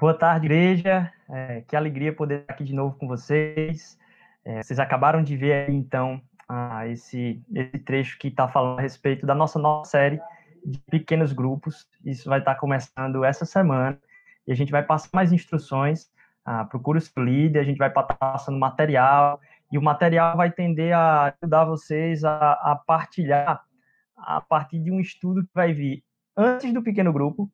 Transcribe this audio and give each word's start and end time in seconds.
Boa 0.00 0.14
tarde, 0.14 0.46
igreja. 0.46 1.12
É, 1.28 1.60
que 1.68 1.76
alegria 1.76 2.10
poder 2.10 2.40
estar 2.40 2.54
aqui 2.54 2.64
de 2.64 2.74
novo 2.74 2.96
com 2.96 3.06
vocês. 3.06 3.98
É, 4.42 4.62
vocês 4.62 4.78
acabaram 4.78 5.22
de 5.22 5.36
ver 5.36 5.68
aí, 5.68 5.74
então, 5.74 6.22
esse, 6.88 7.44
esse 7.54 7.78
trecho 7.80 8.18
que 8.18 8.28
está 8.28 8.48
falando 8.48 8.78
a 8.78 8.80
respeito 8.80 9.26
da 9.26 9.34
nossa 9.34 9.58
nova 9.58 9.84
série 9.84 10.18
de 10.64 10.78
pequenos 10.90 11.34
grupos. 11.34 11.86
Isso 12.02 12.30
vai 12.30 12.38
estar 12.38 12.54
começando 12.54 13.22
essa 13.26 13.44
semana 13.44 14.00
e 14.48 14.52
a 14.52 14.54
gente 14.54 14.72
vai 14.72 14.82
passar 14.82 15.10
mais 15.12 15.34
instruções. 15.34 16.10
Ah, 16.46 16.64
procure 16.64 16.96
o 16.96 17.02
seu 17.02 17.22
líder, 17.22 17.60
a 17.60 17.64
gente 17.64 17.76
vai 17.76 17.88
estar 17.88 18.02
passando 18.04 18.58
material 18.58 19.38
e 19.70 19.76
o 19.76 19.82
material 19.82 20.34
vai 20.34 20.50
tender 20.50 20.96
a 20.96 21.34
ajudar 21.42 21.66
vocês 21.66 22.24
a, 22.24 22.52
a 22.52 22.74
partilhar 22.74 23.62
a 24.16 24.40
partir 24.40 24.78
de 24.78 24.90
um 24.90 24.98
estudo 24.98 25.42
que 25.42 25.50
vai 25.54 25.74
vir 25.74 26.02
antes 26.34 26.72
do 26.72 26.82
pequeno 26.82 27.12
grupo, 27.12 27.52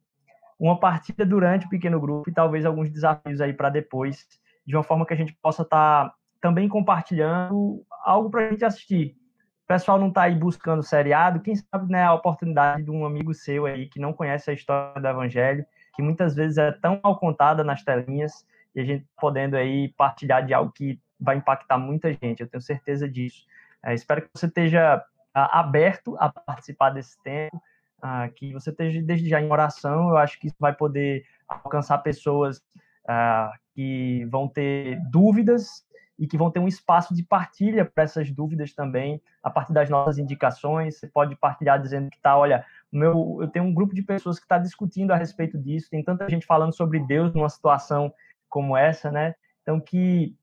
uma 0.59 0.79
partida 0.79 1.25
durante 1.25 1.67
o 1.67 1.69
pequeno 1.69 2.01
grupo 2.01 2.31
e 2.31 2.33
talvez 2.33 2.65
alguns 2.65 2.91
desafios 2.91 3.41
aí 3.41 3.53
para 3.53 3.69
depois, 3.69 4.27
de 4.67 4.75
uma 4.75 4.83
forma 4.83 5.07
que 5.07 5.13
a 5.13 5.17
gente 5.17 5.37
possa 5.43 5.63
estar 5.63 6.09
tá 6.09 6.15
também 6.41 6.69
compartilhando 6.69 7.85
algo 8.05 8.31
para 8.31 8.47
a 8.47 8.51
gente 8.51 8.65
assistir. 8.65 9.17
O 9.65 9.67
pessoal 9.67 9.99
não 9.99 10.09
está 10.09 10.23
aí 10.23 10.35
buscando 10.35 10.83
seriado, 10.83 11.41
quem 11.41 11.57
sabe 11.57 11.91
né, 11.91 12.05
a 12.05 12.15
oportunidade 12.15 12.85
de 12.85 12.91
um 12.91 13.05
amigo 13.05 13.35
seu 13.35 13.67
aí 13.67 13.87
que 13.87 13.99
não 13.99 14.13
conhece 14.13 14.51
a 14.51 14.55
história 14.55 15.01
do 15.01 15.09
Evangelho, 15.09 15.67
que 15.95 16.03
muitas 16.03 16.37
vezes 16.37 16.57
é 16.57 16.71
tão 16.71 17.01
mal 17.03 17.19
contada 17.19 17.65
nas 17.65 17.83
telinhas, 17.83 18.47
e 18.75 18.81
a 18.81 18.85
gente 18.85 19.07
podendo 19.19 19.57
aí 19.57 19.89
partilhar 19.97 20.45
de 20.45 20.55
algo 20.55 20.71
que 20.71 21.01
vai 21.19 21.37
impactar 21.37 21.79
muita 21.79 22.13
gente, 22.13 22.41
eu 22.41 22.47
tenho 22.47 22.61
certeza 22.61 23.09
disso. 23.09 23.45
É, 23.83 23.95
espero 23.95 24.23
que 24.23 24.29
você 24.33 24.47
esteja 24.47 25.03
a, 25.35 25.61
aberto 25.61 26.17
a 26.19 26.29
participar 26.29 26.91
desse 26.91 27.21
tempo, 27.23 27.61
ah, 28.03 28.29
que 28.29 28.53
você 28.53 28.71
esteja 28.71 29.03
desde 29.03 29.29
já 29.29 29.41
em 29.41 29.51
oração, 29.51 30.11
eu 30.11 30.17
acho 30.17 30.39
que 30.39 30.49
isso 30.49 30.57
vai 30.59 30.75
poder 30.75 31.25
alcançar 31.49 31.99
pessoas 31.99 32.63
ah, 33.07 33.53
que 33.75 34.25
vão 34.27 34.49
ter 34.49 35.01
dúvidas 35.11 35.85
e 36.19 36.27
que 36.27 36.39
vão 36.39 36.51
ter 36.51 36.61
um 36.61 36.69
espaço 36.69 37.15
de 37.15 37.23
partilha 37.23 37.85
para 37.85 38.05
essas 38.05 38.31
dúvidas 38.31 38.73
também, 38.73 39.21
a 39.43 39.51
partir 39.51 39.73
das 39.73 39.91
nossas 39.91 40.19
indicações. 40.19 40.99
Você 40.99 41.07
pode 41.07 41.37
partilhar 41.37 41.81
dizendo 41.81 42.11
que 42.11 42.19
tá, 42.21 42.37
olha, 42.37 42.65
meu, 42.91 43.39
eu 43.41 43.49
tenho 43.49 43.67
um 43.67 43.75
grupo 43.75 43.95
de 43.95 44.03
pessoas 44.03 44.39
que 44.39 44.45
está 44.45 44.59
discutindo 44.59 45.13
a 45.13 45.17
respeito 45.17 45.59
disso, 45.59 45.91
tem 45.91 46.03
tanta 46.03 46.29
gente 46.29 46.47
falando 46.47 46.75
sobre 46.75 46.99
Deus 47.01 47.35
numa 47.35 47.49
situação 47.49 48.13
como 48.49 48.77
essa, 48.77 49.11
né? 49.11 49.35
Então 49.63 49.81
que 49.81 50.35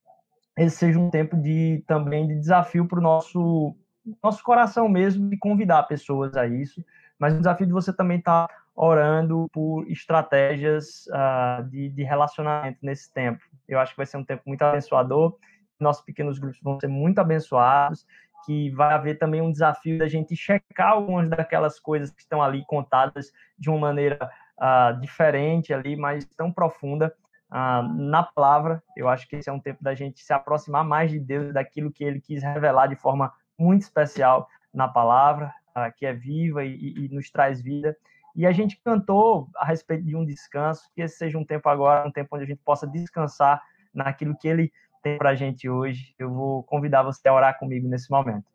esse 0.58 0.78
seja 0.78 1.00
um 1.00 1.10
tempo 1.10 1.36
de 1.36 1.84
também 1.88 2.28
de 2.28 2.36
desafio 2.36 2.88
para 2.88 3.00
o 3.00 3.02
nosso 3.02 3.76
nosso 4.22 4.44
coração 4.44 4.88
mesmo 4.90 5.30
de 5.30 5.38
convidar 5.38 5.82
pessoas 5.84 6.36
a 6.36 6.46
isso 6.46 6.84
mas 7.24 7.36
o 7.36 7.38
desafio 7.38 7.66
de 7.66 7.72
você 7.72 7.94
também 7.94 8.18
estar 8.18 8.50
tá 8.50 8.56
orando 8.76 9.48
por 9.54 9.90
estratégias 9.90 11.06
uh, 11.08 11.64
de, 11.70 11.88
de, 11.88 12.04
relacionamento 12.04 12.80
nesse 12.82 13.14
tempo. 13.14 13.42
Eu 13.66 13.80
acho 13.80 13.94
que 13.94 13.98
vai 13.98 14.06
ser 14.06 14.18
um 14.18 14.26
tempo 14.26 14.44
muito 14.46 14.62
abençoador, 14.62 15.38
nossos 15.80 16.04
pequenos 16.04 16.38
grupos 16.38 16.60
vão 16.62 16.78
ser 16.82 16.90
muito 16.90 17.20
abençoados, 17.20 18.06
que 18.46 18.70
vai 18.72 18.94
haver 18.94 19.18
também 19.18 19.42
um 19.42 19.54
desafio 19.54 19.98
da 19.98 20.06
gente 20.10 20.36
checar 20.36 20.90
algumas 20.90 21.30
daquelas 21.30 21.80
coisas 21.80 22.12
que 22.12 22.20
estão 22.20 22.44
ali 22.44 22.62
contadas 22.66 23.32
de 23.58 23.70
uma 23.70 23.80
maneira 23.80 24.30
uh, 24.60 25.00
diferente 25.00 25.74
ali, 25.74 25.96
mas 25.96 26.26
tão 26.36 26.52
profunda 26.52 27.16
uh, 27.50 27.88
na 27.88 28.22
palavra. 28.22 28.84
Eu 28.98 29.08
acho 29.08 29.30
que 29.30 29.38
esse 29.38 29.50
é 29.50 29.54
um 29.54 29.62
tempo 29.62 29.82
da 29.82 29.96
gente 29.96 30.20
se 30.20 30.34
aproximar 30.34 30.84
mais 30.84 31.10
de 31.10 31.22
Deus, 31.22 31.54
daquilo 31.54 31.90
que 31.90 32.04
Ele 32.04 32.20
quis 32.20 32.44
revelar 32.44 32.88
de 32.88 32.98
forma 32.98 33.32
muito 33.58 33.84
especial 33.84 34.50
na 34.74 34.90
palavra 34.90 35.54
que 35.98 36.06
é 36.06 36.14
viva 36.14 36.64
e, 36.64 37.06
e, 37.06 37.10
nos 37.10 37.30
traz 37.30 37.62
vida. 37.62 37.96
E 38.36 38.46
a 38.46 38.52
gente 38.52 38.80
cantou 38.84 39.50
a 39.56 39.66
respeito 39.66 40.04
de 40.04 40.16
um 40.16 40.26
descanso, 40.26 40.90
que 40.96 41.02
esse 41.02 41.18
seja 41.18 41.38
um 41.38 41.46
tempo 41.46 41.70
agora, 41.70 42.08
um 42.08 42.12
tempo 42.12 42.36
onde 42.36 42.44
a 42.44 42.48
gente 42.48 42.62
possa 42.64 42.88
descansar 42.88 43.62
naquilo 43.94 44.38
que 44.38 44.48
ele 44.48 44.72
tem 45.04 45.18
para 45.18 45.32
a 45.32 45.36
gente 45.36 45.70
hoje. 45.70 46.16
Eu 46.18 46.34
vou 46.34 46.64
convidar 46.64 47.04
você 47.04 47.28
a 47.28 47.34
orar 47.34 47.60
comigo 47.60 47.88
nesse 47.88 48.10
momento. 48.10 48.46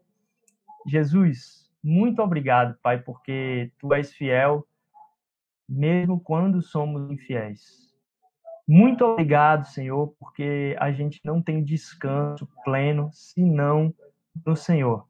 Jesus, 0.86 1.70
muito 1.82 2.22
obrigado, 2.22 2.76
Pai, 2.82 2.98
porque 2.98 3.70
tu 3.78 3.92
és 3.94 4.12
fiel, 4.12 4.66
mesmo 5.68 6.18
quando 6.20 6.60
somos 6.60 7.10
infiéis. 7.10 7.88
Muito 8.66 9.02
obrigado, 9.02 9.66
Senhor, 9.66 10.14
porque 10.18 10.76
a 10.78 10.92
gente 10.92 11.20
não 11.24 11.40
tem 11.40 11.64
descanso 11.64 12.46
pleno 12.62 13.08
senão 13.12 13.94
no 14.44 14.54
Senhor. 14.54 15.07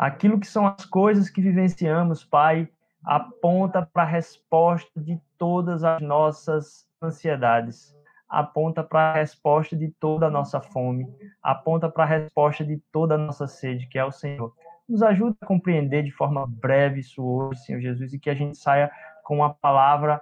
Aquilo 0.00 0.40
que 0.40 0.46
são 0.46 0.66
as 0.66 0.86
coisas 0.86 1.28
que 1.28 1.42
vivenciamos, 1.42 2.24
Pai, 2.24 2.66
aponta 3.04 3.84
para 3.84 4.02
a 4.02 4.06
resposta 4.06 4.98
de 4.98 5.20
todas 5.36 5.84
as 5.84 6.00
nossas 6.00 6.88
ansiedades, 7.02 7.94
aponta 8.26 8.82
para 8.82 9.10
a 9.10 9.14
resposta 9.16 9.76
de 9.76 9.90
toda 10.00 10.28
a 10.28 10.30
nossa 10.30 10.58
fome, 10.58 11.06
aponta 11.42 11.86
para 11.90 12.04
a 12.04 12.06
resposta 12.06 12.64
de 12.64 12.78
toda 12.90 13.16
a 13.16 13.18
nossa 13.18 13.46
sede, 13.46 13.88
que 13.88 13.98
é 13.98 14.04
o 14.04 14.10
Senhor. 14.10 14.56
Nos 14.88 15.02
ajuda 15.02 15.36
a 15.38 15.46
compreender 15.46 16.02
de 16.02 16.10
forma 16.10 16.46
breve 16.46 17.00
isso 17.00 17.22
hoje, 17.22 17.60
Senhor 17.60 17.82
Jesus, 17.82 18.14
e 18.14 18.18
que 18.18 18.30
a 18.30 18.34
gente 18.34 18.56
saia 18.56 18.90
com 19.22 19.44
a 19.44 19.52
palavra 19.52 20.18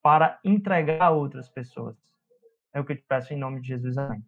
para 0.00 0.38
entregar 0.44 1.02
a 1.02 1.10
outras 1.10 1.48
pessoas. 1.48 1.96
É 2.72 2.78
o 2.78 2.84
que 2.84 2.92
eu 2.92 2.96
te 2.96 3.02
peço 3.02 3.34
em 3.34 3.36
nome 3.36 3.60
de 3.60 3.66
Jesus. 3.66 3.98
Amém. 3.98 4.24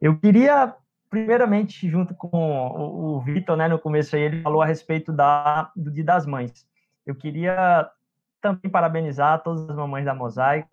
Eu 0.00 0.18
queria 0.18 0.74
primeiramente, 1.10 1.90
junto 1.90 2.14
com 2.14 2.30
o, 2.30 3.20
Vitor, 3.20 3.56
né, 3.56 3.66
no 3.66 3.78
começo 3.78 4.14
aí, 4.14 4.22
ele 4.22 4.42
falou 4.42 4.62
a 4.62 4.66
respeito 4.66 5.12
da, 5.12 5.70
do 5.76 5.90
Dia 5.90 6.04
das 6.04 6.24
Mães. 6.24 6.64
Eu 7.04 7.16
queria 7.16 7.90
também 8.40 8.70
parabenizar 8.70 9.42
todas 9.42 9.68
as 9.68 9.76
mamães 9.76 10.04
da 10.04 10.14
Mosaico, 10.14 10.70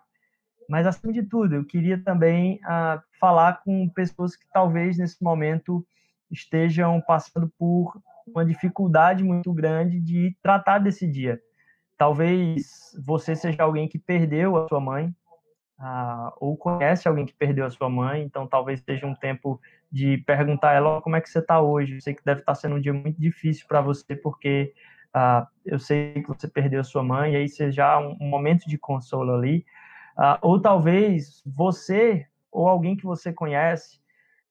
mas, 0.70 0.86
acima 0.86 1.14
de 1.14 1.24
tudo, 1.24 1.56
eu 1.56 1.66
queria 1.66 1.98
também 2.04 2.56
uh, 2.56 3.02
falar 3.20 3.62
com 3.64 3.88
pessoas 3.90 4.36
que 4.36 4.46
talvez 4.52 4.98
nesse 4.98 5.24
momento 5.24 5.86
estejam 6.30 7.02
passando 7.02 7.52
por 7.58 7.94
uma 8.28 8.46
dificuldade 8.46 9.24
muito 9.24 9.54
grande 9.54 10.02
de 10.02 10.36
tratar 10.42 10.80
desse 10.80 11.08
dia. 11.08 11.40
Talvez 11.98 12.92
você 13.06 13.34
seja 13.34 13.64
alguém 13.64 13.88
que 13.88 13.98
perdeu 13.98 14.58
a 14.58 14.68
sua 14.68 14.82
mãe, 14.82 15.16
uh, 15.80 16.32
ou 16.40 16.58
conhece 16.58 17.08
alguém 17.08 17.26
que 17.26 17.34
perdeu 17.34 17.66
a 17.66 17.70
sua 17.70 17.90
mãe, 17.90 18.24
então 18.24 18.48
talvez 18.48 18.82
seja 18.82 19.06
um 19.06 19.16
tempo 19.16 19.60
de 19.92 20.18
perguntar 20.20 20.72
a 20.72 20.74
ela 20.74 21.02
como 21.02 21.16
é 21.16 21.22
que 21.22 21.30
você 21.30 21.40
está 21.40 21.62
hoje. 21.62 21.96
Eu 21.96 22.02
sei 22.02 22.14
que 22.14 22.24
deve 22.24 22.42
estar 22.42 22.54
tá 22.54 22.56
sendo 22.56 22.76
um 22.76 22.82
dia 22.82 22.94
muito 22.94 23.20
difícil 23.20 23.66
para 23.68 23.82
você, 23.82 24.16
porque 24.16 24.74
uh, 25.16 25.46
eu 25.66 25.80
sei 25.80 26.14
que 26.14 26.28
você 26.28 26.48
perdeu 26.48 26.82
a 26.82 26.84
sua 26.84 27.04
mãe, 27.04 27.34
e 27.34 27.36
aí 27.38 27.48
já 27.72 28.00
um, 28.00 28.18
um 28.20 28.30
momento 28.30 28.68
de 28.68 28.78
consolo 28.78 29.34
ali. 29.34 29.66
Uh, 30.18 30.38
ou 30.42 30.62
talvez 30.62 31.44
você 31.46 32.26
ou 32.52 32.68
alguém 32.68 32.96
que 32.96 33.06
você 33.06 33.32
conhece 33.32 34.00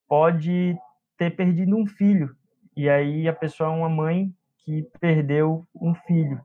pode 0.09 0.79
ter 1.19 1.31
perdido 1.35 1.77
um 1.77 1.87
filho, 1.87 2.37
e 2.77 2.89
aí 2.89 3.27
a 3.27 3.33
pessoa 3.33 3.71
é 3.71 3.73
uma 3.73 3.89
mãe 3.89 4.33
que 4.59 4.83
perdeu 5.01 5.67
um 5.75 5.95
filho. 5.95 6.41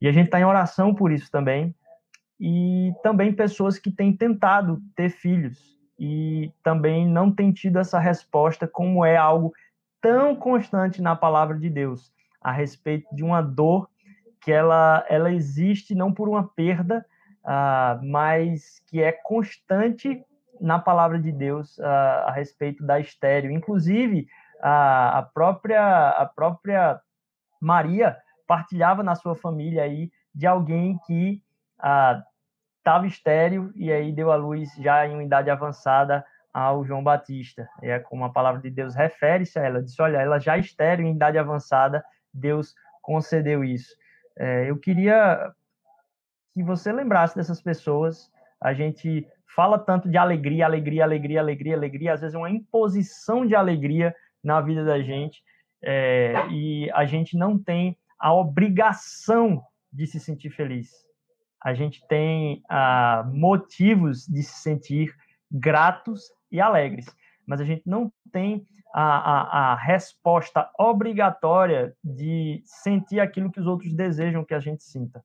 E 0.00 0.08
a 0.08 0.12
gente 0.12 0.26
está 0.26 0.40
em 0.40 0.44
oração 0.44 0.94
por 0.94 1.12
isso 1.12 1.30
também. 1.30 1.74
E 2.40 2.92
também 3.02 3.32
pessoas 3.32 3.78
que 3.78 3.90
têm 3.90 4.16
tentado 4.16 4.80
ter 4.96 5.10
filhos 5.10 5.72
e 5.98 6.52
também 6.64 7.06
não 7.06 7.30
tem 7.30 7.52
tido 7.52 7.78
essa 7.78 7.98
resposta, 7.98 8.66
como 8.66 9.04
é 9.04 9.16
algo 9.16 9.52
tão 10.00 10.34
constante 10.34 11.00
na 11.00 11.14
palavra 11.14 11.56
de 11.56 11.70
Deus, 11.70 12.12
a 12.40 12.50
respeito 12.50 13.14
de 13.14 13.22
uma 13.22 13.40
dor 13.40 13.88
que 14.40 14.50
ela, 14.50 15.06
ela 15.08 15.32
existe 15.32 15.94
não 15.94 16.12
por 16.12 16.28
uma 16.28 16.48
perda, 16.48 17.06
uh, 17.44 18.04
mas 18.04 18.82
que 18.88 19.00
é 19.00 19.12
constante 19.12 20.24
na 20.60 20.78
palavra 20.78 21.18
de 21.20 21.30
Deus 21.30 21.78
uh, 21.78 21.84
a 22.26 22.32
respeito 22.32 22.84
da 22.84 22.98
estéreo. 22.98 23.52
Inclusive, 23.52 24.26
uh, 24.58 25.18
a, 25.18 25.30
própria, 25.32 26.08
a 26.08 26.26
própria 26.26 27.00
Maria 27.60 28.16
partilhava 28.46 29.02
na 29.04 29.14
sua 29.14 29.36
família 29.36 29.84
aí 29.84 30.10
de 30.34 30.46
alguém 30.46 30.98
que 31.06 31.40
estava 32.78 33.06
estéreo 33.06 33.72
e 33.74 33.92
aí 33.92 34.12
deu 34.12 34.30
a 34.30 34.36
luz 34.36 34.74
já 34.78 35.06
em 35.06 35.14
uma 35.14 35.24
idade 35.24 35.50
avançada 35.50 36.24
ao 36.52 36.84
João 36.84 37.02
Batista. 37.02 37.68
É 37.80 37.98
como 37.98 38.24
a 38.24 38.30
palavra 38.30 38.60
de 38.60 38.70
Deus 38.70 38.94
refere-se 38.94 39.58
a 39.58 39.62
ela. 39.62 39.82
Disse, 39.82 40.00
olha, 40.00 40.18
ela 40.18 40.38
já 40.38 40.58
estéreo 40.58 41.06
em 41.06 41.14
idade 41.14 41.38
avançada, 41.38 42.04
Deus 42.32 42.74
concedeu 43.00 43.64
isso. 43.64 43.94
É, 44.36 44.68
eu 44.68 44.76
queria 44.78 45.52
que 46.54 46.62
você 46.62 46.92
lembrasse 46.92 47.34
dessas 47.34 47.60
pessoas. 47.60 48.30
A 48.60 48.72
gente 48.72 49.26
fala 49.46 49.78
tanto 49.78 50.08
de 50.08 50.16
alegria, 50.16 50.64
alegria, 50.64 51.04
alegria, 51.04 51.40
alegria, 51.40 51.76
alegria. 51.76 52.12
Às 52.12 52.20
vezes 52.20 52.34
é 52.34 52.38
uma 52.38 52.50
imposição 52.50 53.46
de 53.46 53.54
alegria 53.54 54.14
na 54.42 54.60
vida 54.60 54.84
da 54.84 55.00
gente. 55.00 55.42
É, 55.82 56.46
e 56.50 56.90
a 56.92 57.04
gente 57.04 57.36
não 57.36 57.58
tem 57.58 57.96
a 58.18 58.32
obrigação 58.32 59.62
de 59.92 60.06
se 60.06 60.20
sentir 60.20 60.50
feliz 60.50 60.90
a 61.64 61.74
gente 61.74 62.06
tem 62.08 62.62
ah, 62.68 63.24
motivos 63.32 64.26
de 64.26 64.42
se 64.42 64.60
sentir 64.62 65.14
gratos 65.50 66.30
e 66.50 66.60
alegres, 66.60 67.06
mas 67.46 67.60
a 67.60 67.64
gente 67.64 67.82
não 67.86 68.12
tem 68.32 68.66
a, 68.92 69.02
a, 69.02 69.72
a, 69.72 69.76
resposta 69.76 70.68
obrigatória 70.78 71.94
de 72.04 72.62
sentir 72.64 73.20
aquilo 73.20 73.50
que 73.50 73.60
os 73.60 73.66
outros 73.66 73.94
desejam 73.94 74.44
que 74.44 74.54
a 74.54 74.60
gente 74.60 74.82
sinta. 74.82 75.24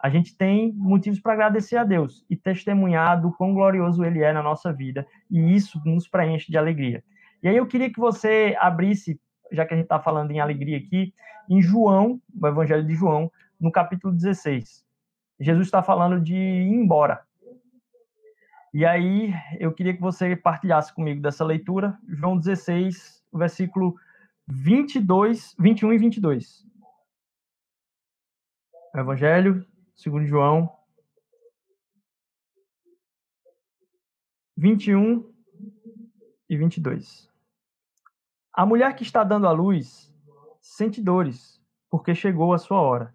a 0.00 0.08
gente 0.08 0.36
tem 0.36 0.72
motivos 0.74 1.18
para 1.18 1.32
agradecer 1.32 1.76
a 1.76 1.82
Deus 1.82 2.24
e 2.30 2.36
testemunhar 2.36 3.20
do 3.20 3.32
quão 3.32 3.52
glorioso 3.52 4.04
Ele 4.04 4.22
é 4.22 4.32
na 4.32 4.42
nossa 4.42 4.72
vida, 4.72 5.04
e 5.28 5.54
isso 5.56 5.80
nos 5.84 6.06
preenche 6.06 6.52
de 6.52 6.58
alegria. 6.58 7.02
E 7.42 7.48
aí 7.48 7.56
eu 7.56 7.66
queria 7.66 7.92
que 7.92 7.98
você 7.98 8.56
abrisse, 8.60 9.20
já 9.50 9.66
que 9.66 9.74
a 9.74 9.76
gente 9.76 9.86
está 9.86 9.98
falando 9.98 10.30
em 10.30 10.38
alegria 10.38 10.78
aqui, 10.78 11.12
em 11.50 11.60
João, 11.60 12.20
o 12.40 12.46
Evangelho 12.46 12.86
de 12.86 12.94
João, 12.94 13.30
no 13.60 13.72
capítulo 13.72 14.14
16. 14.14 14.87
Jesus 15.40 15.66
está 15.66 15.82
falando 15.82 16.20
de 16.20 16.34
ir 16.34 16.72
embora. 16.72 17.24
E 18.74 18.84
aí 18.84 19.32
eu 19.58 19.72
queria 19.72 19.94
que 19.94 20.00
você 20.00 20.36
partilhasse 20.36 20.92
comigo 20.92 21.22
dessa 21.22 21.44
leitura, 21.44 21.98
João 22.08 22.36
16, 22.36 23.24
versículo 23.32 23.96
22, 24.46 25.54
21 25.58 25.92
e 25.92 25.98
22. 25.98 26.66
Evangelho 28.94 29.66
segundo 29.94 30.26
João 30.26 30.72
21 34.56 35.32
e 36.48 36.56
22. 36.56 37.28
A 38.52 38.66
mulher 38.66 38.94
que 38.96 39.02
está 39.02 39.22
dando 39.22 39.46
à 39.46 39.52
luz 39.52 40.12
sente 40.60 41.00
dores, 41.00 41.62
porque 41.88 42.14
chegou 42.14 42.52
a 42.52 42.58
sua 42.58 42.80
hora. 42.80 43.14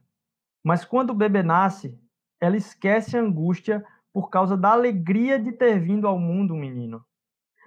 Mas 0.63 0.85
quando 0.85 1.09
o 1.09 1.15
bebê 1.15 1.43
nasce, 1.43 1.99
ela 2.43 2.57
esquece 2.57 3.17
a 3.17 3.21
angústia 3.21 3.85
por 4.11 4.29
causa 4.29 4.57
da 4.57 4.71
alegria 4.73 5.39
de 5.39 5.53
ter 5.53 5.79
vindo 5.79 6.05
ao 6.05 6.19
mundo 6.19 6.53
um 6.53 6.59
menino. 6.59 7.01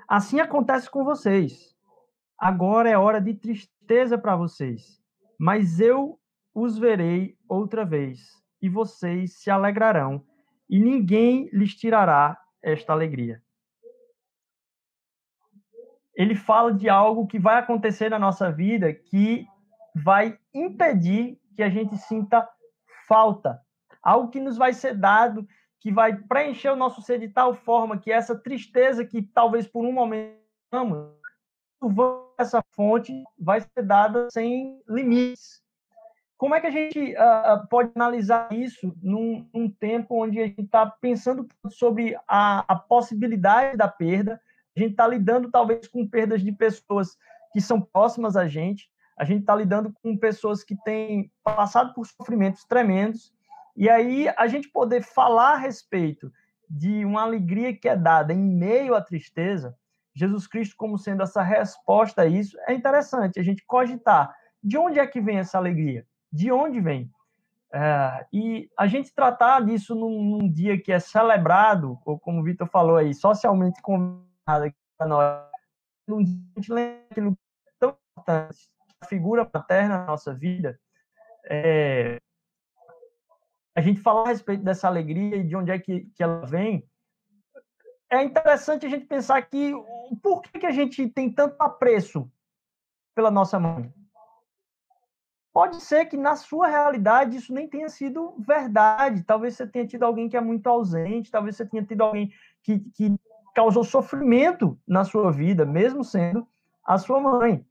Assim 0.06 0.38
acontece 0.38 0.90
com 0.90 1.02
vocês. 1.02 1.74
Agora 2.38 2.90
é 2.90 2.98
hora 2.98 3.18
de 3.18 3.32
tristeza 3.32 4.18
para 4.18 4.36
vocês, 4.36 5.02
mas 5.40 5.80
eu 5.80 6.20
os 6.54 6.76
verei 6.76 7.38
outra 7.48 7.86
vez 7.86 8.20
e 8.60 8.68
vocês 8.68 9.38
se 9.38 9.50
alegrarão, 9.50 10.22
e 10.68 10.78
ninguém 10.78 11.48
lhes 11.54 11.74
tirará 11.74 12.38
esta 12.62 12.92
alegria. 12.92 13.42
Ele 16.14 16.34
fala 16.34 16.74
de 16.74 16.86
algo 16.90 17.26
que 17.26 17.38
vai 17.38 17.58
acontecer 17.58 18.10
na 18.10 18.18
nossa 18.18 18.52
vida 18.52 18.92
que 18.92 19.46
vai 19.94 20.38
impedir 20.52 21.40
que 21.54 21.62
a 21.62 21.70
gente 21.70 21.96
sinta 21.96 22.46
falta. 23.08 23.65
Algo 24.06 24.30
que 24.30 24.38
nos 24.38 24.56
vai 24.56 24.72
ser 24.72 24.94
dado, 24.96 25.44
que 25.80 25.90
vai 25.90 26.16
preencher 26.16 26.70
o 26.70 26.76
nosso 26.76 27.02
ser 27.02 27.18
de 27.18 27.28
tal 27.28 27.54
forma 27.54 27.98
que 27.98 28.12
essa 28.12 28.38
tristeza 28.38 29.04
que 29.04 29.20
talvez 29.20 29.66
por 29.66 29.84
um 29.84 29.90
momento 29.90 30.38
essa 32.38 32.62
fonte 32.70 33.12
vai 33.36 33.60
ser 33.60 33.82
dada 33.82 34.28
sem 34.30 34.80
limites. 34.88 35.60
Como 36.38 36.54
é 36.54 36.60
que 36.60 36.68
a 36.68 36.70
gente 36.70 37.14
uh, 37.14 37.66
pode 37.68 37.90
analisar 37.96 38.52
isso 38.52 38.96
num, 39.02 39.48
num, 39.52 39.68
tempo 39.68 40.22
onde 40.22 40.38
a 40.38 40.46
gente 40.46 40.62
está 40.62 40.86
pensando 40.86 41.44
sobre 41.68 42.16
a, 42.28 42.60
a, 42.72 42.78
possibilidade 42.78 43.76
da 43.76 43.88
perda? 43.88 44.40
A 44.76 44.80
gente 44.80 44.92
está 44.92 45.08
lidando 45.08 45.50
talvez 45.50 45.88
com 45.88 46.06
perdas 46.06 46.42
de 46.42 46.52
pessoas 46.52 47.16
que 47.52 47.60
são 47.60 47.80
próximas 47.80 48.36
a 48.36 48.46
gente, 48.46 48.88
a 49.18 49.24
gente 49.24 49.40
está 49.40 49.56
lidando 49.56 49.92
com 50.00 50.16
pessoas 50.16 50.62
que 50.62 50.76
têm 50.84 51.32
passado 51.42 51.92
por 51.92 52.06
sofrimentos 52.06 52.64
tremendos, 52.64 53.34
e 53.76 53.88
aí 53.88 54.28
a 54.36 54.46
gente 54.46 54.68
poder 54.68 55.02
falar 55.02 55.54
a 55.54 55.58
respeito 55.58 56.32
de 56.68 57.04
uma 57.04 57.22
alegria 57.22 57.76
que 57.76 57.88
é 57.88 57.96
dada 57.96 58.32
em 58.32 58.42
meio 58.42 58.94
à 58.94 59.00
tristeza, 59.00 59.76
Jesus 60.14 60.46
Cristo 60.46 60.74
como 60.76 60.98
sendo 60.98 61.22
essa 61.22 61.42
resposta 61.42 62.22
a 62.22 62.26
isso, 62.26 62.56
é 62.66 62.74
interessante 62.74 63.38
a 63.38 63.42
gente 63.42 63.64
cogitar 63.66 64.34
de 64.62 64.76
onde 64.78 64.98
é 64.98 65.06
que 65.06 65.20
vem 65.20 65.38
essa 65.38 65.58
alegria 65.58 66.06
de 66.36 66.52
onde 66.52 66.80
vem. 66.80 67.10
É, 67.72 68.26
e 68.32 68.70
a 68.78 68.86
gente 68.86 69.12
tratar 69.14 69.64
disso 69.64 69.94
num, 69.94 70.22
num, 70.22 70.50
dia 70.50 70.80
que 70.80 70.92
é 70.92 70.98
celebrado, 70.98 71.98
ou 72.04 72.18
como 72.18 72.40
o 72.40 72.44
Vitor 72.44 72.68
falou 72.68 72.96
aí, 72.96 73.12
socialmente 73.12 73.80
combinado 73.82 74.72
para 74.96 75.06
nós, 75.06 75.46
num 76.06 76.22
dia 76.22 76.38
a 76.54 76.60
gente 76.60 76.72
lembra 76.72 77.06
aquilo 77.10 77.38
tão 77.78 77.96
importante, 78.12 78.70
a 79.00 79.06
figura 79.06 79.44
paterna 79.44 79.98
na 79.98 80.06
nossa 80.06 80.32
vida, 80.32 80.78
é, 81.44 82.20
a 83.76 83.80
gente 83.82 84.00
falar 84.00 84.22
a 84.22 84.28
respeito 84.28 84.64
dessa 84.64 84.88
alegria 84.88 85.36
e 85.36 85.44
de 85.44 85.54
onde 85.54 85.70
é 85.70 85.78
que, 85.78 86.06
que 86.14 86.22
ela 86.22 86.46
vem, 86.46 86.88
é 88.10 88.22
interessante 88.24 88.86
a 88.86 88.88
gente 88.88 89.04
pensar 89.04 89.42
que 89.42 89.72
por 90.22 90.40
que, 90.40 90.58
que 90.58 90.66
a 90.66 90.70
gente 90.70 91.06
tem 91.10 91.30
tanto 91.30 91.56
apreço 91.60 92.30
pela 93.14 93.30
nossa 93.30 93.60
mãe? 93.60 93.92
Pode 95.52 95.80
ser 95.82 96.06
que 96.06 96.16
na 96.16 96.36
sua 96.36 96.68
realidade 96.68 97.36
isso 97.36 97.52
nem 97.52 97.68
tenha 97.68 97.88
sido 97.88 98.34
verdade. 98.38 99.24
Talvez 99.24 99.56
você 99.56 99.66
tenha 99.66 99.86
tido 99.86 100.04
alguém 100.04 100.28
que 100.28 100.36
é 100.36 100.40
muito 100.40 100.66
ausente, 100.68 101.30
talvez 101.30 101.56
você 101.56 101.66
tenha 101.66 101.84
tido 101.84 102.02
alguém 102.02 102.32
que, 102.62 102.78
que 102.94 103.14
causou 103.54 103.84
sofrimento 103.84 104.78
na 104.86 105.04
sua 105.04 105.30
vida, 105.30 105.66
mesmo 105.66 106.02
sendo 106.02 106.46
a 106.84 106.96
sua 106.96 107.20
mãe. 107.20 107.65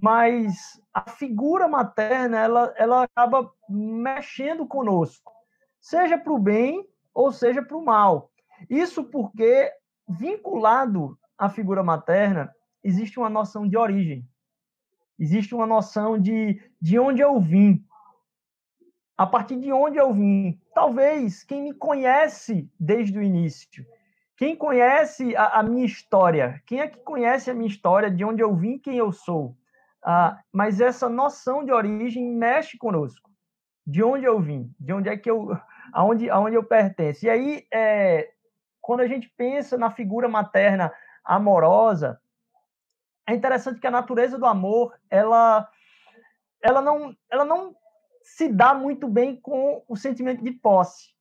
Mas 0.00 0.80
a 0.92 1.08
figura 1.10 1.68
materna, 1.68 2.38
ela, 2.38 2.74
ela 2.76 3.02
acaba 3.04 3.50
mexendo 3.68 4.66
conosco, 4.66 5.32
seja 5.80 6.18
para 6.18 6.32
o 6.32 6.38
bem 6.38 6.86
ou 7.12 7.30
seja 7.30 7.62
para 7.62 7.76
o 7.76 7.84
mal. 7.84 8.30
Isso 8.68 9.04
porque, 9.04 9.72
vinculado 10.08 11.18
à 11.38 11.48
figura 11.48 11.82
materna, 11.82 12.54
existe 12.82 13.18
uma 13.18 13.30
noção 13.30 13.68
de 13.68 13.76
origem. 13.76 14.28
Existe 15.18 15.54
uma 15.54 15.66
noção 15.66 16.18
de, 16.18 16.60
de 16.80 16.98
onde 16.98 17.20
eu 17.20 17.40
vim. 17.40 17.84
A 19.16 19.26
partir 19.26 19.56
de 19.56 19.72
onde 19.72 19.96
eu 19.96 20.12
vim. 20.12 20.60
Talvez 20.74 21.44
quem 21.44 21.62
me 21.62 21.72
conhece 21.72 22.68
desde 22.78 23.16
o 23.16 23.22
início, 23.22 23.86
quem 24.36 24.56
conhece 24.56 25.36
a, 25.36 25.60
a 25.60 25.62
minha 25.62 25.86
história, 25.86 26.60
quem 26.66 26.80
é 26.80 26.88
que 26.88 26.98
conhece 26.98 27.48
a 27.48 27.54
minha 27.54 27.68
história, 27.68 28.10
de 28.10 28.24
onde 28.24 28.42
eu 28.42 28.54
vim, 28.56 28.76
quem 28.76 28.96
eu 28.96 29.12
sou. 29.12 29.56
Ah, 30.04 30.38
mas 30.52 30.82
essa 30.82 31.08
noção 31.08 31.64
de 31.64 31.72
origem 31.72 32.28
mexe 32.28 32.76
conosco. 32.76 33.30
De 33.86 34.02
onde 34.02 34.24
eu 34.24 34.38
vim, 34.38 34.74
de 34.78 34.92
onde 34.92 35.08
é 35.08 35.16
que 35.16 35.30
eu, 35.30 35.56
aonde, 35.92 36.28
aonde 36.28 36.56
eu 36.56 36.64
pertenço. 36.64 37.24
E 37.24 37.30
aí, 37.30 37.66
é, 37.72 38.30
quando 38.80 39.00
a 39.00 39.06
gente 39.06 39.32
pensa 39.36 39.78
na 39.78 39.90
figura 39.90 40.28
materna 40.28 40.92
amorosa, 41.24 42.20
é 43.26 43.34
interessante 43.34 43.80
que 43.80 43.86
a 43.86 43.90
natureza 43.90 44.38
do 44.38 44.44
amor, 44.44 44.94
ela, 45.08 45.66
ela, 46.62 46.82
não, 46.82 47.16
ela 47.30 47.44
não 47.44 47.74
se 48.22 48.48
dá 48.48 48.74
muito 48.74 49.08
bem 49.08 49.40
com 49.40 49.82
o 49.88 49.96
sentimento 49.96 50.44
de 50.44 50.52
posse. 50.52 51.14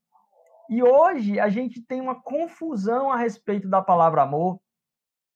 E 0.69 0.83
hoje 0.83 1.39
a 1.39 1.47
gente 1.47 1.81
tem 1.81 2.01
uma 2.01 2.21
confusão 2.21 3.11
a 3.11 3.15
respeito 3.15 3.69
da 3.69 3.81
palavra 3.81 4.23
amor, 4.23 4.59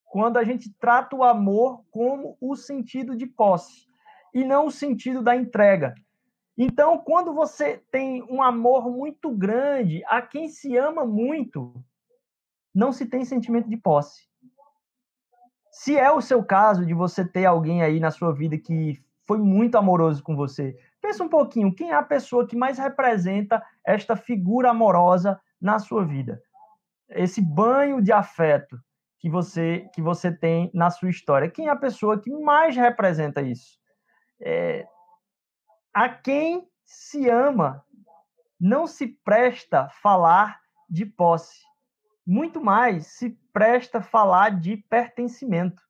quando 0.08 0.38
a 0.38 0.44
gente 0.44 0.74
trata 0.80 1.16
o 1.16 1.24
amor 1.24 1.84
como 1.92 2.38
o 2.40 2.56
sentido 2.56 3.16
de 3.16 3.26
posse 3.26 3.88
e 4.34 4.44
não 4.44 4.68
o 4.68 4.72
sentido 4.72 5.22
da 5.22 5.36
entrega. 5.36 5.94
Então, 6.58 6.98
quando 6.98 7.34
você 7.34 7.84
tem 7.92 8.24
um 8.24 8.42
amor 8.42 8.90
muito 8.90 9.30
grande 9.30 10.04
a 10.08 10.22
quem 10.22 10.48
se 10.48 10.76
ama 10.76 11.06
muito, 11.06 11.74
não 12.74 12.92
se 12.92 13.06
tem 13.06 13.24
sentimento 13.24 13.70
de 13.70 13.78
posse. 13.78 14.28
Se 15.72 15.96
é 15.96 16.12
o 16.12 16.22
seu 16.22 16.44
caso 16.44 16.86
de 16.86 16.94
você 16.94 17.24
ter 17.24 17.46
alguém 17.46 17.84
aí 17.84 18.00
na 18.00 18.10
sua 18.10 18.34
vida 18.34 18.58
que 18.58 19.00
foi 19.28 19.38
muito 19.38 19.78
amoroso 19.78 20.24
com 20.24 20.36
você, 20.36 20.76
pensa 21.00 21.24
um 21.24 21.30
pouquinho, 21.30 21.76
quem 21.76 21.92
é 21.92 21.96
a 21.96 22.02
pessoa 22.02 22.48
que 22.48 22.56
mais 22.56 22.80
representa 22.80 23.62
esta 23.86 24.16
figura 24.16 24.72
amorosa 24.72 25.40
na 25.62 25.78
sua 25.78 26.04
vida? 26.04 26.42
Esse 27.10 27.42
banho 27.42 28.02
de 28.02 28.12
afeto 28.12 28.80
que 29.20 29.30
você 29.30 29.90
que 29.94 30.02
você 30.02 30.32
tem 30.32 30.70
na 30.74 30.90
sua 30.90 31.10
história. 31.10 31.50
Quem 31.50 31.68
é 31.68 31.72
a 31.72 31.76
pessoa 31.76 32.20
que 32.20 32.32
mais 32.32 32.76
representa 32.76 33.42
isso? 33.42 33.80
É, 34.40 34.86
a 35.94 36.10
quem 36.10 36.68
se 36.86 37.30
ama 37.30 37.84
não 38.60 38.88
se 38.88 39.08
presta 39.08 39.90
falar 39.90 40.60
de 40.90 41.06
posse 41.06 41.68
muito 42.28 42.62
mais 42.62 43.08
se 43.08 43.30
presta 43.54 44.02
falar 44.02 44.60
de 44.60 44.76
pertencimento. 44.76 45.82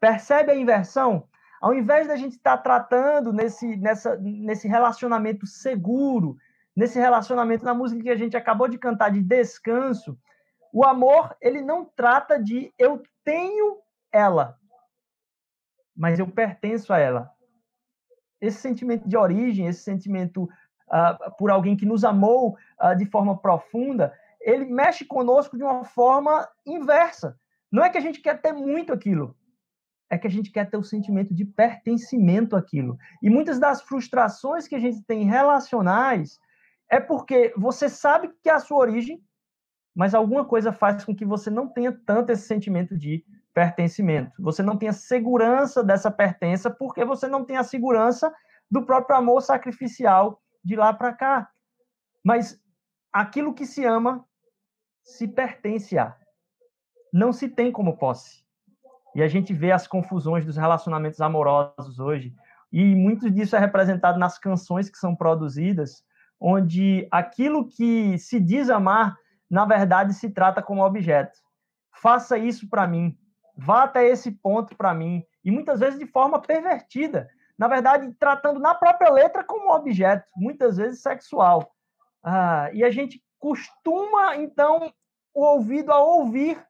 Percebe 0.00 0.50
a 0.50 0.56
inversão? 0.56 1.28
Ao 1.60 1.74
invés 1.74 2.08
da 2.08 2.16
gente 2.16 2.36
estar 2.36 2.56
tá 2.56 2.62
tratando 2.62 3.30
nesse, 3.30 3.76
nessa, 3.76 4.16
nesse 4.16 4.66
relacionamento 4.66 5.46
seguro, 5.46 6.38
nesse 6.74 6.98
relacionamento 6.98 7.62
na 7.66 7.74
música 7.74 8.02
que 8.02 8.08
a 8.08 8.16
gente 8.16 8.34
acabou 8.34 8.66
de 8.66 8.78
cantar 8.78 9.10
de 9.10 9.20
descanso, 9.20 10.18
o 10.72 10.84
amor 10.84 11.36
ele 11.40 11.60
não 11.60 11.84
trata 11.84 12.42
de 12.42 12.72
eu 12.78 13.02
tenho 13.24 13.78
ela, 14.12 14.58
mas 15.96 16.18
eu 16.18 16.26
pertenço 16.26 16.92
a 16.92 16.98
ela. 16.98 17.30
Esse 18.40 18.58
sentimento 18.58 19.08
de 19.08 19.16
origem, 19.16 19.66
esse 19.66 19.82
sentimento 19.82 20.44
uh, 20.44 21.36
por 21.36 21.50
alguém 21.50 21.76
que 21.76 21.86
nos 21.86 22.04
amou 22.04 22.56
uh, 22.80 22.96
de 22.96 23.04
forma 23.06 23.36
profunda, 23.36 24.16
ele 24.40 24.64
mexe 24.64 25.04
conosco 25.04 25.56
de 25.56 25.62
uma 25.62 25.84
forma 25.84 26.48
inversa. 26.66 27.38
Não 27.70 27.84
é 27.84 27.90
que 27.90 27.98
a 27.98 28.00
gente 28.00 28.20
quer 28.20 28.40
ter 28.40 28.52
muito 28.52 28.92
aquilo, 28.92 29.36
é 30.08 30.18
que 30.18 30.26
a 30.26 30.30
gente 30.30 30.50
quer 30.50 30.68
ter 30.68 30.76
o 30.76 30.82
sentimento 30.82 31.34
de 31.34 31.44
pertencimento 31.44 32.56
àquilo. 32.56 32.98
E 33.22 33.30
muitas 33.30 33.60
das 33.60 33.82
frustrações 33.82 34.66
que 34.66 34.74
a 34.74 34.80
gente 34.80 35.02
tem 35.02 35.24
relacionais 35.24 36.40
é 36.90 36.98
porque 36.98 37.52
você 37.56 37.88
sabe 37.88 38.32
que 38.42 38.50
é 38.50 38.52
a 38.52 38.58
sua 38.58 38.78
origem, 38.78 39.22
mas 39.94 40.14
alguma 40.14 40.44
coisa 40.44 40.72
faz 40.72 41.04
com 41.04 41.14
que 41.14 41.24
você 41.24 41.50
não 41.50 41.68
tenha 41.68 41.92
tanto 42.06 42.30
esse 42.30 42.46
sentimento 42.46 42.96
de 42.96 43.24
pertencimento. 43.52 44.32
Você 44.42 44.62
não 44.62 44.76
tenha 44.76 44.92
segurança 44.92 45.82
dessa 45.82 46.10
pertença, 46.10 46.70
porque 46.70 47.04
você 47.04 47.26
não 47.26 47.44
tem 47.44 47.56
a 47.56 47.64
segurança 47.64 48.32
do 48.70 48.84
próprio 48.86 49.16
amor 49.16 49.42
sacrificial 49.42 50.40
de 50.64 50.76
lá 50.76 50.92
para 50.92 51.12
cá. 51.12 51.50
Mas 52.24 52.60
aquilo 53.12 53.54
que 53.54 53.66
se 53.66 53.84
ama 53.84 54.24
se 55.02 55.26
pertence 55.26 55.98
a. 55.98 56.16
Não 57.12 57.32
se 57.32 57.48
tem 57.48 57.72
como 57.72 57.96
posse. 57.96 58.44
E 59.14 59.22
a 59.22 59.28
gente 59.28 59.52
vê 59.52 59.72
as 59.72 59.88
confusões 59.88 60.46
dos 60.46 60.56
relacionamentos 60.56 61.20
amorosos 61.20 61.98
hoje. 61.98 62.32
E 62.72 62.94
muito 62.94 63.28
disso 63.28 63.56
é 63.56 63.58
representado 63.58 64.18
nas 64.18 64.38
canções 64.38 64.88
que 64.88 64.96
são 64.96 65.16
produzidas, 65.16 66.04
onde 66.38 67.08
aquilo 67.10 67.68
que 67.68 68.16
se 68.18 68.38
diz 68.38 68.70
amar, 68.70 69.16
na 69.50 69.64
verdade, 69.64 70.14
se 70.14 70.30
trata 70.30 70.62
como 70.62 70.84
objeto. 70.84 71.36
Faça 71.92 72.38
isso 72.38 72.68
para 72.68 72.86
mim. 72.86 73.18
Vá 73.56 73.82
até 73.82 74.06
esse 74.08 74.30
ponto 74.30 74.76
para 74.76 74.94
mim. 74.94 75.24
E 75.44 75.50
muitas 75.50 75.80
vezes 75.80 75.98
de 75.98 76.06
forma 76.06 76.40
pervertida. 76.40 77.28
Na 77.58 77.66
verdade, 77.66 78.14
tratando 78.18 78.60
na 78.60 78.74
própria 78.74 79.10
letra 79.10 79.42
como 79.44 79.74
objeto, 79.74 80.30
muitas 80.36 80.76
vezes 80.76 81.02
sexual. 81.02 81.74
Ah, 82.22 82.70
e 82.72 82.84
a 82.84 82.90
gente 82.90 83.22
costuma, 83.38 84.36
então, 84.36 84.92
o 85.34 85.42
ouvido 85.42 85.92
a 85.92 85.98
ouvir 85.98 86.62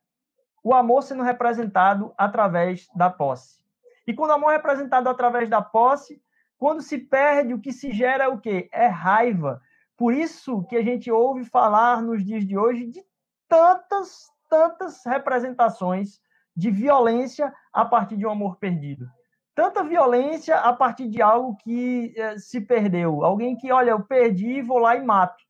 o 0.63 0.75
amor 0.75 1.03
sendo 1.03 1.23
representado 1.23 2.13
através 2.17 2.89
da 2.95 3.11
posse. 3.11 3.61
E 4.07 4.15
quando 4.15 4.31
o 4.31 4.35
amor 4.35 4.51
é 4.51 4.57
representado 4.57 5.09
através 5.09 5.49
da 5.49 5.63
posse, 5.63 6.21
quando 6.59 6.83
se 6.83 6.99
perde, 6.99 7.55
o 7.55 7.61
que 7.61 7.73
se 7.73 7.93
gera 7.93 8.25
é 8.25 8.29
o 8.29 8.39
quê? 8.39 8.69
É 8.73 8.87
raiva. 8.87 9.63
Por 10.00 10.14
isso 10.14 10.64
que 10.64 10.76
a 10.78 10.83
gente 10.83 11.12
ouve 11.12 11.45
falar 11.45 12.00
nos 12.00 12.25
dias 12.25 12.47
de 12.47 12.57
hoje 12.57 12.87
de 12.87 13.04
tantas, 13.47 14.30
tantas 14.49 15.04
representações 15.04 16.19
de 16.57 16.71
violência 16.71 17.52
a 17.71 17.85
partir 17.85 18.16
de 18.16 18.25
um 18.25 18.30
amor 18.30 18.57
perdido. 18.57 19.07
Tanta 19.54 19.85
violência 19.85 20.57
a 20.57 20.73
partir 20.73 21.07
de 21.07 21.21
algo 21.21 21.54
que 21.59 22.14
eh, 22.16 22.38
se 22.38 22.62
perdeu. 22.62 23.23
Alguém 23.23 23.54
que, 23.59 23.71
olha, 23.71 23.90
eu 23.90 24.02
perdi, 24.02 24.62
vou 24.62 24.78
lá 24.78 24.97
e 24.97 25.04
mato. 25.04 25.45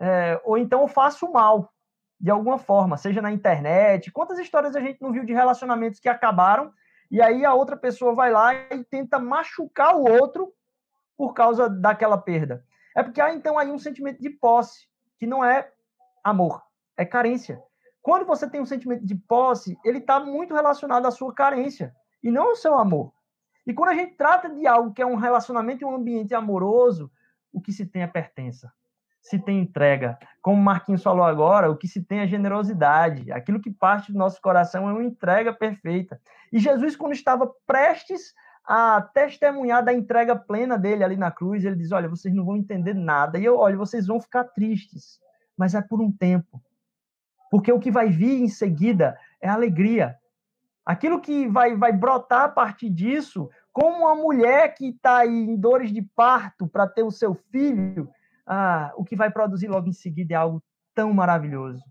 É, 0.00 0.40
ou 0.42 0.56
então 0.56 0.80
eu 0.80 0.88
faço 0.88 1.30
mal 1.30 1.70
de 2.18 2.30
alguma 2.30 2.56
forma, 2.56 2.96
seja 2.96 3.20
na 3.20 3.30
internet. 3.30 4.10
Quantas 4.10 4.38
histórias 4.38 4.74
a 4.74 4.80
gente 4.80 5.02
não 5.02 5.12
viu 5.12 5.22
de 5.22 5.34
relacionamentos 5.34 6.00
que 6.00 6.08
acabaram 6.08 6.72
e 7.10 7.20
aí 7.20 7.44
a 7.44 7.52
outra 7.52 7.76
pessoa 7.76 8.14
vai 8.14 8.32
lá 8.32 8.54
e 8.54 8.82
tenta 8.84 9.18
machucar 9.18 9.94
o 9.94 10.10
outro 10.10 10.50
por 11.14 11.34
causa 11.34 11.68
daquela 11.68 12.16
perda? 12.16 12.64
É 12.96 13.02
porque 13.02 13.20
há 13.20 13.34
então 13.34 13.58
aí 13.58 13.70
um 13.70 13.78
sentimento 13.78 14.20
de 14.20 14.30
posse, 14.30 14.86
que 15.18 15.26
não 15.26 15.44
é 15.44 15.70
amor, 16.24 16.62
é 16.96 17.04
carência. 17.04 17.60
Quando 18.00 18.26
você 18.26 18.48
tem 18.48 18.60
um 18.60 18.66
sentimento 18.66 19.06
de 19.06 19.14
posse, 19.14 19.76
ele 19.84 19.98
está 19.98 20.18
muito 20.20 20.54
relacionado 20.54 21.06
à 21.06 21.10
sua 21.10 21.32
carência 21.32 21.94
e 22.22 22.30
não 22.30 22.50
ao 22.50 22.56
seu 22.56 22.74
amor. 22.74 23.12
E 23.66 23.72
quando 23.72 23.90
a 23.90 23.94
gente 23.94 24.16
trata 24.16 24.48
de 24.50 24.66
algo 24.66 24.92
que 24.92 25.00
é 25.00 25.06
um 25.06 25.14
relacionamento 25.14 25.82
e 25.82 25.84
um 25.84 25.94
ambiente 25.94 26.34
amoroso, 26.34 27.10
o 27.52 27.60
que 27.60 27.72
se 27.72 27.86
tem 27.86 28.02
é 28.02 28.06
pertença 28.06 28.72
se 29.22 29.38
tem 29.38 29.60
entrega. 29.60 30.18
Como 30.42 30.60
o 30.60 30.64
Marquinhos 30.64 31.02
falou 31.02 31.24
agora, 31.24 31.70
o 31.70 31.76
que 31.76 31.86
se 31.86 32.02
tem 32.02 32.18
é 32.18 32.26
generosidade. 32.26 33.30
Aquilo 33.30 33.60
que 33.60 33.70
parte 33.70 34.12
do 34.12 34.18
nosso 34.18 34.40
coração 34.42 34.88
é 34.88 34.92
uma 34.92 35.04
entrega 35.04 35.52
perfeita. 35.52 36.20
E 36.52 36.58
Jesus, 36.58 36.96
quando 36.96 37.12
estava 37.12 37.50
prestes 37.64 38.34
a 38.64 39.02
testemunhar 39.02 39.84
da 39.84 39.92
entrega 39.92 40.36
plena 40.36 40.78
dele 40.78 41.02
ali 41.02 41.16
na 41.16 41.30
cruz, 41.30 41.64
ele 41.64 41.76
diz: 41.76 41.92
Olha, 41.92 42.08
vocês 42.08 42.34
não 42.34 42.44
vão 42.44 42.56
entender 42.56 42.94
nada. 42.94 43.38
E 43.38 43.44
eu, 43.44 43.58
olha, 43.58 43.76
vocês 43.76 44.06
vão 44.06 44.20
ficar 44.20 44.44
tristes, 44.44 45.18
mas 45.56 45.74
é 45.74 45.82
por 45.82 46.00
um 46.00 46.10
tempo. 46.10 46.62
Porque 47.50 47.72
o 47.72 47.80
que 47.80 47.90
vai 47.90 48.08
vir 48.08 48.40
em 48.40 48.48
seguida 48.48 49.18
é 49.40 49.48
alegria. 49.48 50.16
Aquilo 50.84 51.20
que 51.20 51.46
vai, 51.46 51.76
vai 51.76 51.92
brotar 51.92 52.44
a 52.44 52.48
partir 52.48 52.88
disso, 52.88 53.48
como 53.72 53.98
uma 53.98 54.14
mulher 54.14 54.74
que 54.74 54.88
está 54.88 55.26
em 55.26 55.56
dores 55.56 55.92
de 55.92 56.02
parto 56.02 56.66
para 56.66 56.88
ter 56.88 57.02
o 57.02 57.10
seu 57.10 57.34
filho, 57.34 58.08
ah, 58.46 58.92
o 58.96 59.04
que 59.04 59.14
vai 59.14 59.30
produzir 59.30 59.68
logo 59.68 59.88
em 59.88 59.92
seguida 59.92 60.34
é 60.34 60.36
algo 60.36 60.62
tão 60.94 61.12
maravilhoso. 61.12 61.84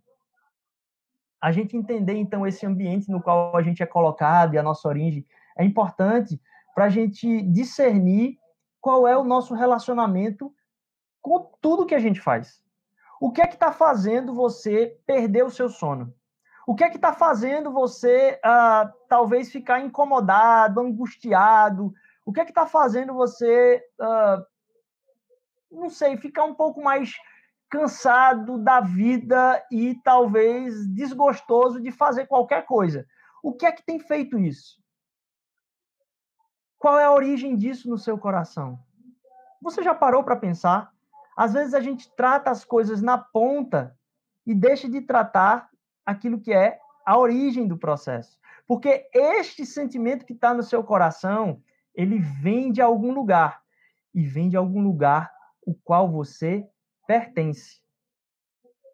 A 1.42 1.52
gente 1.52 1.76
entender, 1.76 2.14
então, 2.14 2.46
esse 2.46 2.66
ambiente 2.66 3.10
no 3.10 3.22
qual 3.22 3.56
a 3.56 3.64
gente 3.64 3.82
é 3.82 3.86
colocado 3.86 4.54
e 4.54 4.58
a 4.58 4.64
nossa 4.64 4.88
origem 4.88 5.26
é 5.58 5.64
importante 5.64 6.40
para 6.74 6.86
a 6.86 6.90
gente 6.90 7.42
discernir 7.42 8.38
qual 8.80 9.08
é 9.08 9.18
o 9.18 9.24
nosso 9.24 9.54
relacionamento 9.54 10.54
com 11.22 11.52
tudo 11.62 11.86
que 11.86 11.96
a 11.96 12.00
gente 12.00 12.20
faz. 12.20 12.62
O 13.20 13.32
que 13.32 13.42
é 13.42 13.48
que 13.48 13.54
está 13.54 13.72
fazendo 13.72 14.34
você 14.34 14.98
perder 15.06 15.46
o 15.46 15.52
seu 15.52 15.70
sono? 15.70 16.14
O 16.66 16.74
que 16.74 16.84
é 16.84 16.90
que 16.90 16.96
está 16.96 17.14
fazendo 17.14 17.72
você 17.72 18.40
uh, 18.46 18.92
talvez 19.08 19.52
ficar 19.52 19.80
incomodado, 19.80 20.80
angustiado? 20.80 21.94
O 22.26 22.34
que 22.34 22.40
é 22.40 22.46
que 22.46 22.52
está 22.52 22.66
fazendo 22.66 23.14
você 23.14 23.84
uh, 24.00 24.44
não 25.72 25.90
sei, 25.90 26.18
ficar 26.18 26.44
um 26.44 26.54
pouco 26.54 26.82
mais 26.82 27.14
cansado 27.70 28.58
da 28.58 28.82
vida 28.82 29.66
e 29.72 29.96
talvez 30.04 30.86
desgostoso 30.94 31.80
de 31.80 31.92
fazer 31.92 32.28
qualquer 32.28 32.66
coisa. 32.66 33.08
O 33.42 33.54
que 33.54 33.66
é 33.66 33.72
que 33.72 33.86
tem 33.86 33.98
feito 34.00 34.38
isso? 34.38 34.81
Qual 36.82 36.98
é 36.98 37.04
a 37.04 37.14
origem 37.14 37.56
disso 37.56 37.88
no 37.88 37.98
seu 38.00 38.18
coração? 38.18 38.80
Você 39.62 39.84
já 39.84 39.94
parou 39.94 40.24
para 40.24 40.36
pensar? 40.36 40.92
Às 41.38 41.54
vezes 41.54 41.76
a 41.76 41.80
gente 41.80 42.12
trata 42.16 42.50
as 42.50 42.66
coisas 42.66 43.04
na 43.04 43.20
ponta 43.20 43.96
e 44.48 44.56
deixa 44.56 44.90
de 44.90 45.00
tratar 45.00 45.70
aquilo 46.04 46.42
que 46.42 46.52
é 46.52 46.80
a 47.06 47.20
origem 47.20 47.68
do 47.68 47.78
processo. 47.78 48.36
Porque 48.68 49.08
este 49.14 49.64
sentimento 49.64 50.26
que 50.26 50.34
está 50.34 50.56
no 50.56 50.64
seu 50.64 50.84
coração, 50.84 51.62
ele 51.94 52.18
vem 52.18 52.72
de 52.72 52.82
algum 52.82 53.14
lugar. 53.14 53.62
E 54.12 54.26
vem 54.26 54.50
de 54.50 54.58
algum 54.58 54.82
lugar 54.82 55.32
o 55.64 55.76
qual 55.76 56.10
você 56.10 56.68
pertence. 57.06 57.80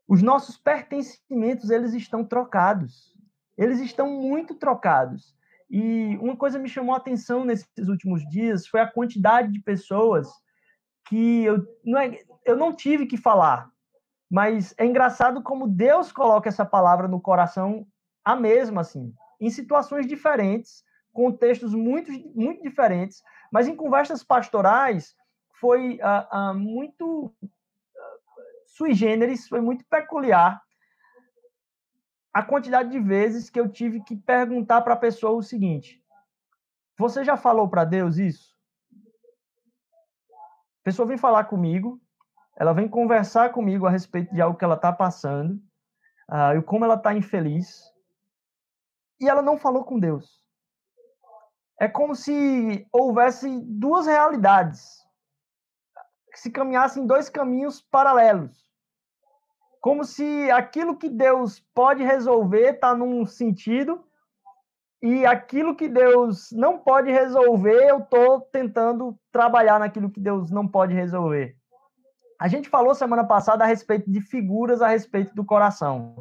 Os 0.06 0.22
nossos 0.22 0.58
pertencimentos, 0.58 1.70
eles 1.70 1.94
estão 1.94 2.26
trocados. 2.26 3.16
Eles 3.58 3.80
estão 3.80 4.12
muito 4.12 4.56
trocados. 4.56 5.37
E 5.70 6.18
uma 6.22 6.36
coisa 6.38 6.58
me 6.58 6.70
chamou 6.70 6.94
a 6.94 6.98
atenção 6.98 7.44
nesses 7.44 7.88
últimos 7.88 8.28
dias 8.30 8.68
foi 8.68 8.80
a 8.80 8.90
quantidade 8.90 9.52
de 9.52 9.60
pessoas 9.60 10.28
que 11.08 11.44
eu 11.44 11.66
não, 11.84 12.00
é, 12.00 12.18
eu 12.46 12.56
não 12.56 12.74
tive 12.74 13.06
que 13.06 13.18
falar, 13.18 13.70
mas 14.30 14.74
é 14.78 14.86
engraçado 14.86 15.42
como 15.42 15.68
Deus 15.68 16.12
coloca 16.12 16.50
essa 16.50 16.66
palavra 16.66 17.08
no 17.08 17.20
coração 17.20 17.86
a 18.24 18.36
mesma, 18.36 18.82
assim, 18.82 19.14
em 19.40 19.50
situações 19.50 20.06
diferentes, 20.06 20.84
contextos 21.14 21.74
muito, 21.74 22.12
muito 22.36 22.62
diferentes, 22.62 23.22
mas 23.52 23.68
em 23.68 23.76
conversas 23.76 24.24
pastorais, 24.24 25.16
foi 25.60 25.96
uh, 25.96 26.52
uh, 26.52 26.54
muito 26.54 27.34
sui 28.66 28.94
generis, 28.94 29.48
foi 29.48 29.60
muito 29.60 29.84
peculiar 29.90 30.62
a 32.38 32.44
quantidade 32.44 32.92
de 32.92 33.00
vezes 33.00 33.50
que 33.50 33.60
eu 33.60 33.68
tive 33.68 34.00
que 34.00 34.16
perguntar 34.16 34.82
para 34.82 34.94
a 34.94 34.98
pessoa 34.98 35.34
o 35.34 35.42
seguinte: 35.42 36.00
Você 36.96 37.24
já 37.24 37.36
falou 37.36 37.68
para 37.68 37.84
Deus 37.84 38.18
isso? 38.18 38.56
A 38.94 40.84
pessoa 40.84 41.08
vem 41.08 41.18
falar 41.18 41.46
comigo, 41.46 42.00
ela 42.56 42.74
vem 42.74 42.88
conversar 42.88 43.52
comigo 43.52 43.88
a 43.88 43.90
respeito 43.90 44.36
de 44.36 44.40
algo 44.40 44.56
que 44.56 44.64
ela 44.64 44.76
está 44.76 44.94
passando, 44.94 45.56
uh, 46.30 46.56
e 46.56 46.62
como 46.62 46.86
ela 46.86 46.94
está 46.94 47.12
infeliz, 47.12 47.92
e 49.20 49.28
ela 49.28 49.42
não 49.42 49.58
falou 49.58 49.84
com 49.84 50.00
Deus. 50.00 50.40
É 51.80 51.88
como 51.88 52.14
se 52.14 52.88
houvesse 52.92 53.50
duas 53.66 54.06
realidades 54.06 55.04
se 56.36 56.52
caminhassem 56.52 57.08
dois 57.08 57.30
caminhos 57.30 57.82
paralelos. 57.82 58.67
Como 59.88 60.04
se 60.04 60.52
aquilo 60.52 60.98
que 60.98 61.08
Deus 61.08 61.64
pode 61.74 62.04
resolver 62.04 62.72
está 62.72 62.94
num 62.94 63.26
sentido 63.26 64.04
e 65.02 65.26
aquilo 65.26 65.78
que 65.78 65.88
Deus 65.88 66.50
não 66.52 66.78
pode 66.78 67.10
resolver, 67.10 67.90
eu 67.90 68.00
estou 68.00 68.42
tentando 68.42 69.18
trabalhar 69.32 69.80
naquilo 69.80 70.12
que 70.12 70.20
Deus 70.20 70.52
não 70.52 70.68
pode 70.68 70.94
resolver. 70.94 71.56
A 72.38 72.50
gente 72.50 72.68
falou 72.68 72.94
semana 72.94 73.24
passada 73.24 73.64
a 73.64 73.68
respeito 73.68 74.12
de 74.12 74.20
figuras 74.20 74.82
a 74.82 74.90
respeito 74.90 75.34
do 75.34 75.46
coração 75.46 76.16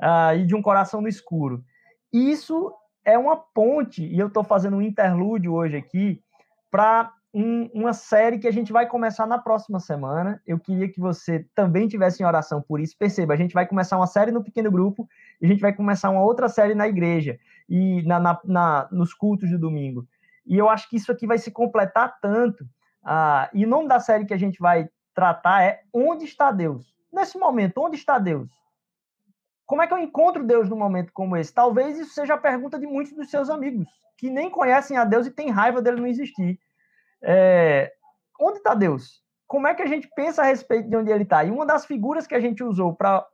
uh, 0.00 0.36
e 0.36 0.46
de 0.46 0.54
um 0.54 0.62
coração 0.62 1.00
no 1.00 1.08
escuro. 1.08 1.64
Isso 2.12 2.72
é 3.04 3.18
uma 3.18 3.36
ponte, 3.36 4.06
e 4.06 4.20
eu 4.20 4.28
estou 4.28 4.44
fazendo 4.44 4.76
um 4.76 4.82
interlúdio 4.82 5.52
hoje 5.52 5.76
aqui, 5.76 6.22
para 6.70 7.12
um, 7.34 7.68
uma 7.74 7.92
série 7.92 8.38
que 8.38 8.46
a 8.46 8.52
gente 8.52 8.72
vai 8.72 8.86
começar 8.86 9.26
na 9.26 9.38
próxima 9.38 9.80
semana. 9.80 10.40
Eu 10.46 10.58
queria 10.58 10.88
que 10.88 11.00
você 11.00 11.44
também 11.52 11.88
tivesse 11.88 12.22
em 12.22 12.26
oração 12.26 12.62
por 12.62 12.78
isso. 12.78 12.96
Perceba, 12.96 13.34
a 13.34 13.36
gente 13.36 13.52
vai 13.52 13.66
começar 13.66 13.96
uma 13.96 14.06
série 14.06 14.30
no 14.30 14.44
pequeno 14.44 14.70
grupo 14.70 15.08
e 15.42 15.46
a 15.46 15.48
gente 15.48 15.60
vai 15.60 15.72
começar 15.72 16.10
uma 16.10 16.22
outra 16.22 16.48
série 16.48 16.76
na 16.76 16.86
igreja 16.86 17.36
e 17.68 18.02
na, 18.04 18.20
na, 18.20 18.40
na 18.44 18.88
nos 18.92 19.12
cultos 19.12 19.50
do 19.50 19.58
domingo. 19.58 20.06
E 20.46 20.56
eu 20.56 20.68
acho 20.68 20.88
que 20.88 20.96
isso 20.96 21.10
aqui 21.10 21.26
vai 21.26 21.38
se 21.38 21.50
completar 21.50 22.20
tanto. 22.20 22.64
Ah, 23.02 23.50
e 23.52 23.64
o 23.64 23.68
nome 23.68 23.88
da 23.88 23.98
série 23.98 24.24
que 24.24 24.34
a 24.34 24.38
gente 24.38 24.60
vai 24.60 24.88
tratar 25.12 25.64
é 25.64 25.80
onde 25.92 26.24
está 26.24 26.52
Deus? 26.52 26.94
Nesse 27.12 27.36
momento, 27.36 27.78
onde 27.78 27.96
está 27.96 28.16
Deus? 28.18 28.48
Como 29.66 29.82
é 29.82 29.88
que 29.88 29.94
eu 29.94 29.98
encontro 29.98 30.44
Deus 30.44 30.68
num 30.68 30.76
momento 30.76 31.12
como 31.12 31.36
esse? 31.36 31.52
Talvez 31.52 31.98
isso 31.98 32.14
seja 32.14 32.34
a 32.34 32.38
pergunta 32.38 32.78
de 32.78 32.86
muitos 32.86 33.12
dos 33.14 33.30
seus 33.30 33.50
amigos, 33.50 33.88
que 34.18 34.30
nem 34.30 34.50
conhecem 34.50 34.96
a 34.96 35.04
Deus 35.04 35.26
e 35.26 35.30
têm 35.30 35.50
raiva 35.50 35.82
dele 35.82 36.00
não 36.00 36.06
existir. 36.06 36.60
É, 37.26 37.92
onde 38.38 38.58
está 38.58 38.74
Deus? 38.74 39.22
Como 39.46 39.66
é 39.66 39.74
que 39.74 39.82
a 39.82 39.86
gente 39.86 40.08
pensa 40.14 40.42
a 40.42 40.44
respeito 40.44 40.88
de 40.88 40.96
onde 40.96 41.10
ele 41.10 41.22
está? 41.22 41.42
E 41.42 41.50
uma 41.50 41.64
das 41.64 41.86
figuras 41.86 42.26
que 42.26 42.34
a 42.34 42.40
gente 42.40 42.62
usou 42.62 42.94
para 42.94 43.26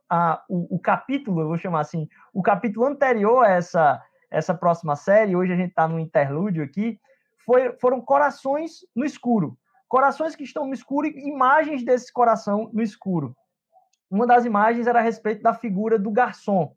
o, 0.49 0.75
o, 0.75 0.79
capítulo, 0.79 1.41
eu 1.41 1.47
vou 1.47 1.57
chamar 1.57 1.81
assim, 1.81 2.07
o 2.33 2.41
capítulo 2.41 2.85
anterior 2.85 3.43
a 3.45 3.49
essa, 3.49 4.01
essa 4.29 4.53
próxima 4.53 4.95
série, 4.95 5.35
hoje 5.35 5.51
a 5.51 5.55
gente 5.55 5.71
está 5.71 5.87
no 5.87 5.99
interlúdio 5.99 6.63
aqui, 6.63 6.99
foi, 7.45 7.73
foram 7.79 7.99
corações 7.99 8.85
no 8.95 9.03
escuro. 9.03 9.57
Corações 9.89 10.35
que 10.35 10.43
estão 10.43 10.65
no 10.65 10.73
escuro 10.73 11.07
e 11.07 11.27
imagens 11.27 11.83
desse 11.83 12.13
coração 12.13 12.69
no 12.71 12.81
escuro. 12.81 13.35
Uma 14.09 14.25
das 14.25 14.45
imagens 14.45 14.87
era 14.87 14.99
a 14.99 15.03
respeito 15.03 15.41
da 15.41 15.53
figura 15.53 15.99
do 15.99 16.11
garçom. 16.11 16.73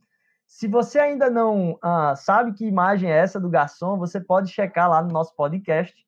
Se 0.46 0.66
você 0.66 0.98
ainda 0.98 1.30
não 1.30 1.78
ah, 1.82 2.14
sabe 2.16 2.52
que 2.52 2.66
imagem 2.66 3.10
é 3.10 3.16
essa 3.16 3.38
do 3.38 3.48
garçom, 3.48 3.98
você 3.98 4.20
pode 4.20 4.50
checar 4.50 4.88
lá 4.88 5.02
no 5.02 5.10
nosso 5.10 5.34
podcast 5.34 6.04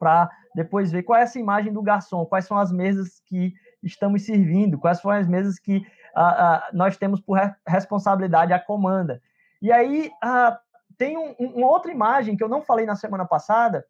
para 0.00 0.30
depois 0.54 0.90
ver 0.90 1.02
qual 1.02 1.20
é 1.20 1.22
essa 1.22 1.38
imagem 1.38 1.72
do 1.72 1.82
garçom, 1.82 2.24
quais 2.24 2.46
são 2.46 2.58
as 2.58 2.72
mesas 2.72 3.20
que 3.26 3.52
estamos 3.82 4.24
servindo, 4.24 4.78
quais 4.78 4.98
são 4.98 5.10
as 5.10 5.28
mesas 5.28 5.58
que 5.58 5.86
ah, 6.16 6.22
ah, 6.24 6.70
nós 6.72 6.96
temos 6.96 7.20
por 7.20 7.38
responsabilidade 7.66 8.52
a 8.52 8.58
comanda. 8.58 9.22
E 9.60 9.70
aí 9.70 10.10
ah, 10.22 10.58
tem 10.96 11.16
um, 11.16 11.34
uma 11.38 11.68
outra 11.68 11.92
imagem 11.92 12.36
que 12.36 12.42
eu 12.42 12.48
não 12.48 12.62
falei 12.62 12.86
na 12.86 12.96
semana 12.96 13.26
passada, 13.26 13.84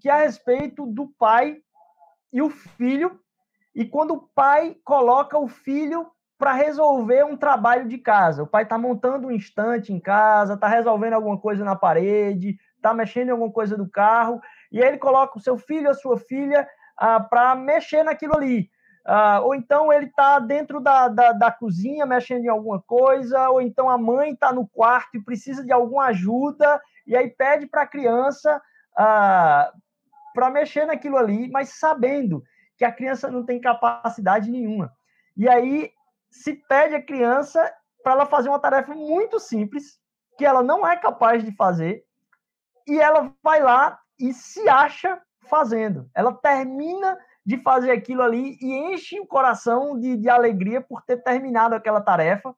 que 0.00 0.08
é 0.08 0.12
a 0.12 0.24
respeito 0.24 0.84
do 0.84 1.06
pai 1.06 1.58
e 2.32 2.42
o 2.42 2.50
filho, 2.50 3.20
e 3.74 3.84
quando 3.84 4.14
o 4.14 4.28
pai 4.34 4.76
coloca 4.84 5.38
o 5.38 5.48
filho 5.48 6.10
para 6.42 6.54
resolver 6.54 7.24
um 7.24 7.36
trabalho 7.36 7.88
de 7.88 7.96
casa. 7.98 8.42
O 8.42 8.46
pai 8.48 8.64
está 8.64 8.76
montando 8.76 9.28
um 9.28 9.30
estante 9.30 9.92
em 9.92 10.00
casa, 10.00 10.54
está 10.54 10.66
resolvendo 10.66 11.12
alguma 11.12 11.38
coisa 11.38 11.64
na 11.64 11.76
parede, 11.76 12.58
está 12.82 12.92
mexendo 12.92 13.28
em 13.28 13.30
alguma 13.30 13.52
coisa 13.52 13.76
do 13.76 13.88
carro, 13.88 14.40
e 14.70 14.82
aí 14.82 14.88
ele 14.88 14.98
coloca 14.98 15.38
o 15.38 15.40
seu 15.40 15.56
filho, 15.56 15.88
a 15.88 15.94
sua 15.94 16.18
filha, 16.18 16.68
ah, 16.96 17.20
para 17.20 17.54
mexer 17.54 18.02
naquilo 18.02 18.36
ali. 18.36 18.68
Ah, 19.04 19.40
ou 19.40 19.54
então 19.54 19.92
ele 19.92 20.06
está 20.06 20.38
dentro 20.38 20.80
da, 20.80 21.08
da, 21.08 21.32
da, 21.32 21.50
cozinha 21.50 22.06
mexendo 22.06 22.44
em 22.44 22.48
alguma 22.48 22.80
coisa, 22.80 23.48
ou 23.50 23.60
então 23.60 23.88
a 23.88 23.98
mãe 23.98 24.32
está 24.32 24.52
no 24.52 24.66
quarto 24.68 25.16
e 25.16 25.24
precisa 25.24 25.64
de 25.64 25.72
alguma 25.72 26.06
ajuda, 26.06 26.80
e 27.06 27.16
aí 27.16 27.28
pede 27.30 27.66
para 27.66 27.82
a 27.82 27.86
criança 27.86 28.60
ah, 28.96 29.72
para 30.34 30.50
mexer 30.50 30.86
naquilo 30.86 31.16
ali, 31.16 31.50
mas 31.50 31.78
sabendo 31.78 32.42
que 32.76 32.84
a 32.84 32.92
criança 32.92 33.30
não 33.30 33.44
tem 33.44 33.60
capacidade 33.60 34.50
nenhuma. 34.50 34.92
E 35.36 35.48
aí 35.48 35.90
se 36.30 36.54
pede 36.54 36.94
a 36.94 37.02
criança 37.02 37.72
para 38.02 38.12
ela 38.12 38.26
fazer 38.26 38.48
uma 38.48 38.58
tarefa 38.58 38.94
muito 38.94 39.38
simples, 39.38 40.00
que 40.36 40.44
ela 40.44 40.62
não 40.62 40.86
é 40.86 40.96
capaz 40.96 41.44
de 41.44 41.54
fazer, 41.54 42.04
e 42.86 42.98
ela 42.98 43.32
vai 43.42 43.62
lá 43.62 43.98
e 44.18 44.32
se 44.32 44.68
acha 44.68 45.20
fazendo. 45.48 46.08
Ela 46.14 46.32
termina 46.32 47.18
de 47.44 47.58
fazer 47.58 47.90
aquilo 47.90 48.22
ali 48.22 48.56
e 48.60 48.92
enche 48.92 49.18
o 49.18 49.26
coração 49.26 49.98
de, 49.98 50.16
de 50.16 50.28
alegria 50.28 50.80
por 50.80 51.02
ter 51.02 51.22
terminado 51.22 51.74
aquela 51.74 52.00
tarefa. 52.00 52.54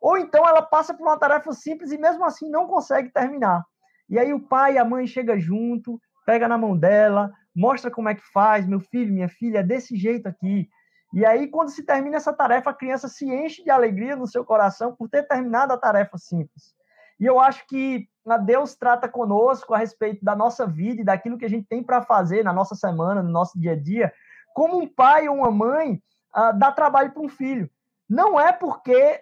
Ou 0.00 0.18
então 0.18 0.46
ela 0.46 0.62
passa 0.62 0.94
por 0.94 1.06
uma 1.06 1.18
tarefa 1.18 1.52
simples 1.52 1.92
e 1.92 1.98
mesmo 1.98 2.24
assim 2.24 2.50
não 2.50 2.66
consegue 2.66 3.10
terminar. 3.10 3.64
E 4.08 4.18
aí 4.18 4.32
o 4.32 4.40
pai 4.40 4.74
e 4.74 4.78
a 4.78 4.84
mãe 4.84 5.06
chega 5.06 5.38
junto, 5.38 6.00
pega 6.26 6.48
na 6.48 6.58
mão 6.58 6.76
dela, 6.76 7.30
mostra 7.54 7.90
como 7.90 8.08
é 8.08 8.14
que 8.14 8.24
faz, 8.32 8.66
meu 8.66 8.80
filho, 8.80 9.12
minha 9.12 9.28
filha, 9.28 9.58
é 9.58 9.62
desse 9.62 9.96
jeito 9.96 10.26
aqui. 10.26 10.68
E 11.12 11.24
aí, 11.24 11.46
quando 11.46 11.68
se 11.68 11.84
termina 11.84 12.16
essa 12.16 12.32
tarefa, 12.32 12.70
a 12.70 12.74
criança 12.74 13.06
se 13.06 13.24
enche 13.24 13.62
de 13.62 13.70
alegria 13.70 14.16
no 14.16 14.26
seu 14.26 14.44
coração 14.44 14.96
por 14.96 15.08
ter 15.08 15.22
terminado 15.28 15.72
a 15.72 15.78
tarefa 15.78 16.18
simples. 16.18 16.74
E 17.20 17.24
eu 17.24 17.38
acho 17.38 17.64
que 17.68 18.08
Deus 18.38 18.74
trata 18.74 19.08
conosco 19.08 19.74
a 19.74 19.78
respeito 19.78 20.24
da 20.24 20.34
nossa 20.34 20.66
vida 20.66 21.02
e 21.02 21.04
daquilo 21.04 21.36
que 21.36 21.44
a 21.44 21.48
gente 21.48 21.66
tem 21.68 21.82
para 21.82 22.02
fazer 22.02 22.42
na 22.42 22.52
nossa 22.52 22.74
semana, 22.74 23.22
no 23.22 23.30
nosso 23.30 23.58
dia 23.58 23.72
a 23.72 23.76
dia, 23.76 24.12
como 24.54 24.78
um 24.78 24.86
pai 24.86 25.28
ou 25.28 25.36
uma 25.36 25.50
mãe 25.50 26.02
uh, 26.34 26.58
dá 26.58 26.72
trabalho 26.72 27.12
para 27.12 27.22
um 27.22 27.28
filho. 27.28 27.68
Não 28.08 28.40
é 28.40 28.52
porque 28.52 29.20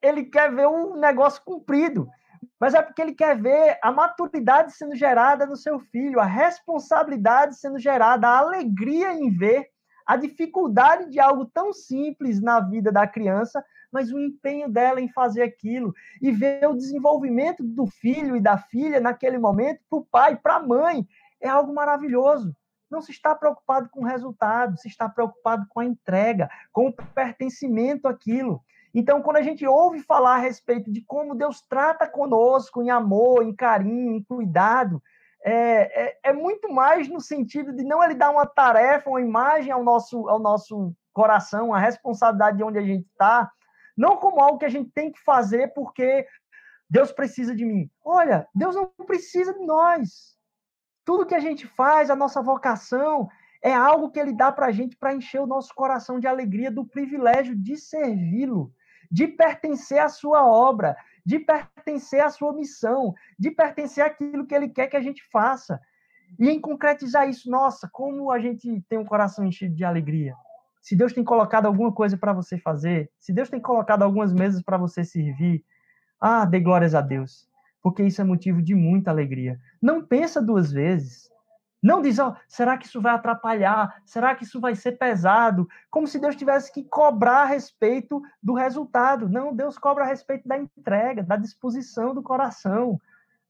ele 0.00 0.24
quer 0.24 0.54
ver 0.54 0.66
o 0.66 0.94
um 0.94 0.96
negócio 0.96 1.42
cumprido, 1.44 2.08
mas 2.60 2.74
é 2.74 2.82
porque 2.82 3.02
ele 3.02 3.14
quer 3.14 3.36
ver 3.36 3.78
a 3.82 3.90
maturidade 3.90 4.72
sendo 4.72 4.94
gerada 4.94 5.44
no 5.44 5.56
seu 5.56 5.80
filho, 5.80 6.20
a 6.20 6.24
responsabilidade 6.24 7.56
sendo 7.56 7.78
gerada, 7.78 8.28
a 8.28 8.38
alegria 8.38 9.12
em 9.12 9.30
ver 9.30 9.68
a 10.06 10.16
dificuldade 10.16 11.10
de 11.10 11.18
algo 11.18 11.46
tão 11.46 11.72
simples 11.72 12.40
na 12.40 12.60
vida 12.60 12.92
da 12.92 13.06
criança 13.06 13.64
mas 13.96 14.12
o 14.12 14.18
empenho 14.18 14.68
dela 14.68 15.00
em 15.00 15.08
fazer 15.08 15.42
aquilo 15.42 15.94
e 16.20 16.30
ver 16.30 16.68
o 16.68 16.74
desenvolvimento 16.74 17.62
do 17.62 17.86
filho 17.86 18.36
e 18.36 18.40
da 18.40 18.58
filha 18.58 19.00
naquele 19.00 19.38
momento 19.38 19.80
para 19.88 19.98
o 19.98 20.04
pai, 20.04 20.36
para 20.36 20.56
a 20.56 20.62
mãe, 20.62 21.06
é 21.40 21.48
algo 21.48 21.74
maravilhoso. 21.74 22.54
Não 22.90 23.00
se 23.00 23.10
está 23.10 23.34
preocupado 23.34 23.88
com 23.90 24.00
o 24.00 24.06
resultado, 24.06 24.78
se 24.78 24.88
está 24.88 25.08
preocupado 25.08 25.66
com 25.70 25.80
a 25.80 25.84
entrega, 25.84 26.48
com 26.72 26.88
o 26.88 26.92
pertencimento 26.92 28.06
àquilo. 28.06 28.62
Então, 28.94 29.20
quando 29.20 29.38
a 29.38 29.42
gente 29.42 29.66
ouve 29.66 30.00
falar 30.00 30.36
a 30.36 30.40
respeito 30.40 30.90
de 30.90 31.02
como 31.02 31.34
Deus 31.34 31.60
trata 31.62 32.06
conosco 32.06 32.82
em 32.82 32.90
amor, 32.90 33.42
em 33.42 33.54
carinho, 33.54 34.12
em 34.12 34.22
cuidado, 34.22 35.02
é, 35.48 36.08
é, 36.08 36.18
é, 36.24 36.32
muito 36.32 36.68
mais 36.72 37.08
no 37.08 37.20
sentido 37.20 37.72
de 37.72 37.84
não 37.84 38.02
ele 38.02 38.16
dar 38.16 38.30
uma 38.30 38.44
tarefa, 38.44 39.08
uma 39.08 39.20
imagem 39.20 39.70
ao 39.70 39.84
nosso, 39.84 40.28
ao 40.28 40.40
nosso 40.40 40.92
coração, 41.12 41.72
a 41.72 41.78
responsabilidade 41.78 42.56
de 42.56 42.64
onde 42.64 42.78
a 42.80 42.82
gente 42.82 43.06
está, 43.06 43.48
não 43.96 44.16
como 44.16 44.40
algo 44.40 44.58
que 44.58 44.64
a 44.64 44.68
gente 44.68 44.90
tem 44.90 45.12
que 45.12 45.22
fazer 45.22 45.72
porque 45.72 46.26
Deus 46.90 47.12
precisa 47.12 47.54
de 47.54 47.64
mim. 47.64 47.88
Olha, 48.04 48.48
Deus 48.52 48.74
não 48.74 48.86
precisa 49.06 49.54
de 49.54 49.64
nós. 49.64 50.36
Tudo 51.04 51.24
que 51.24 51.34
a 51.34 51.40
gente 51.40 51.64
faz, 51.64 52.10
a 52.10 52.16
nossa 52.16 52.42
vocação, 52.42 53.28
é 53.62 53.72
algo 53.72 54.10
que 54.10 54.18
Ele 54.18 54.32
dá 54.32 54.50
para 54.50 54.66
a 54.66 54.72
gente 54.72 54.96
para 54.96 55.14
encher 55.14 55.40
o 55.40 55.46
nosso 55.46 55.72
coração 55.76 56.18
de 56.18 56.26
alegria 56.26 56.72
do 56.72 56.84
privilégio 56.84 57.54
de 57.54 57.76
servi-lo, 57.76 58.72
de 59.08 59.28
pertencer 59.28 60.00
à 60.00 60.08
Sua 60.08 60.44
obra, 60.44 60.96
de 61.26 61.40
pertencer 61.40 62.20
à 62.20 62.30
Sua 62.30 62.54
missão, 62.54 63.12
de 63.38 63.50
pertencer 63.50 64.02
àquilo 64.02 64.46
que 64.46 64.54
Ele 64.54 64.68
quer 64.68 64.86
que 64.86 64.96
a 64.96 65.02
gente 65.02 65.22
faça. 65.30 65.78
E 66.38 66.48
em 66.48 66.60
concretizar 66.60 67.28
isso, 67.28 67.50
nossa, 67.50 67.88
como 67.92 68.30
a 68.30 68.38
gente 68.38 68.80
tem 68.88 68.98
um 68.98 69.04
coração 69.04 69.44
enchido 69.44 69.74
de 69.74 69.84
alegria 69.84 70.34
se 70.86 70.94
Deus 70.94 71.12
tem 71.12 71.24
colocado 71.24 71.66
alguma 71.66 71.90
coisa 71.90 72.16
para 72.16 72.32
você 72.32 72.56
fazer, 72.56 73.10
se 73.18 73.32
Deus 73.32 73.50
tem 73.50 73.60
colocado 73.60 74.04
algumas 74.04 74.32
mesas 74.32 74.62
para 74.62 74.76
você 74.76 75.02
servir, 75.02 75.64
ah, 76.20 76.44
dê 76.44 76.60
glórias 76.60 76.94
a 76.94 77.00
Deus, 77.00 77.48
porque 77.82 78.04
isso 78.04 78.20
é 78.20 78.24
motivo 78.24 78.62
de 78.62 78.72
muita 78.72 79.10
alegria. 79.10 79.58
Não 79.82 80.06
pensa 80.06 80.40
duas 80.40 80.70
vezes. 80.70 81.28
Não 81.86 82.02
diz, 82.02 82.16
será 82.48 82.76
que 82.76 82.84
isso 82.84 83.00
vai 83.00 83.14
atrapalhar? 83.14 84.02
Será 84.04 84.34
que 84.34 84.42
isso 84.42 84.60
vai 84.60 84.74
ser 84.74 84.98
pesado? 84.98 85.68
Como 85.88 86.08
se 86.08 86.18
Deus 86.18 86.34
tivesse 86.34 86.72
que 86.72 86.82
cobrar 86.82 87.42
a 87.42 87.44
respeito 87.44 88.20
do 88.42 88.54
resultado. 88.54 89.28
Não, 89.28 89.54
Deus 89.54 89.78
cobra 89.78 90.02
a 90.02 90.06
respeito 90.08 90.48
da 90.48 90.58
entrega, 90.58 91.22
da 91.22 91.36
disposição 91.36 92.12
do 92.12 92.24
coração. 92.24 93.00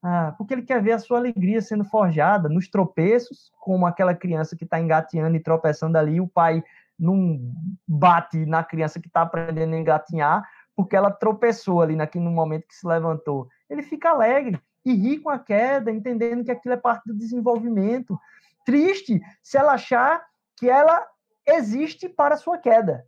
Ah, 0.03 0.35
porque 0.37 0.53
Ele 0.53 0.61
quer 0.61 0.83
ver 0.83 0.93
a 0.93 0.99
sua 0.99 1.17
alegria 1.17 1.63
sendo 1.63 1.83
forjada 1.83 2.47
nos 2.47 2.69
tropeços, 2.69 3.51
como 3.59 3.87
aquela 3.87 4.15
criança 4.15 4.55
que 4.55 4.65
está 4.65 4.79
engateando 4.79 5.35
e 5.35 5.41
tropeçando 5.41 5.97
ali, 5.97 6.21
o 6.21 6.29
pai 6.29 6.63
não 6.99 7.41
bate 7.89 8.45
na 8.45 8.63
criança 8.63 9.01
que 9.01 9.09
está 9.09 9.23
aprendendo 9.23 9.75
a 9.75 9.79
engatinhar, 9.79 10.47
porque 10.75 10.95
ela 10.95 11.11
tropeçou 11.11 11.81
ali 11.81 11.97
naquele, 11.97 12.29
momento 12.29 12.67
que 12.69 12.75
se 12.75 12.87
levantou. 12.87 13.49
Ele 13.71 13.83
fica 13.83 14.11
alegre 14.11 14.61
e 14.87 14.95
ri 14.95 15.19
com 15.19 15.29
a 15.29 15.39
queda, 15.39 15.91
entendendo 15.91 16.45
que 16.45 16.51
aquilo 16.51 16.75
é 16.75 16.77
parte 16.77 17.07
do 17.07 17.15
desenvolvimento. 17.15 18.19
Triste 18.65 19.21
se 19.43 19.59
ela 19.59 19.73
achar 19.73 20.25
que 20.57 20.71
ela 20.71 21.05
existe 21.45 22.09
para 22.09 22.35
a 22.37 22.39
sua 22.39 22.57
queda. 22.57 23.05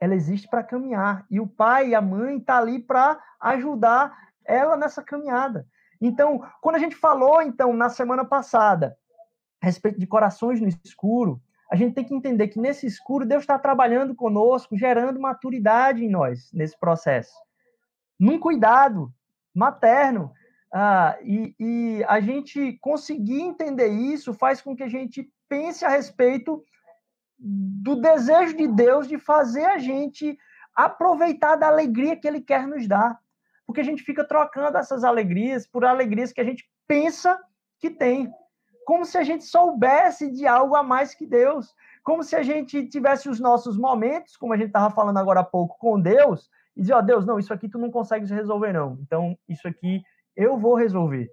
Ela 0.00 0.14
existe 0.14 0.48
para 0.48 0.64
caminhar. 0.64 1.26
E 1.30 1.38
o 1.38 1.46
pai 1.46 1.88
e 1.88 1.94
a 1.94 2.00
mãe 2.00 2.38
estão 2.38 2.56
tá 2.56 2.58
ali 2.58 2.78
para 2.78 3.20
ajudar 3.40 4.16
ela 4.42 4.74
nessa 4.74 5.02
caminhada. 5.02 5.66
Então, 6.00 6.42
quando 6.62 6.76
a 6.76 6.78
gente 6.78 6.96
falou, 6.96 7.42
então, 7.42 7.74
na 7.74 7.90
semana 7.90 8.24
passada, 8.24 8.96
a 9.60 9.66
respeito 9.66 10.00
de 10.00 10.06
corações 10.06 10.60
no 10.60 10.68
escuro, 10.68 11.42
a 11.70 11.76
gente 11.76 11.94
tem 11.94 12.04
que 12.04 12.14
entender 12.14 12.48
que 12.48 12.58
nesse 12.58 12.86
escuro 12.86 13.26
Deus 13.26 13.42
está 13.42 13.58
trabalhando 13.58 14.14
conosco, 14.14 14.78
gerando 14.78 15.20
maturidade 15.20 16.02
em 16.02 16.08
nós 16.08 16.50
nesse 16.54 16.78
processo. 16.78 17.34
Num 18.18 18.38
cuidado 18.38 19.12
materno. 19.54 20.32
Ah, 20.72 21.16
e, 21.22 21.54
e 21.58 22.04
a 22.06 22.20
gente 22.20 22.78
conseguir 22.80 23.40
entender 23.40 23.88
isso 23.88 24.34
faz 24.34 24.60
com 24.60 24.76
que 24.76 24.82
a 24.82 24.88
gente 24.88 25.30
pense 25.48 25.84
a 25.84 25.88
respeito 25.88 26.62
do 27.38 27.96
desejo 27.96 28.56
de 28.56 28.66
Deus 28.66 29.08
de 29.08 29.18
fazer 29.18 29.64
a 29.64 29.78
gente 29.78 30.38
aproveitar 30.74 31.56
da 31.56 31.68
alegria 31.68 32.16
que 32.16 32.26
Ele 32.28 32.40
quer 32.40 32.66
nos 32.66 32.86
dar. 32.86 33.18
Porque 33.66 33.80
a 33.80 33.84
gente 33.84 34.02
fica 34.02 34.24
trocando 34.24 34.78
essas 34.78 35.04
alegrias 35.04 35.66
por 35.66 35.84
alegrias 35.84 36.32
que 36.32 36.40
a 36.40 36.44
gente 36.44 36.68
pensa 36.86 37.38
que 37.78 37.90
tem 37.90 38.30
como 38.88 39.04
se 39.04 39.18
a 39.18 39.22
gente 39.22 39.44
soubesse 39.44 40.32
de 40.32 40.46
algo 40.46 40.74
a 40.74 40.82
mais 40.82 41.14
que 41.14 41.26
Deus, 41.26 41.74
como 42.02 42.22
se 42.22 42.34
a 42.34 42.42
gente 42.42 42.86
tivesse 42.86 43.28
os 43.28 43.38
nossos 43.38 43.76
momentos, 43.76 44.34
como 44.34 44.54
a 44.54 44.56
gente 44.56 44.68
estava 44.68 44.88
falando 44.88 45.18
agora 45.18 45.40
há 45.40 45.44
pouco, 45.44 45.76
com 45.78 46.00
Deus, 46.00 46.48
e 46.74 46.80
dizer, 46.80 46.94
ó, 46.94 47.00
oh, 47.00 47.02
Deus, 47.02 47.26
não, 47.26 47.38
isso 47.38 47.52
aqui 47.52 47.68
tu 47.68 47.76
não 47.76 47.90
consegue 47.90 48.24
resolver, 48.32 48.72
não. 48.72 48.98
Então, 49.02 49.36
isso 49.46 49.68
aqui 49.68 50.02
eu 50.38 50.56
vou 50.56 50.76
resolver. 50.76 51.28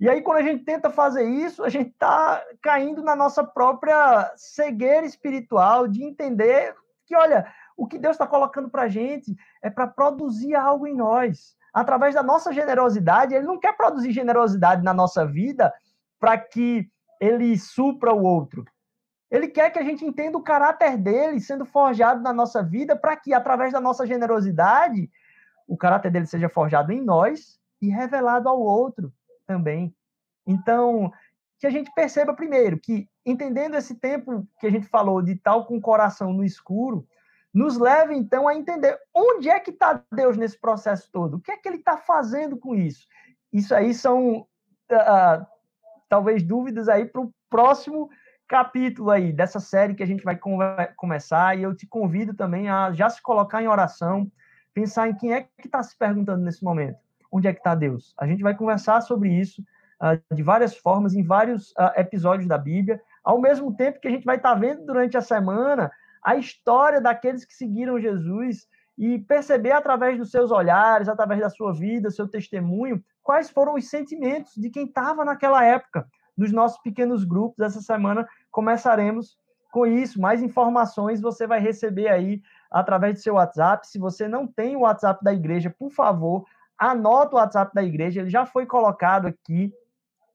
E 0.00 0.08
aí, 0.08 0.22
quando 0.22 0.38
a 0.38 0.42
gente 0.42 0.64
tenta 0.64 0.90
fazer 0.90 1.24
isso, 1.24 1.62
a 1.62 1.68
gente 1.68 1.90
está 1.90 2.42
caindo 2.62 3.02
na 3.02 3.14
nossa 3.14 3.44
própria 3.44 4.32
cegueira 4.36 5.06
espiritual 5.06 5.86
de 5.86 6.02
entender 6.02 6.74
que, 7.06 7.14
olha, 7.14 7.46
o 7.76 7.86
que 7.86 7.98
Deus 7.98 8.14
está 8.14 8.26
colocando 8.26 8.68
para 8.68 8.82
a 8.82 8.88
gente 8.88 9.36
é 9.62 9.70
para 9.70 9.86
produzir 9.86 10.54
algo 10.54 10.86
em 10.86 10.94
nós. 10.94 11.54
Através 11.72 12.14
da 12.14 12.22
nossa 12.22 12.52
generosidade, 12.52 13.34
Ele 13.34 13.46
não 13.46 13.60
quer 13.60 13.76
produzir 13.76 14.10
generosidade 14.12 14.82
na 14.82 14.94
nossa 14.94 15.26
vida 15.26 15.72
para 16.18 16.36
que 16.38 16.90
Ele 17.20 17.56
supra 17.58 18.12
o 18.12 18.22
outro. 18.22 18.64
Ele 19.30 19.48
quer 19.48 19.70
que 19.70 19.78
a 19.78 19.84
gente 19.84 20.04
entenda 20.04 20.38
o 20.38 20.42
caráter 20.42 20.96
dele 20.96 21.40
sendo 21.40 21.66
forjado 21.66 22.22
na 22.22 22.32
nossa 22.32 22.62
vida 22.62 22.96
para 22.96 23.16
que, 23.16 23.34
através 23.34 23.72
da 23.72 23.80
nossa 23.80 24.06
generosidade, 24.06 25.10
o 25.66 25.76
caráter 25.76 26.10
dele 26.10 26.26
seja 26.26 26.48
forjado 26.48 26.92
em 26.92 27.02
nós 27.02 27.58
e 27.80 27.88
revelado 27.88 28.48
ao 28.48 28.60
outro 28.60 29.12
também. 29.46 29.94
Então, 30.46 31.12
que 31.58 31.66
a 31.66 31.70
gente 31.70 31.92
perceba 31.94 32.34
primeiro 32.34 32.78
que, 32.78 33.08
entendendo 33.24 33.76
esse 33.76 33.94
tempo 33.94 34.46
que 34.60 34.66
a 34.66 34.70
gente 34.70 34.86
falou 34.88 35.22
de 35.22 35.36
tal 35.36 35.66
com 35.66 35.76
o 35.76 35.80
coração 35.80 36.32
no 36.32 36.44
escuro, 36.44 37.06
nos 37.52 37.78
leva 37.78 38.12
então 38.14 38.46
a 38.46 38.54
entender 38.54 38.98
onde 39.14 39.48
é 39.48 39.58
que 39.58 39.70
está 39.70 40.02
Deus 40.12 40.36
nesse 40.36 40.60
processo 40.60 41.08
todo, 41.10 41.36
o 41.36 41.40
que 41.40 41.50
é 41.50 41.56
que 41.56 41.66
ele 41.66 41.78
está 41.78 41.96
fazendo 41.96 42.58
com 42.58 42.74
isso. 42.74 43.06
Isso 43.50 43.74
aí 43.74 43.94
são 43.94 44.40
uh, 44.40 45.46
talvez 46.08 46.42
dúvidas 46.42 46.88
aí 46.88 47.06
para 47.06 47.22
o 47.22 47.32
próximo 47.48 48.10
capítulo 48.46 49.10
aí 49.10 49.32
dessa 49.32 49.58
série 49.58 49.94
que 49.94 50.02
a 50.02 50.06
gente 50.06 50.22
vai 50.22 50.38
começar 50.96 51.58
e 51.58 51.62
eu 51.62 51.74
te 51.74 51.86
convido 51.86 52.34
também 52.34 52.68
a 52.68 52.92
já 52.92 53.08
se 53.08 53.20
colocar 53.22 53.62
em 53.62 53.68
oração, 53.68 54.30
pensar 54.74 55.08
em 55.08 55.14
quem 55.14 55.32
é 55.32 55.42
que 55.42 55.66
está 55.66 55.82
se 55.82 55.96
perguntando 55.96 56.44
nesse 56.44 56.62
momento, 56.62 56.98
onde 57.30 57.48
é 57.48 57.52
que 57.52 57.60
está 57.60 57.74
Deus. 57.74 58.14
A 58.18 58.26
gente 58.26 58.42
vai 58.42 58.54
conversar 58.54 59.00
sobre 59.00 59.28
isso 59.30 59.62
uh, 60.00 60.34
de 60.34 60.42
várias 60.42 60.76
formas 60.76 61.14
em 61.14 61.22
vários 61.22 61.70
uh, 61.72 61.92
episódios 61.96 62.48
da 62.48 62.58
Bíblia, 62.58 63.00
ao 63.22 63.40
mesmo 63.40 63.74
tempo 63.74 64.00
que 64.00 64.08
a 64.08 64.10
gente 64.10 64.24
vai 64.24 64.36
estar 64.36 64.54
tá 64.54 64.58
vendo 64.58 64.84
durante 64.84 65.16
a 65.16 65.20
semana 65.20 65.90
a 66.22 66.36
história 66.36 67.00
daqueles 67.00 67.44
que 67.44 67.54
seguiram 67.54 68.00
Jesus 68.00 68.66
e 68.98 69.18
perceber 69.18 69.72
através 69.72 70.18
dos 70.18 70.30
seus 70.30 70.50
olhares, 70.50 71.08
através 71.08 71.40
da 71.40 71.50
sua 71.50 71.72
vida, 71.72 72.10
seu 72.10 72.26
testemunho, 72.26 73.02
quais 73.22 73.50
foram 73.50 73.74
os 73.74 73.88
sentimentos 73.88 74.54
de 74.56 74.70
quem 74.70 74.86
estava 74.86 75.24
naquela 75.24 75.62
época, 75.64 76.06
nos 76.36 76.50
nossos 76.50 76.80
pequenos 76.82 77.24
grupos. 77.24 77.60
Essa 77.60 77.80
semana 77.80 78.26
começaremos 78.50 79.38
com 79.70 79.86
isso. 79.86 80.20
Mais 80.20 80.42
informações 80.42 81.20
você 81.20 81.46
vai 81.46 81.60
receber 81.60 82.08
aí 82.08 82.40
através 82.70 83.14
do 83.14 83.20
seu 83.20 83.34
WhatsApp. 83.34 83.86
Se 83.86 83.98
você 83.98 84.26
não 84.26 84.46
tem 84.46 84.74
o 84.74 84.80
WhatsApp 84.80 85.22
da 85.22 85.32
igreja, 85.32 85.74
por 85.78 85.90
favor, 85.90 86.44
anota 86.78 87.36
o 87.36 87.38
WhatsApp 87.38 87.74
da 87.74 87.82
igreja. 87.82 88.20
Ele 88.20 88.30
já 88.30 88.46
foi 88.46 88.66
colocado 88.66 89.26
aqui, 89.26 89.72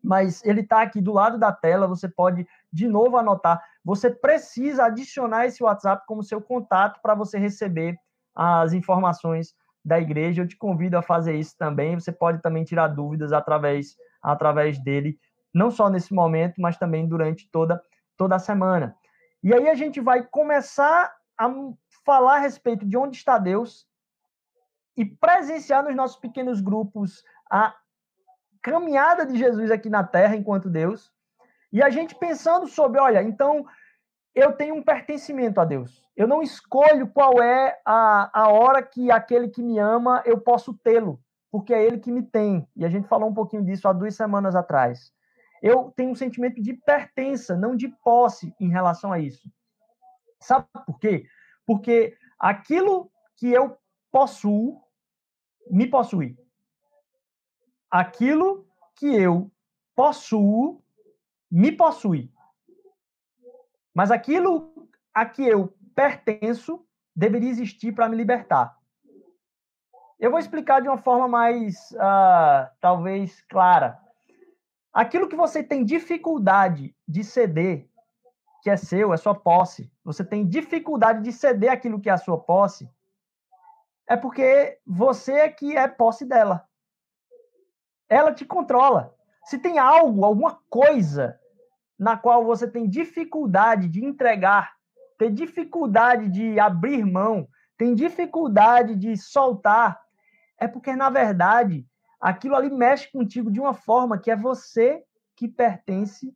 mas 0.04 0.44
ele 0.44 0.62
está 0.62 0.82
aqui 0.82 1.02
do 1.02 1.14
lado 1.14 1.38
da 1.38 1.52
tela. 1.52 1.88
Você 1.88 2.08
pode 2.08 2.48
de 2.72 2.88
novo 2.88 3.18
anotar. 3.18 3.62
Você 3.84 4.10
precisa 4.10 4.86
adicionar 4.86 5.46
esse 5.46 5.64
WhatsApp 5.64 6.04
como 6.08 6.24
seu 6.24 6.42
contato 6.42 7.00
para 7.02 7.16
você 7.16 7.38
receber 7.38 7.98
as 8.36 8.74
informações 8.74 9.54
da 9.84 10.00
igreja. 10.00 10.42
Eu 10.42 10.48
te 10.48 10.58
convido 10.58 10.98
a 10.98 11.02
fazer 11.02 11.36
isso 11.36 11.56
também. 11.58 11.96
Você 11.96 12.12
pode 12.12 12.42
também 12.42 12.64
tirar 12.64 12.88
dúvidas 12.88 13.34
através, 13.34 13.96
através 14.22 14.82
dele 14.84 15.18
não 15.54 15.70
só 15.70 15.90
nesse 15.90 16.14
momento, 16.14 16.62
mas 16.62 16.78
também 16.78 17.08
durante 17.08 17.50
toda, 17.52 17.82
toda 18.18 18.36
a 18.36 18.40
semana. 18.40 18.96
E 19.44 19.54
aí 19.54 19.68
a 19.68 19.76
gente 19.76 20.00
vai 20.00 20.24
começar 20.24 21.14
a 21.38 21.52
falar 22.06 22.36
a 22.36 22.40
respeito 22.40 22.86
de 22.86 22.96
onde 22.96 23.18
está 23.18 23.38
Deus 23.38 23.86
e 25.02 25.06
presenciar 25.06 25.84
nos 25.84 25.96
nossos 25.96 26.18
pequenos 26.18 26.62
grupos 26.62 27.24
a 27.50 27.76
caminhada 28.62 29.26
de 29.26 29.38
Jesus 29.38 29.72
aqui 29.72 29.90
na 29.90 30.04
terra 30.04 30.36
enquanto 30.36 30.70
Deus. 30.70 31.12
E 31.74 31.82
a 31.82 31.90
gente 31.90 32.14
pensando 32.16 32.68
sobre, 32.68 33.00
olha, 33.00 33.24
então 33.24 33.66
eu 34.36 34.54
tenho 34.54 34.76
um 34.76 34.84
pertencimento 34.84 35.60
a 35.60 35.66
Deus. 35.66 36.06
Eu 36.16 36.28
não 36.28 36.42
escolho 36.42 37.08
qual 37.08 37.42
é 37.42 37.80
a, 37.86 38.42
a 38.42 38.50
hora 38.50 38.84
que 38.84 39.10
aquele 39.10 39.48
que 39.48 39.64
me 39.64 39.80
ama 39.80 40.22
eu 40.26 40.40
posso 40.40 40.74
tê-lo, 40.74 41.20
porque 41.50 41.74
é 41.74 41.84
ele 41.84 41.98
que 41.98 42.12
me 42.12 42.22
tem. 42.22 42.68
E 42.76 42.86
a 42.86 42.90
gente 42.90 43.08
falou 43.08 43.30
um 43.30 43.34
pouquinho 43.34 43.64
disso 43.64 43.88
há 43.88 43.94
duas 43.94 44.16
semanas 44.16 44.56
atrás 44.56 45.12
eu 45.62 45.94
tenho 45.96 46.10
um 46.10 46.16
sentimento 46.16 46.60
de 46.60 46.74
pertença, 46.74 47.56
não 47.56 47.76
de 47.76 47.88
posse 47.88 48.54
em 48.60 48.70
relação 48.70 49.14
a 49.14 49.20
isso. 49.20 49.48
Sabe 50.40 50.66
por 50.86 50.98
quê? 51.00 51.28
Porque 51.66 52.18
aquilo 52.40 53.12
que 53.38 53.52
eu 53.52 53.78
possuo 54.12 54.82
me 55.70 55.88
possui. 55.88 56.38
Aquilo 57.90 58.66
que 58.96 59.08
eu 59.08 59.52
possuo 59.96 60.82
me 61.50 61.72
possui. 61.72 62.32
Mas 63.94 64.12
aquilo 64.12 64.88
a 65.14 65.26
que 65.26 65.44
eu 65.44 65.74
pertenço 65.94 66.86
deveria 67.16 67.50
existir 67.50 67.94
para 67.94 68.08
me 68.08 68.16
libertar. 68.16 68.78
Eu 70.20 70.30
vou 70.30 70.40
explicar 70.40 70.82
de 70.82 70.88
uma 70.88 70.98
forma 70.98 71.28
mais, 71.28 71.92
uh, 71.94 72.70
talvez, 72.80 73.42
clara. 73.50 74.00
Aquilo 74.94 75.28
que 75.28 75.36
você 75.36 75.64
tem 75.64 75.84
dificuldade 75.84 76.96
de 77.08 77.24
ceder, 77.24 77.90
que 78.62 78.70
é 78.70 78.78
seu, 78.78 79.14
é 79.14 79.18
sua 79.18 79.34
posse, 79.34 79.92
você 80.04 80.24
tem 80.24 80.46
dificuldade 80.46 81.24
de 81.24 81.32
ceder 81.32 81.72
aquilo 81.72 82.00
que 82.00 82.10
é 82.10 82.14
a 82.14 82.18
sua 82.18 82.38
posse, 82.38 82.90
é 84.12 84.18
porque 84.18 84.78
você 84.86 85.32
é 85.32 85.50
que 85.50 85.78
é 85.78 85.88
posse 85.88 86.26
dela. 86.26 86.68
Ela 88.10 88.34
te 88.34 88.44
controla. 88.44 89.16
Se 89.46 89.58
tem 89.58 89.80
algo, 89.80 90.26
alguma 90.26 90.60
coisa 90.70 91.40
na 91.98 92.18
qual 92.18 92.44
você 92.44 92.70
tem 92.70 92.90
dificuldade 92.90 93.88
de 93.88 94.04
entregar, 94.04 94.74
tem 95.18 95.34
dificuldade 95.34 96.28
de 96.28 96.60
abrir 96.60 97.06
mão, 97.06 97.48
tem 97.78 97.96
dificuldade 97.96 98.98
de 98.98 99.16
soltar, 99.16 99.98
é 100.58 100.68
porque, 100.68 100.94
na 100.94 101.10
verdade, 101.10 101.88
aquilo 102.20 102.58
ali 102.58 102.70
mexe 102.70 103.10
contigo 103.10 103.50
de 103.50 103.62
uma 103.62 103.74
forma 103.74 104.20
que 104.20 104.30
é 104.30 104.36
você 104.36 105.06
que 105.38 105.48
pertence 105.48 106.36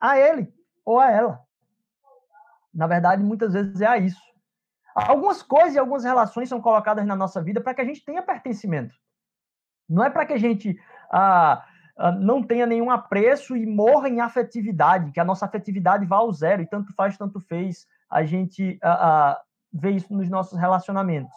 a 0.00 0.16
ele 0.16 0.54
ou 0.84 1.00
a 1.00 1.10
ela. 1.10 1.40
Na 2.72 2.86
verdade, 2.86 3.24
muitas 3.24 3.54
vezes 3.54 3.80
é 3.80 3.86
a 3.88 3.98
isso. 3.98 4.29
Algumas 4.94 5.42
coisas 5.42 5.74
e 5.74 5.78
algumas 5.78 6.04
relações 6.04 6.48
são 6.48 6.60
colocadas 6.60 7.06
na 7.06 7.16
nossa 7.16 7.42
vida 7.42 7.60
para 7.60 7.74
que 7.74 7.80
a 7.80 7.84
gente 7.84 8.04
tenha 8.04 8.22
pertencimento. 8.22 8.94
Não 9.88 10.04
é 10.04 10.10
para 10.10 10.26
que 10.26 10.32
a 10.32 10.38
gente 10.38 10.78
ah, 11.10 11.64
ah, 11.98 12.12
não 12.12 12.42
tenha 12.42 12.66
nenhum 12.66 12.90
apreço 12.90 13.56
e 13.56 13.66
morra 13.66 14.08
em 14.08 14.20
afetividade, 14.20 15.12
que 15.12 15.20
a 15.20 15.24
nossa 15.24 15.46
afetividade 15.46 16.06
vá 16.06 16.16
ao 16.16 16.32
zero 16.32 16.62
e 16.62 16.66
tanto 16.66 16.94
faz, 16.94 17.16
tanto 17.16 17.40
fez. 17.40 17.86
A 18.08 18.24
gente 18.24 18.78
ah, 18.82 19.36
ah 19.36 19.42
isso 19.90 20.12
nos 20.12 20.28
nossos 20.28 20.58
relacionamentos. 20.58 21.36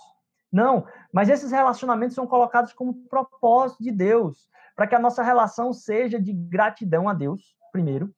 Não, 0.52 0.86
mas 1.12 1.30
esses 1.30 1.52
relacionamentos 1.52 2.16
são 2.16 2.28
colocados 2.28 2.74
como 2.74 2.94
propósito 3.10 3.82
de 3.82 3.92
Deus, 3.92 4.48
para 4.76 4.86
que 4.86 4.96
a 4.96 5.00
nossa 5.00 5.24
relação 5.24 5.74
seja 5.74 6.20
de 6.20 6.32
gratidão 6.32 7.10
a 7.10 7.14
Deus, 7.14 7.56
primeiro, 7.72 8.14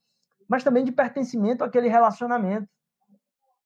mas 0.47 0.63
também 0.63 0.83
de 0.83 0.91
pertencimento 0.91 1.63
àquele 1.63 1.87
relacionamento. 1.87 2.67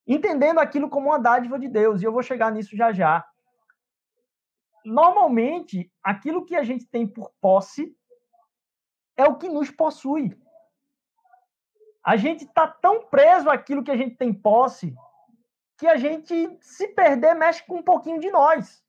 Entendendo 0.09 0.59
aquilo 0.59 0.89
como 0.89 1.09
uma 1.09 1.19
dádiva 1.19 1.59
de 1.59 1.67
Deus, 1.67 2.01
e 2.01 2.05
eu 2.05 2.11
vou 2.11 2.23
chegar 2.23 2.51
nisso 2.51 2.75
já 2.75 2.91
já. 2.91 3.23
Normalmente, 4.83 5.91
aquilo 6.03 6.43
que 6.43 6.55
a 6.55 6.63
gente 6.63 6.87
tem 6.87 7.07
por 7.07 7.31
posse 7.39 7.95
é 9.15 9.25
o 9.25 9.37
que 9.37 9.47
nos 9.47 9.69
possui. 9.69 10.35
A 12.03 12.17
gente 12.17 12.45
está 12.45 12.67
tão 12.67 13.05
preso 13.05 13.51
àquilo 13.51 13.83
que 13.83 13.91
a 13.91 13.97
gente 13.97 14.15
tem 14.15 14.33
posse 14.33 14.95
que 15.77 15.87
a 15.87 15.95
gente, 15.95 16.57
se 16.59 16.89
perder, 16.89 17.33
mexe 17.35 17.63
com 17.65 17.77
um 17.77 17.83
pouquinho 17.83 18.19
de 18.19 18.29
nós. 18.29 18.83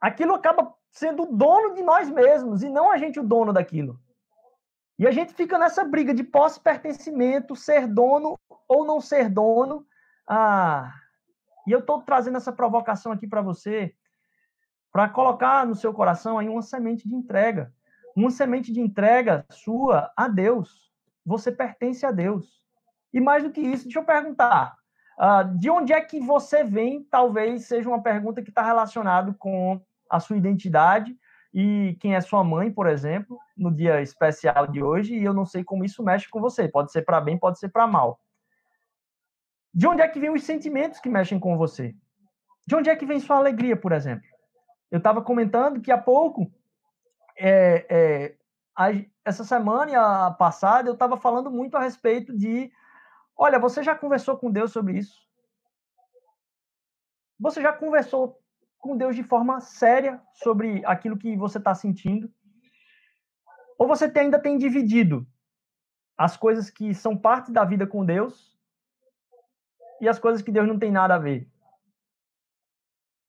Aquilo 0.00 0.34
acaba 0.34 0.74
sendo 0.90 1.22
o 1.22 1.36
dono 1.36 1.74
de 1.74 1.82
nós 1.82 2.10
mesmos 2.10 2.62
e 2.64 2.68
não 2.68 2.90
a 2.90 2.96
gente 2.96 3.20
o 3.20 3.22
dono 3.22 3.52
daquilo. 3.52 4.00
E 4.98 5.06
a 5.06 5.12
gente 5.12 5.32
fica 5.32 5.56
nessa 5.56 5.84
briga 5.84 6.12
de 6.12 6.24
posse 6.24 6.58
pertencimento, 6.58 7.54
ser 7.54 7.86
dono 7.86 8.36
ou 8.66 8.84
não 8.84 9.00
ser 9.00 9.28
dono. 9.28 9.86
Ah, 10.32 10.94
e 11.66 11.72
eu 11.72 11.80
estou 11.80 12.02
trazendo 12.02 12.36
essa 12.36 12.52
provocação 12.52 13.10
aqui 13.10 13.26
para 13.26 13.42
você, 13.42 13.92
para 14.92 15.08
colocar 15.08 15.66
no 15.66 15.74
seu 15.74 15.92
coração 15.92 16.38
aí 16.38 16.48
uma 16.48 16.62
semente 16.62 17.08
de 17.08 17.14
entrega. 17.16 17.74
Uma 18.14 18.30
semente 18.30 18.72
de 18.72 18.80
entrega 18.80 19.44
sua 19.50 20.12
a 20.16 20.28
Deus. 20.28 20.92
Você 21.26 21.50
pertence 21.50 22.06
a 22.06 22.12
Deus. 22.12 22.62
E 23.12 23.20
mais 23.20 23.42
do 23.42 23.50
que 23.50 23.60
isso, 23.60 23.84
deixa 23.84 23.98
eu 23.98 24.04
perguntar: 24.04 24.76
Uh, 25.20 25.58
de 25.58 25.68
onde 25.68 25.92
é 25.92 26.00
que 26.00 26.18
você 26.18 26.64
vem? 26.64 27.04
Talvez 27.04 27.66
seja 27.66 27.88
uma 27.88 28.02
pergunta 28.02 28.40
que 28.40 28.48
está 28.48 28.62
relacionada 28.62 29.34
com 29.38 29.78
a 30.08 30.18
sua 30.18 30.38
identidade 30.38 31.14
e 31.52 31.94
quem 32.00 32.14
é 32.14 32.20
sua 32.22 32.42
mãe, 32.42 32.72
por 32.72 32.86
exemplo, 32.86 33.38
no 33.54 33.70
dia 33.70 34.00
especial 34.00 34.66
de 34.66 34.82
hoje. 34.82 35.14
E 35.14 35.22
eu 35.22 35.34
não 35.34 35.44
sei 35.44 35.62
como 35.62 35.84
isso 35.84 36.02
mexe 36.02 36.26
com 36.30 36.40
você. 36.40 36.66
Pode 36.68 36.90
ser 36.90 37.02
para 37.02 37.20
bem, 37.20 37.36
pode 37.36 37.58
ser 37.58 37.68
para 37.68 37.86
mal. 37.86 38.18
De 39.72 39.86
onde 39.86 40.02
é 40.02 40.08
que 40.08 40.18
vêm 40.18 40.30
os 40.30 40.42
sentimentos 40.42 40.98
que 40.98 41.08
mexem 41.08 41.38
com 41.38 41.56
você? 41.56 41.94
De 42.66 42.74
onde 42.74 42.90
é 42.90 42.96
que 42.96 43.06
vem 43.06 43.20
sua 43.20 43.36
alegria, 43.36 43.76
por 43.76 43.92
exemplo? 43.92 44.28
Eu 44.90 44.98
estava 44.98 45.22
comentando 45.22 45.80
que 45.80 45.92
há 45.92 45.98
pouco, 45.98 46.52
é, 47.38 47.86
é, 47.88 48.36
a, 48.76 48.88
essa 49.24 49.44
semana 49.44 49.90
e 49.90 49.94
a 49.94 50.30
passada, 50.32 50.88
eu 50.88 50.94
estava 50.94 51.16
falando 51.16 51.50
muito 51.50 51.76
a 51.76 51.80
respeito 51.80 52.36
de: 52.36 52.70
olha, 53.36 53.58
você 53.58 53.82
já 53.82 53.94
conversou 53.94 54.36
com 54.36 54.50
Deus 54.50 54.72
sobre 54.72 54.98
isso? 54.98 55.16
Você 57.38 57.62
já 57.62 57.72
conversou 57.72 58.38
com 58.78 58.96
Deus 58.96 59.14
de 59.14 59.22
forma 59.22 59.60
séria 59.60 60.20
sobre 60.32 60.84
aquilo 60.84 61.16
que 61.16 61.36
você 61.36 61.58
está 61.58 61.74
sentindo? 61.74 62.30
Ou 63.78 63.86
você 63.86 64.12
ainda 64.16 64.38
tem 64.38 64.58
dividido 64.58 65.26
as 66.18 66.36
coisas 66.36 66.68
que 66.68 66.92
são 66.92 67.16
parte 67.16 67.50
da 67.50 67.64
vida 67.64 67.86
com 67.86 68.04
Deus 68.04 68.59
e 70.00 70.08
as 70.08 70.18
coisas 70.18 70.42
que 70.42 70.52
Deus 70.52 70.66
não 70.66 70.78
tem 70.78 70.90
nada 70.90 71.14
a 71.14 71.18
ver? 71.18 71.48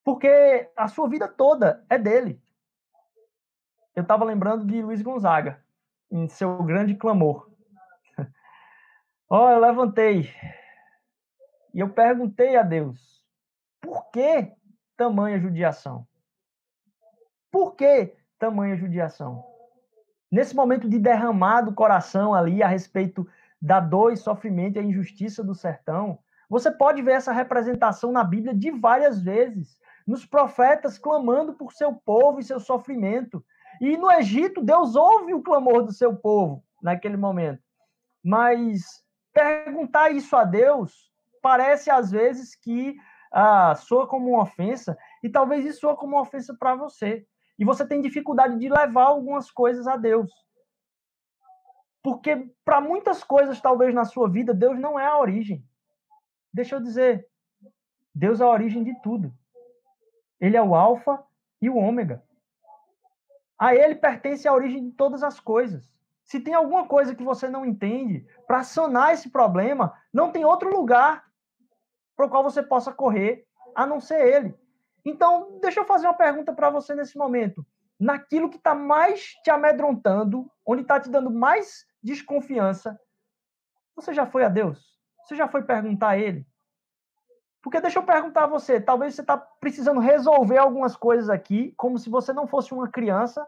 Porque 0.03 0.69
a 0.75 0.87
sua 0.87 1.07
vida 1.07 1.27
toda 1.27 1.85
é 1.89 1.97
dele. 1.97 2.41
Eu 3.95 4.03
estava 4.03 4.23
lembrando 4.23 4.65
de 4.65 4.81
Luiz 4.81 5.01
Gonzaga, 5.01 5.63
em 6.09 6.27
seu 6.27 6.63
grande 6.63 6.95
clamor. 6.95 7.49
Ó, 9.29 9.45
oh, 9.45 9.49
eu 9.49 9.59
levantei 9.59 10.33
e 11.73 11.79
eu 11.79 11.89
perguntei 11.89 12.55
a 12.55 12.63
Deus: 12.63 13.25
por 13.79 14.09
que 14.11 14.51
tamanha 14.95 15.39
judiação? 15.39 16.07
Por 17.51 17.75
que 17.75 18.15
tamanha 18.39 18.75
judiação? 18.75 19.43
Nesse 20.31 20.55
momento 20.55 20.87
de 20.87 20.97
derramar 20.97 21.61
do 21.61 21.73
coração 21.73 22.33
ali 22.33 22.63
a 22.63 22.67
respeito 22.67 23.27
da 23.61 23.79
dor 23.79 24.13
e 24.13 24.17
sofrimento 24.17 24.77
e 24.77 24.79
a 24.79 24.83
injustiça 24.83 25.43
do 25.43 25.53
sertão, 25.53 26.17
você 26.51 26.69
pode 26.69 27.01
ver 27.01 27.13
essa 27.13 27.31
representação 27.31 28.11
na 28.11 28.25
Bíblia 28.25 28.53
de 28.53 28.71
várias 28.71 29.21
vezes 29.21 29.79
nos 30.05 30.25
profetas 30.25 30.97
clamando 30.97 31.53
por 31.53 31.71
seu 31.71 31.93
povo 31.93 32.41
e 32.41 32.43
seu 32.43 32.59
sofrimento. 32.59 33.41
E 33.79 33.95
no 33.95 34.11
Egito, 34.11 34.61
Deus 34.61 34.97
ouve 34.97 35.33
o 35.33 35.41
clamor 35.41 35.81
do 35.81 35.93
seu 35.93 36.13
povo 36.13 36.61
naquele 36.83 37.15
momento. 37.15 37.63
Mas 38.21 39.01
perguntar 39.33 40.11
isso 40.11 40.35
a 40.35 40.43
Deus 40.43 41.09
parece 41.41 41.89
às 41.89 42.11
vezes 42.11 42.53
que 42.53 42.97
ah, 43.31 43.73
soa 43.75 44.05
como 44.05 44.31
uma 44.31 44.43
ofensa, 44.43 44.97
e 45.23 45.29
talvez 45.29 45.63
isso 45.63 45.79
soa 45.79 45.95
como 45.95 46.17
uma 46.17 46.21
ofensa 46.21 46.53
para 46.59 46.75
você. 46.75 47.25
E 47.57 47.63
você 47.63 47.87
tem 47.87 48.01
dificuldade 48.01 48.59
de 48.59 48.67
levar 48.67 49.05
algumas 49.05 49.49
coisas 49.49 49.87
a 49.87 49.95
Deus. 49.95 50.29
Porque 52.03 52.51
para 52.65 52.81
muitas 52.81 53.23
coisas, 53.23 53.61
talvez 53.61 53.95
na 53.95 54.03
sua 54.03 54.29
vida, 54.29 54.53
Deus 54.53 54.77
não 54.77 54.99
é 54.99 55.05
a 55.05 55.17
origem. 55.17 55.65
Deixa 56.53 56.75
eu 56.75 56.81
dizer, 56.81 57.27
Deus 58.13 58.41
é 58.41 58.43
a 58.43 58.49
origem 58.49 58.83
de 58.83 58.93
tudo. 59.01 59.33
Ele 60.39 60.57
é 60.57 60.61
o 60.61 60.75
Alfa 60.75 61.23
e 61.61 61.69
o 61.69 61.77
Ômega. 61.77 62.23
A 63.57 63.75
ele 63.75 63.95
pertence 63.95 64.47
a 64.47 64.53
origem 64.53 64.89
de 64.89 64.95
todas 64.95 65.23
as 65.23 65.39
coisas. 65.39 65.93
Se 66.23 66.39
tem 66.39 66.53
alguma 66.53 66.87
coisa 66.87 67.13
que 67.13 67.23
você 67.23 67.47
não 67.47 67.65
entende, 67.65 68.25
para 68.47 68.63
sanar 68.63 69.13
esse 69.13 69.29
problema, 69.29 69.93
não 70.13 70.31
tem 70.31 70.45
outro 70.45 70.69
lugar 70.69 71.25
para 72.15 72.25
o 72.25 72.29
qual 72.29 72.43
você 72.43 72.63
possa 72.63 72.91
correr 72.91 73.45
a 73.75 73.85
não 73.85 73.99
ser 73.99 74.27
ele. 74.27 74.55
Então, 75.05 75.59
deixa 75.61 75.79
eu 75.79 75.85
fazer 75.85 76.07
uma 76.07 76.13
pergunta 76.13 76.53
para 76.53 76.69
você 76.69 76.93
nesse 76.95 77.17
momento. 77.17 77.65
Naquilo 77.99 78.49
que 78.49 78.57
está 78.57 78.73
mais 78.73 79.33
te 79.43 79.49
amedrontando, 79.49 80.49
onde 80.65 80.81
está 80.81 80.99
te 80.99 81.09
dando 81.09 81.29
mais 81.29 81.85
desconfiança, 82.01 82.99
você 83.95 84.13
já 84.13 84.25
foi 84.25 84.43
a 84.43 84.49
Deus? 84.49 84.99
Você 85.31 85.37
já 85.37 85.47
foi 85.47 85.63
perguntar 85.63 86.09
a 86.09 86.17
Ele? 86.17 86.45
Porque 87.63 87.79
deixa 87.79 87.99
eu 87.99 88.03
perguntar 88.03 88.43
a 88.43 88.47
você, 88.47 88.81
talvez 88.81 89.15
você 89.15 89.21
está 89.21 89.37
precisando 89.37 90.01
resolver 90.01 90.57
algumas 90.57 90.93
coisas 90.97 91.29
aqui, 91.29 91.73
como 91.77 91.97
se 91.97 92.09
você 92.09 92.33
não 92.33 92.45
fosse 92.45 92.73
uma 92.73 92.89
criança, 92.89 93.47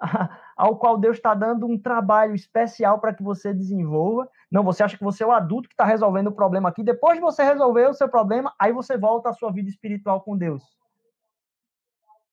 ao 0.56 0.78
qual 0.78 0.96
Deus 0.96 1.18
está 1.18 1.34
dando 1.34 1.66
um 1.66 1.78
trabalho 1.78 2.34
especial 2.34 2.98
para 2.98 3.12
que 3.12 3.22
você 3.22 3.52
desenvolva. 3.52 4.26
Não, 4.50 4.64
você 4.64 4.82
acha 4.82 4.96
que 4.96 5.04
você 5.04 5.22
é 5.22 5.26
o 5.26 5.32
adulto 5.32 5.68
que 5.68 5.74
está 5.74 5.84
resolvendo 5.84 6.28
o 6.28 6.34
problema 6.34 6.70
aqui. 6.70 6.82
Depois 6.82 7.16
de 7.16 7.20
você 7.20 7.44
resolver 7.44 7.90
o 7.90 7.94
seu 7.94 8.08
problema, 8.08 8.54
aí 8.58 8.72
você 8.72 8.96
volta 8.96 9.28
à 9.28 9.34
sua 9.34 9.52
vida 9.52 9.68
espiritual 9.68 10.22
com 10.22 10.34
Deus. 10.34 10.64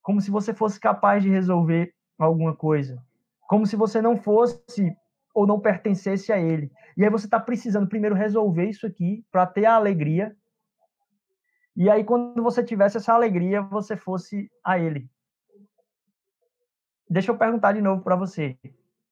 Como 0.02 0.22
se 0.22 0.32
você 0.32 0.54
fosse 0.54 0.80
capaz 0.80 1.22
de 1.22 1.30
resolver 1.30 1.94
alguma 2.18 2.56
coisa. 2.56 3.04
Como 3.42 3.68
se 3.68 3.76
você 3.76 4.02
não 4.02 4.16
fosse 4.16 4.96
ou 5.36 5.46
não 5.46 5.60
pertencesse 5.60 6.32
a 6.32 6.40
Ele. 6.40 6.72
E 6.98 7.04
aí 7.04 7.10
você 7.12 7.28
está 7.28 7.40
precisando 7.40 7.88
primeiro 7.88 8.16
resolver 8.16 8.68
isso 8.68 8.88
aqui 8.88 9.24
para 9.32 9.46
ter 9.46 9.66
a 9.66 9.76
alegria 9.76 10.36
e 11.76 11.90
aí, 11.90 12.06
quando 12.06 12.42
você 12.42 12.64
tivesse 12.64 12.96
essa 12.96 13.14
alegria, 13.14 13.62
você 13.62 13.98
fosse 13.98 14.50
a 14.64 14.80
Ele. 14.80 15.10
Deixa 17.10 17.32
eu 17.32 17.38
perguntar 17.38 17.74
de 17.74 17.82
novo 17.82 18.02
para 18.02 18.16
você. 18.16 18.58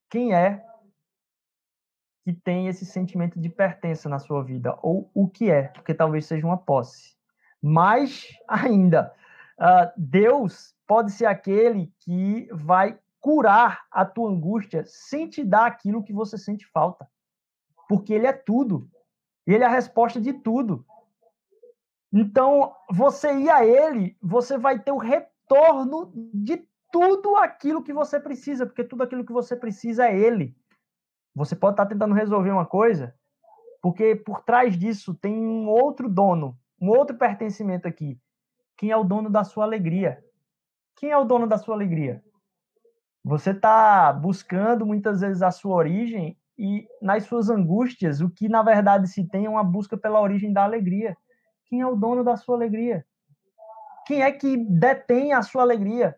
Quem 0.10 0.34
é 0.34 0.66
que 2.24 2.32
tem 2.32 2.70
esse 2.70 2.86
sentimento 2.86 3.38
de 3.38 3.50
pertença 3.50 4.08
na 4.08 4.18
sua 4.18 4.42
vida? 4.42 4.80
Ou 4.82 5.12
o 5.14 5.28
que 5.28 5.52
é? 5.52 5.64
Porque 5.64 5.94
talvez 5.94 6.26
seja 6.26 6.48
uma 6.48 6.58
posse. 6.58 7.18
Mais 7.62 8.30
ainda, 8.48 9.14
uh, 9.60 9.92
Deus 9.98 10.74
pode 10.88 11.12
ser 11.12 11.26
aquele 11.26 11.94
que 12.00 12.48
vai 12.54 12.98
curar 13.24 13.86
a 13.90 14.04
tua 14.04 14.30
angústia 14.30 14.84
sem 14.86 15.30
te 15.30 15.46
dar 15.46 15.66
aquilo 15.66 16.04
que 16.04 16.12
você 16.12 16.38
sente 16.38 16.68
falta. 16.68 17.08
Porque 17.88 18.14
Ele 18.14 18.28
é 18.28 18.34
tudo. 18.34 18.90
Ele 19.48 19.64
é 19.64 19.66
a 19.66 19.70
resposta 19.70 20.20
de 20.20 20.34
tudo. 20.34 20.86
Então, 22.12 22.76
você 22.92 23.34
ir 23.34 23.50
a 23.50 23.66
ele, 23.66 24.16
você 24.22 24.58
vai 24.58 24.78
ter 24.78 24.92
o 24.92 24.98
retorno 24.98 26.12
de 26.34 26.68
tudo 26.92 27.38
aquilo 27.38 27.82
que 27.82 27.94
você 27.94 28.20
precisa, 28.20 28.66
porque 28.66 28.84
tudo 28.84 29.04
aquilo 29.04 29.26
que 29.26 29.32
você 29.32 29.56
precisa 29.56 30.08
é 30.08 30.16
ele. 30.16 30.56
Você 31.34 31.56
pode 31.56 31.74
estar 31.74 31.86
tentando 31.86 32.14
resolver 32.14 32.52
uma 32.52 32.66
coisa, 32.66 33.16
porque 33.82 34.16
por 34.16 34.42
trás 34.42 34.78
disso 34.78 35.16
tem 35.16 35.34
um 35.34 35.68
outro 35.68 36.08
dono, 36.08 36.56
um 36.80 36.90
outro 36.90 37.18
pertencimento 37.18 37.88
aqui. 37.88 38.20
Quem 38.78 38.92
é 38.92 38.98
o 38.98 39.04
dono 39.04 39.30
da 39.30 39.44
sua 39.44 39.64
alegria? 39.64 40.24
Quem 40.96 41.10
é 41.10 41.18
o 41.18 41.26
dono 41.26 41.48
da 41.48 41.58
sua 41.58 41.74
alegria? 41.74 42.24
Você 43.24 43.52
está 43.52 44.12
buscando 44.12 44.86
muitas 44.86 45.22
vezes 45.22 45.42
a 45.42 45.50
sua 45.50 45.76
origem 45.76 46.38
e 46.58 46.86
nas 47.02 47.24
suas 47.24 47.50
angústias, 47.50 48.20
o 48.20 48.30
que 48.30 48.50
na 48.50 48.62
verdade 48.62 49.08
se 49.08 49.26
tem 49.28 49.46
é 49.46 49.50
uma 49.50 49.64
busca 49.64 49.98
pela 49.98 50.20
origem 50.20 50.52
da 50.52 50.64
alegria. 50.64 51.16
Quem 51.66 51.82
é 51.82 51.88
o 51.88 51.96
dono 51.96 52.24
da 52.24 52.36
sua 52.36 52.56
alegria? 52.56 53.06
Quem 54.06 54.22
é 54.22 54.32
que 54.32 54.58
detém 54.58 55.32
a 55.32 55.42
sua 55.42 55.62
alegria? 55.62 56.16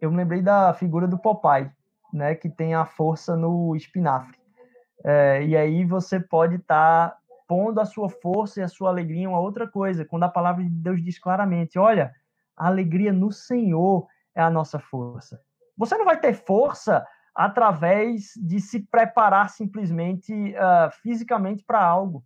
Eu 0.00 0.10
me 0.10 0.16
lembrei 0.16 0.40
da 0.40 0.72
figura 0.74 1.08
do 1.08 1.18
Popeye, 1.18 1.70
né, 2.12 2.34
que 2.34 2.48
tem 2.48 2.74
a 2.74 2.84
força 2.84 3.36
no 3.36 3.74
espinafre. 3.74 4.38
É, 5.04 5.44
e 5.44 5.56
aí 5.56 5.84
você 5.84 6.20
pode 6.20 6.56
estar 6.56 7.10
tá 7.10 7.18
pondo 7.48 7.80
a 7.80 7.84
sua 7.84 8.08
força 8.08 8.60
e 8.60 8.62
a 8.62 8.68
sua 8.68 8.90
alegria 8.90 9.22
em 9.22 9.26
uma 9.26 9.40
outra 9.40 9.68
coisa, 9.68 10.04
quando 10.04 10.22
a 10.22 10.28
palavra 10.28 10.62
de 10.62 10.70
Deus 10.70 11.02
diz 11.02 11.18
claramente: 11.18 11.78
olha, 11.78 12.14
a 12.56 12.68
alegria 12.68 13.12
no 13.12 13.32
Senhor 13.32 14.06
é 14.34 14.40
a 14.40 14.50
nossa 14.50 14.78
força. 14.78 15.40
Você 15.76 15.96
não 15.96 16.04
vai 16.04 16.18
ter 16.18 16.34
força 16.34 17.04
através 17.34 18.32
de 18.36 18.60
se 18.60 18.80
preparar 18.80 19.50
simplesmente 19.50 20.32
uh, 20.32 20.90
fisicamente 21.02 21.64
para 21.64 21.84
algo. 21.84 22.24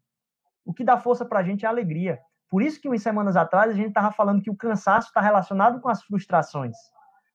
O 0.64 0.74
que 0.74 0.84
dá 0.84 0.98
força 0.98 1.24
para 1.24 1.40
a 1.40 1.42
gente 1.42 1.64
é 1.64 1.68
a 1.68 1.70
alegria. 1.70 2.20
Por 2.50 2.62
isso 2.62 2.80
que 2.80 2.88
umas 2.88 3.02
semanas 3.02 3.37
atrás 3.37 3.70
a 3.70 3.74
gente 3.74 3.88
estava 3.88 4.12
falando 4.12 4.42
que 4.42 4.50
o 4.50 4.56
cansaço 4.56 5.08
está 5.08 5.20
relacionado 5.20 5.80
com 5.80 5.88
as 5.88 6.02
frustrações. 6.02 6.76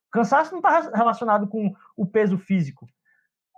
O 0.08 0.12
cansaço 0.12 0.52
não 0.52 0.60
está 0.60 0.91
relacionado 0.95 1.47
com 1.47 1.73
o 1.97 2.06
peso 2.06 2.38
físico. 2.38 2.88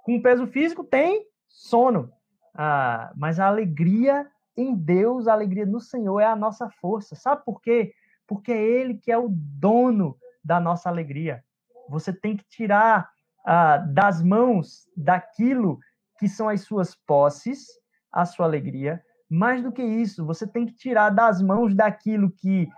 Com 0.04 0.16
o 0.16 0.22
peso 0.22 0.48
físico 0.48 0.84
tem 0.84 1.26
sono. 1.48 2.12
Ah, 2.54 3.12
mas 3.16 3.40
a 3.40 3.48
alegria 3.48 4.30
em 4.56 4.74
Deus, 4.74 5.28
a 5.28 5.34
alegria 5.34 5.66
no 5.66 5.82
Senhor 5.82 6.20
é 6.22 6.26
a 6.26 6.36
nossa 6.36 6.70
força. 6.70 7.16
Sabe 7.16 7.44
por 7.44 7.62
quê? 7.62 7.94
Porque 8.26 8.52
é 8.52 8.62
Ele 8.62 8.96
que 8.96 9.12
é 9.12 9.18
o 9.18 9.28
dono 9.30 10.18
da 10.44 10.60
nossa 10.60 10.88
alegria. 10.90 11.44
Você 11.90 12.14
tem 12.14 12.36
que 12.36 12.44
tirar 12.46 13.10
ah, 13.46 13.78
das 13.78 14.22
mãos 14.22 14.90
daquilo 14.96 15.80
que 16.18 16.28
são 16.28 16.50
as 16.50 16.62
suas 16.62 16.96
posses, 16.96 17.68
a 18.12 18.26
sua 18.26 18.46
alegria, 18.46 19.04
mais 19.30 19.62
do 19.62 19.72
que 19.72 19.84
isso, 19.84 20.26
você 20.26 20.48
tem 20.48 20.66
que 20.66 20.74
tirar 20.74 21.10
das 21.10 21.42
mãos 21.42 21.76
daquilo 21.76 22.32
que 22.32 22.70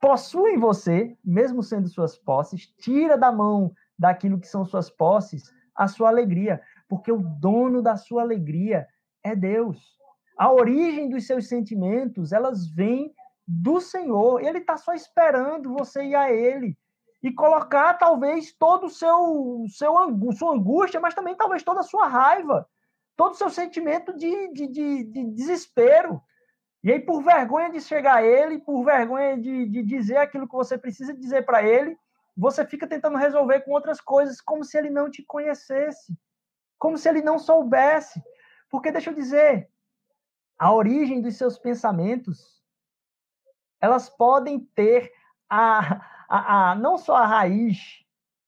possui 0.00 0.56
você, 0.56 1.16
mesmo 1.24 1.62
sendo 1.62 1.88
suas 1.88 2.18
posses, 2.18 2.66
tira 2.78 3.16
da 3.16 3.30
mão 3.30 3.72
daquilo 3.98 4.40
que 4.40 4.48
são 4.48 4.64
suas 4.64 4.90
posses 4.90 5.52
a 5.74 5.86
sua 5.86 6.08
alegria, 6.08 6.60
porque 6.88 7.10
o 7.10 7.22
dono 7.22 7.80
da 7.80 7.96
sua 7.96 8.22
alegria 8.22 8.86
é 9.22 9.34
Deus. 9.34 9.78
A 10.36 10.52
origem 10.52 11.08
dos 11.08 11.26
seus 11.26 11.48
sentimentos, 11.48 12.32
elas 12.32 12.66
vêm 12.66 13.14
do 13.46 13.80
Senhor. 13.80 14.40
Ele 14.40 14.58
está 14.58 14.76
só 14.76 14.92
esperando 14.92 15.72
você 15.72 16.04
ir 16.04 16.14
a 16.14 16.30
Ele 16.32 16.76
e 17.22 17.32
colocar 17.32 17.94
talvez 17.94 18.52
todo 18.52 18.86
o 18.86 18.90
seu, 18.90 19.64
seu 19.68 19.94
sua 20.32 20.54
angústia, 20.54 21.00
mas 21.00 21.14
também 21.14 21.34
talvez 21.34 21.62
toda 21.62 21.80
a 21.80 21.84
sua 21.84 22.06
raiva 22.06 22.66
todo 23.20 23.32
o 23.32 23.36
seu 23.36 23.50
sentimento 23.50 24.16
de, 24.16 24.48
de, 24.54 24.66
de, 24.66 25.04
de 25.04 25.24
desespero. 25.32 26.22
E 26.82 26.90
aí, 26.90 26.98
por 26.98 27.22
vergonha 27.22 27.70
de 27.70 27.78
chegar 27.78 28.16
a 28.16 28.22
ele, 28.22 28.60
por 28.60 28.82
vergonha 28.82 29.36
de, 29.36 29.68
de 29.68 29.82
dizer 29.82 30.16
aquilo 30.16 30.48
que 30.48 30.54
você 30.54 30.78
precisa 30.78 31.12
dizer 31.12 31.44
para 31.44 31.62
ele, 31.62 31.98
você 32.34 32.64
fica 32.64 32.86
tentando 32.86 33.18
resolver 33.18 33.60
com 33.60 33.72
outras 33.72 34.00
coisas, 34.00 34.40
como 34.40 34.64
se 34.64 34.78
ele 34.78 34.88
não 34.88 35.10
te 35.10 35.22
conhecesse, 35.22 36.18
como 36.78 36.96
se 36.96 37.10
ele 37.10 37.20
não 37.20 37.38
soubesse. 37.38 38.22
Porque, 38.70 38.90
deixa 38.90 39.10
eu 39.10 39.14
dizer, 39.14 39.68
a 40.58 40.72
origem 40.72 41.20
dos 41.20 41.36
seus 41.36 41.58
pensamentos, 41.58 42.64
elas 43.82 44.08
podem 44.08 44.60
ter 44.74 45.12
a, 45.46 46.19
a, 46.30 46.70
a 46.70 46.74
não 46.76 46.96
só 46.96 47.16
a 47.16 47.26
raiz 47.26 48.04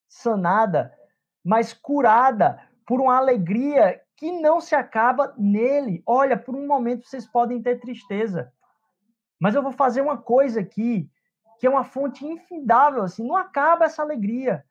sanada, 0.08 0.94
mas 1.44 1.72
curada 1.72 2.60
por 2.86 3.00
uma 3.00 3.16
alegria 3.16 4.00
que 4.16 4.30
não 4.30 4.60
se 4.60 4.74
acaba 4.74 5.34
nele. 5.36 6.00
Olha, 6.06 6.36
por 6.36 6.54
um 6.54 6.66
momento 6.66 7.08
vocês 7.08 7.26
podem 7.26 7.60
ter 7.60 7.80
tristeza, 7.80 8.52
mas 9.40 9.56
eu 9.56 9.62
vou 9.62 9.72
fazer 9.72 10.00
uma 10.00 10.16
coisa 10.16 10.60
aqui 10.60 11.10
que 11.58 11.66
é 11.66 11.70
uma 11.70 11.84
fonte 11.84 12.24
infindável, 12.24 13.02
assim, 13.02 13.26
não 13.26 13.36
acaba 13.36 13.84
essa 13.84 14.02
alegria. 14.02 14.64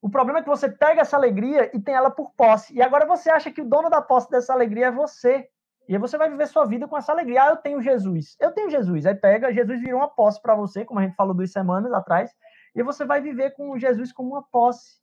O 0.00 0.08
problema 0.08 0.38
é 0.38 0.42
que 0.42 0.48
você 0.48 0.66
pega 0.68 1.02
essa 1.02 1.16
alegria 1.16 1.74
e 1.76 1.80
tem 1.80 1.94
ela 1.94 2.10
por 2.10 2.30
posse. 2.32 2.74
E 2.74 2.82
agora 2.82 3.06
você 3.06 3.30
acha 3.30 3.50
que 3.50 3.60
o 3.60 3.68
dono 3.68 3.90
da 3.90 4.00
posse 4.00 4.30
dessa 4.30 4.52
alegria 4.52 4.86
é 4.86 4.90
você. 4.90 5.48
E 5.88 5.94
aí 5.94 6.00
você 6.00 6.16
vai 6.16 6.30
viver 6.30 6.46
sua 6.46 6.64
vida 6.64 6.88
com 6.88 6.96
essa 6.96 7.12
alegria. 7.12 7.44
Ah, 7.44 7.48
eu 7.50 7.56
tenho 7.56 7.82
Jesus. 7.82 8.36
Eu 8.40 8.52
tenho 8.52 8.70
Jesus. 8.70 9.04
Aí 9.04 9.14
pega, 9.14 9.52
Jesus 9.52 9.80
virou 9.80 10.00
uma 10.00 10.08
posse 10.08 10.40
para 10.40 10.54
você, 10.54 10.84
como 10.84 11.00
a 11.00 11.02
gente 11.02 11.14
falou 11.14 11.34
duas 11.34 11.52
semanas 11.52 11.92
atrás. 11.92 12.34
E 12.74 12.82
você 12.82 13.04
vai 13.04 13.20
viver 13.20 13.50
com 13.50 13.78
Jesus 13.78 14.12
como 14.12 14.30
uma 14.30 14.42
posse. 14.42 14.98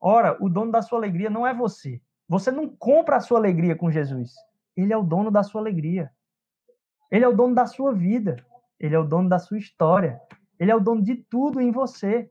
Ora, 0.00 0.36
o 0.40 0.48
dono 0.48 0.72
da 0.72 0.82
sua 0.82 0.98
alegria 0.98 1.30
não 1.30 1.46
é 1.46 1.54
você. 1.54 2.00
Você 2.28 2.50
não 2.50 2.68
compra 2.68 3.16
a 3.16 3.20
sua 3.20 3.38
alegria 3.38 3.74
com 3.76 3.90
Jesus. 3.90 4.34
Ele 4.76 4.92
é 4.92 4.96
o 4.96 5.02
dono 5.02 5.30
da 5.30 5.42
sua 5.42 5.60
alegria. 5.60 6.10
Ele 7.10 7.24
é 7.24 7.28
o 7.28 7.34
dono 7.34 7.54
da 7.54 7.66
sua 7.66 7.92
vida. 7.92 8.36
Ele 8.78 8.94
é 8.94 8.98
o 8.98 9.04
dono 9.04 9.28
da 9.28 9.38
sua 9.38 9.58
história. 9.58 10.20
Ele 10.58 10.70
é 10.70 10.74
o 10.74 10.80
dono 10.80 11.02
de 11.02 11.16
tudo 11.16 11.60
em 11.60 11.70
você. 11.70 12.30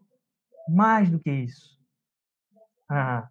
Mais 0.69 1.09
do 1.09 1.19
que 1.19 1.31
isso. 1.31 1.77
Ah, 2.89 3.27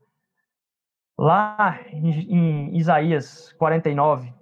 lá 1.18 1.80
em, 1.90 2.76
Isaías 2.76 3.52
49, 3.54 4.32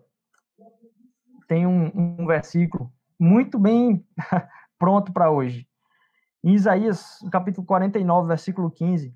tem 1.46 1.66
um, 1.66 1.92
um 1.94 2.26
versículo 2.26 2.92
muito 3.18 3.58
bem 3.58 4.04
pronto 4.78 5.12
para 5.12 5.30
hoje. 5.30 5.68
Em 6.42 6.52
Isaías, 6.52 7.18
capítulo 7.30 7.66
49, 7.66 8.28
versículo 8.28 8.70
15, 8.70 9.14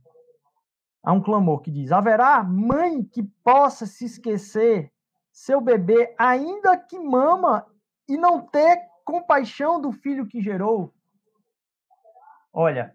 há 1.03 1.13
um 1.13 1.23
clamor 1.23 1.61
que 1.61 1.71
diz: 1.71 1.93
Haverá 1.93 2.43
mãe 2.43 3.03
que 3.03 3.23
possa 3.45 3.87
se 3.87 4.05
esquecer 4.05 4.93
seu 5.33 5.61
bebê, 5.61 6.15
ainda 6.19 6.77
que 6.77 6.99
mama, 6.99 7.67
e 8.09 8.17
não 8.17 8.41
ter 8.41 8.89
compaixão 9.05 9.81
do 9.81 9.93
filho 9.93 10.27
que 10.27 10.41
gerou? 10.41 10.93
Olha, 12.53 12.95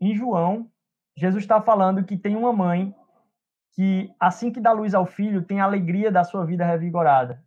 em 0.00 0.14
João, 0.14 0.70
Jesus 1.16 1.44
está 1.44 1.62
falando 1.62 2.04
que 2.04 2.16
tem 2.16 2.36
uma 2.36 2.52
mãe 2.52 2.94
que, 3.78 4.12
assim 4.18 4.50
que 4.50 4.60
dá 4.60 4.72
luz 4.72 4.92
ao 4.92 5.06
filho, 5.06 5.44
tem 5.44 5.60
a 5.60 5.64
alegria 5.64 6.10
da 6.10 6.24
sua 6.24 6.44
vida 6.44 6.66
revigorada. 6.66 7.40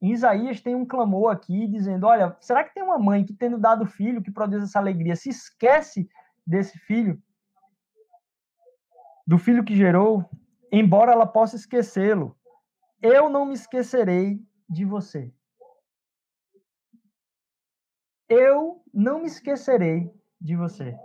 Em 0.00 0.10
Isaías 0.10 0.62
tem 0.62 0.74
um 0.74 0.86
clamor 0.86 1.30
aqui 1.30 1.66
dizendo: 1.66 2.06
Olha, 2.06 2.34
será 2.40 2.64
que 2.64 2.72
tem 2.72 2.82
uma 2.82 2.98
mãe 2.98 3.22
que, 3.22 3.34
tendo 3.34 3.58
dado 3.58 3.84
filho, 3.84 4.22
que 4.22 4.30
produz 4.30 4.62
essa 4.62 4.78
alegria, 4.78 5.14
se 5.14 5.28
esquece 5.28 6.08
desse 6.46 6.78
filho? 6.78 7.22
Do 9.26 9.36
filho 9.36 9.62
que 9.62 9.76
gerou, 9.76 10.24
embora 10.72 11.12
ela 11.12 11.26
possa 11.26 11.56
esquecê-lo, 11.56 12.34
eu 13.02 13.28
não 13.28 13.44
me 13.44 13.52
esquecerei 13.52 14.40
de 14.66 14.86
você 14.86 15.30
eu 18.28 18.82
não 18.92 19.20
me 19.20 19.26
esquecerei 19.26 20.12
de 20.40 20.56
você. 20.56 20.96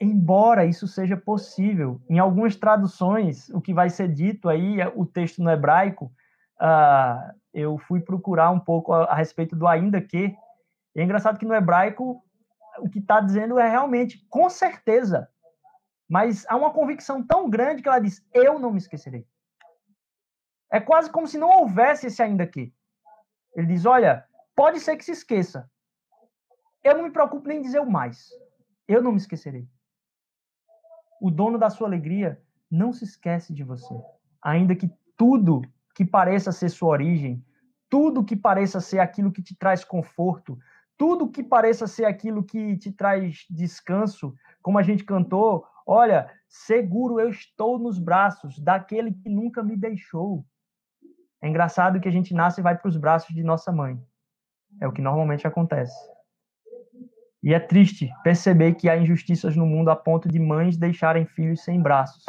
Embora 0.00 0.64
isso 0.64 0.86
seja 0.86 1.16
possível, 1.16 2.00
em 2.08 2.18
algumas 2.18 2.54
traduções, 2.54 3.48
o 3.50 3.60
que 3.60 3.74
vai 3.74 3.90
ser 3.90 4.08
dito 4.08 4.48
aí, 4.48 4.78
o 4.94 5.04
texto 5.04 5.42
no 5.42 5.50
hebraico, 5.50 6.12
uh, 6.60 7.34
eu 7.52 7.76
fui 7.78 8.00
procurar 8.00 8.50
um 8.50 8.60
pouco 8.60 8.92
a, 8.92 9.04
a 9.04 9.14
respeito 9.14 9.56
do 9.56 9.66
ainda 9.66 10.00
que. 10.00 10.36
E 10.94 11.00
é 11.00 11.02
engraçado 11.02 11.38
que 11.38 11.44
no 11.44 11.54
hebraico, 11.54 12.22
o 12.78 12.88
que 12.88 13.00
está 13.00 13.20
dizendo 13.20 13.58
é 13.58 13.68
realmente, 13.68 14.24
com 14.30 14.48
certeza. 14.48 15.28
Mas 16.08 16.46
há 16.48 16.56
uma 16.56 16.72
convicção 16.72 17.22
tão 17.22 17.50
grande 17.50 17.82
que 17.82 17.88
ela 17.88 17.98
diz: 17.98 18.24
Eu 18.32 18.58
não 18.58 18.70
me 18.70 18.78
esquecerei. 18.78 19.26
É 20.70 20.80
quase 20.80 21.10
como 21.10 21.26
se 21.26 21.38
não 21.38 21.50
houvesse 21.50 22.06
esse 22.06 22.22
ainda 22.22 22.46
que. 22.46 22.72
Ele 23.56 23.66
diz: 23.66 23.84
Olha, 23.84 24.24
pode 24.54 24.78
ser 24.78 24.96
que 24.96 25.04
se 25.04 25.10
esqueça, 25.10 25.68
eu 26.84 26.96
não 26.96 27.04
me 27.04 27.10
preocupo 27.10 27.48
nem 27.48 27.58
em 27.58 27.62
dizer 27.62 27.80
o 27.80 27.90
mais. 27.90 28.30
Eu 28.86 29.02
não 29.02 29.10
me 29.10 29.18
esquecerei. 29.18 29.68
O 31.20 31.30
dono 31.30 31.58
da 31.58 31.70
sua 31.70 31.88
alegria 31.88 32.40
não 32.70 32.92
se 32.92 33.04
esquece 33.04 33.52
de 33.52 33.64
você. 33.64 33.94
Ainda 34.42 34.74
que 34.74 34.90
tudo 35.16 35.62
que 35.94 36.04
pareça 36.04 36.52
ser 36.52 36.68
sua 36.68 36.90
origem, 36.90 37.44
tudo 37.88 38.24
que 38.24 38.36
pareça 38.36 38.80
ser 38.80 39.00
aquilo 39.00 39.32
que 39.32 39.42
te 39.42 39.56
traz 39.56 39.84
conforto, 39.84 40.58
tudo 40.96 41.30
que 41.30 41.42
pareça 41.42 41.86
ser 41.86 42.04
aquilo 42.04 42.44
que 42.44 42.76
te 42.76 42.92
traz 42.92 43.46
descanso, 43.48 44.34
como 44.60 44.78
a 44.78 44.82
gente 44.82 45.04
cantou, 45.04 45.64
olha, 45.86 46.30
seguro 46.48 47.18
eu 47.18 47.30
estou 47.30 47.78
nos 47.78 47.98
braços 47.98 48.58
daquele 48.58 49.12
que 49.12 49.28
nunca 49.28 49.62
me 49.62 49.76
deixou. 49.76 50.44
É 51.40 51.48
engraçado 51.48 52.00
que 52.00 52.08
a 52.08 52.12
gente 52.12 52.34
nasce 52.34 52.60
e 52.60 52.62
vai 52.62 52.76
para 52.76 52.88
os 52.88 52.96
braços 52.96 53.34
de 53.34 53.42
nossa 53.42 53.72
mãe. 53.72 53.98
É 54.80 54.86
o 54.86 54.92
que 54.92 55.00
normalmente 55.00 55.46
acontece. 55.46 55.96
E 57.48 57.54
é 57.54 57.58
triste 57.58 58.12
perceber 58.22 58.74
que 58.74 58.90
há 58.90 58.98
injustiças 58.98 59.56
no 59.56 59.64
mundo 59.64 59.88
a 59.88 59.96
ponto 59.96 60.28
de 60.28 60.38
mães 60.38 60.76
deixarem 60.76 61.24
filhos 61.24 61.64
sem 61.64 61.80
braços. 61.80 62.22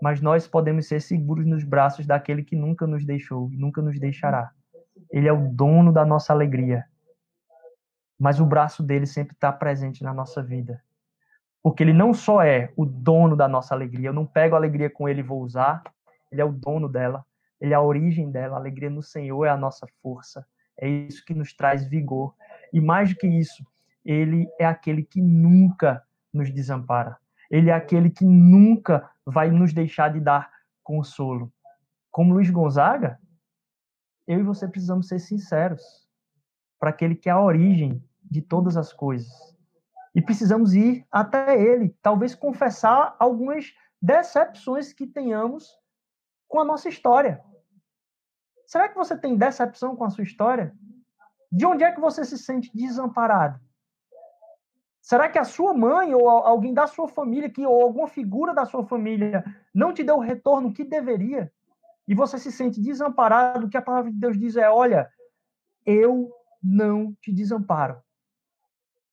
Mas 0.00 0.22
nós 0.22 0.48
podemos 0.48 0.88
ser 0.88 1.02
seguros 1.02 1.44
nos 1.44 1.64
braços 1.64 2.06
daquele 2.06 2.42
que 2.42 2.56
nunca 2.56 2.86
nos 2.86 3.04
deixou 3.04 3.50
e 3.52 3.58
nunca 3.58 3.82
nos 3.82 4.00
deixará. 4.00 4.52
Ele 5.10 5.28
é 5.28 5.32
o 5.34 5.52
dono 5.52 5.92
da 5.92 6.02
nossa 6.02 6.32
alegria. 6.32 6.86
Mas 8.18 8.40
o 8.40 8.46
braço 8.46 8.82
dele 8.82 9.04
sempre 9.04 9.34
está 9.34 9.52
presente 9.52 10.02
na 10.02 10.14
nossa 10.14 10.42
vida. 10.42 10.82
Porque 11.62 11.82
ele 11.82 11.92
não 11.92 12.14
só 12.14 12.42
é 12.42 12.72
o 12.78 12.86
dono 12.86 13.36
da 13.36 13.46
nossa 13.46 13.74
alegria, 13.74 14.08
eu 14.08 14.14
não 14.14 14.24
pego 14.24 14.54
a 14.54 14.58
alegria 14.58 14.88
com 14.88 15.10
ele 15.10 15.20
e 15.20 15.22
vou 15.22 15.42
usar, 15.42 15.82
ele 16.32 16.40
é 16.40 16.44
o 16.46 16.52
dono 16.52 16.88
dela, 16.88 17.22
ele 17.60 17.74
é 17.74 17.76
a 17.76 17.82
origem 17.82 18.30
dela, 18.30 18.56
a 18.56 18.60
alegria 18.60 18.88
no 18.88 19.02
Senhor 19.02 19.44
é 19.44 19.50
a 19.50 19.58
nossa 19.58 19.86
força, 20.02 20.46
é 20.78 20.88
isso 20.88 21.22
que 21.22 21.34
nos 21.34 21.52
traz 21.52 21.84
vigor. 21.84 22.34
E 22.72 22.80
mais 22.80 23.10
do 23.10 23.16
que 23.16 23.26
isso, 23.26 23.62
ele 24.04 24.48
é 24.58 24.64
aquele 24.64 25.02
que 25.02 25.20
nunca 25.20 26.02
nos 26.32 26.50
desampara. 26.50 27.18
Ele 27.50 27.70
é 27.70 27.72
aquele 27.72 28.10
que 28.10 28.24
nunca 28.24 29.10
vai 29.26 29.50
nos 29.50 29.72
deixar 29.72 30.12
de 30.12 30.20
dar 30.20 30.50
consolo. 30.82 31.52
Como 32.10 32.34
Luiz 32.34 32.50
Gonzaga, 32.50 33.20
eu 34.26 34.40
e 34.40 34.42
você 34.42 34.68
precisamos 34.68 35.08
ser 35.08 35.18
sinceros 35.18 35.82
para 36.78 36.90
aquele 36.90 37.14
que 37.14 37.28
é 37.28 37.32
a 37.32 37.40
origem 37.40 38.02
de 38.22 38.40
todas 38.40 38.76
as 38.76 38.92
coisas. 38.92 39.28
E 40.14 40.22
precisamos 40.22 40.74
ir 40.74 41.06
até 41.10 41.60
ele, 41.60 41.96
talvez 42.02 42.34
confessar 42.34 43.14
algumas 43.18 43.72
decepções 44.00 44.92
que 44.92 45.06
tenhamos 45.06 45.78
com 46.48 46.58
a 46.58 46.64
nossa 46.64 46.88
história. 46.88 47.42
Será 48.66 48.88
que 48.88 48.96
você 48.96 49.16
tem 49.16 49.36
decepção 49.36 49.94
com 49.96 50.04
a 50.04 50.10
sua 50.10 50.24
história? 50.24 50.74
De 51.50 51.66
onde 51.66 51.84
é 51.84 51.92
que 51.92 52.00
você 52.00 52.24
se 52.24 52.38
sente 52.38 52.70
desamparado? 52.74 53.60
Será 55.00 55.28
que 55.28 55.38
a 55.38 55.44
sua 55.44 55.72
mãe 55.72 56.14
ou 56.14 56.28
alguém 56.28 56.74
da 56.74 56.86
sua 56.86 57.08
família, 57.08 57.50
que, 57.50 57.66
ou 57.66 57.82
alguma 57.82 58.06
figura 58.06 58.52
da 58.52 58.66
sua 58.66 58.84
família, 58.84 59.44
não 59.74 59.94
te 59.94 60.04
deu 60.04 60.16
o 60.16 60.20
retorno 60.20 60.72
que 60.72 60.84
deveria? 60.84 61.50
E 62.06 62.14
você 62.14 62.38
se 62.38 62.52
sente 62.52 62.80
desamparado? 62.80 63.66
O 63.66 63.70
que 63.70 63.76
a 63.76 63.82
palavra 63.82 64.10
de 64.10 64.18
Deus 64.18 64.38
diz 64.38 64.56
é: 64.56 64.68
olha, 64.68 65.08
eu 65.86 66.30
não 66.62 67.14
te 67.20 67.32
desamparo. 67.32 68.00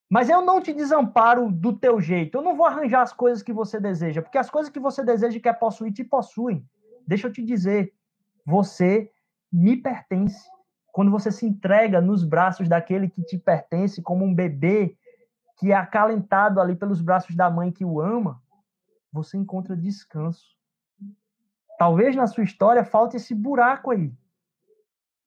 Mas 0.10 0.30
eu 0.30 0.42
não 0.42 0.62
te 0.62 0.74
desamparo 0.74 1.52
do 1.52 1.78
teu 1.78 2.00
jeito. 2.00 2.38
Eu 2.38 2.42
não 2.42 2.56
vou 2.56 2.66
arranjar 2.66 3.02
as 3.02 3.12
coisas 3.12 3.44
que 3.44 3.52
você 3.52 3.80
deseja, 3.80 4.22
porque 4.22 4.38
as 4.38 4.50
coisas 4.50 4.72
que 4.72 4.80
você 4.80 5.04
deseja 5.04 5.38
e 5.38 5.42
quer 5.42 5.60
possuir 5.60 5.92
te 5.92 6.04
possuem. 6.04 6.66
Deixa 7.06 7.28
eu 7.28 7.32
te 7.32 7.44
dizer, 7.44 7.94
você 8.46 9.12
me 9.52 9.76
pertence. 9.76 10.48
Quando 10.92 11.12
você 11.12 11.32
se 11.32 11.46
entrega 11.46 12.02
nos 12.02 12.24
braços 12.24 12.68
daquele 12.68 13.10
que 13.10 13.22
te 13.22 13.38
pertence 13.38 14.02
como 14.02 14.26
um 14.26 14.34
bebê 14.34 14.98
que 15.58 15.72
é 15.72 15.76
acalentado 15.76 16.62
ali 16.62 16.76
pelos 16.76 17.02
braços 17.02 17.36
da 17.36 17.50
mãe 17.50 17.72
que 17.72 17.84
o 17.84 18.00
ama, 18.00 18.42
você 19.12 19.38
encontra 19.38 19.76
descanso. 19.76 20.56
Talvez 21.78 22.16
na 22.16 22.28
sua 22.28 22.44
história 22.44 22.84
falte 22.84 23.18
esse 23.18 23.34
buraco 23.34 23.92
aí. 23.92 24.14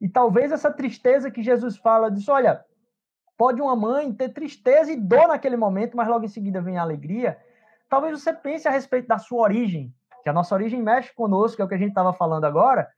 E 0.01 0.09
talvez 0.09 0.51
essa 0.51 0.73
tristeza 0.73 1.31
que 1.31 1.43
Jesus 1.43 1.77
fala, 1.77 2.11
diz, 2.11 2.29
olha, 2.29 2.65
pode 3.37 3.61
uma 3.61 3.77
mãe 3.77 4.13
ter 4.13 4.31
tristeza 4.31 4.91
e 4.91 4.97
dor 4.97 5.29
naquele 5.29 5.57
momento, 5.57 5.97
mas 5.97 6.09
logo 6.09 6.25
em 6.25 6.29
seguida 6.29 6.63
vem 6.63 6.79
a 6.79 6.83
alegria. 6.83 7.39
Talvez 7.89 8.21
você 8.21 8.33
pense 8.33 8.67
a 8.67 8.71
respeito 8.71 9.09
da 9.09 9.19
sua 9.19 9.43
origem. 9.43 9.95
que 10.23 10.29
a 10.29 10.33
nossa 10.33 10.55
origem 10.55 10.83
mexe 10.83 11.15
conosco, 11.15 11.61
é 11.61 11.65
o 11.65 11.69
que 11.69 11.75
a 11.75 11.79
gente 11.79 11.91
estava 11.91 12.13
falando 12.13 12.45
agora. 12.45 12.89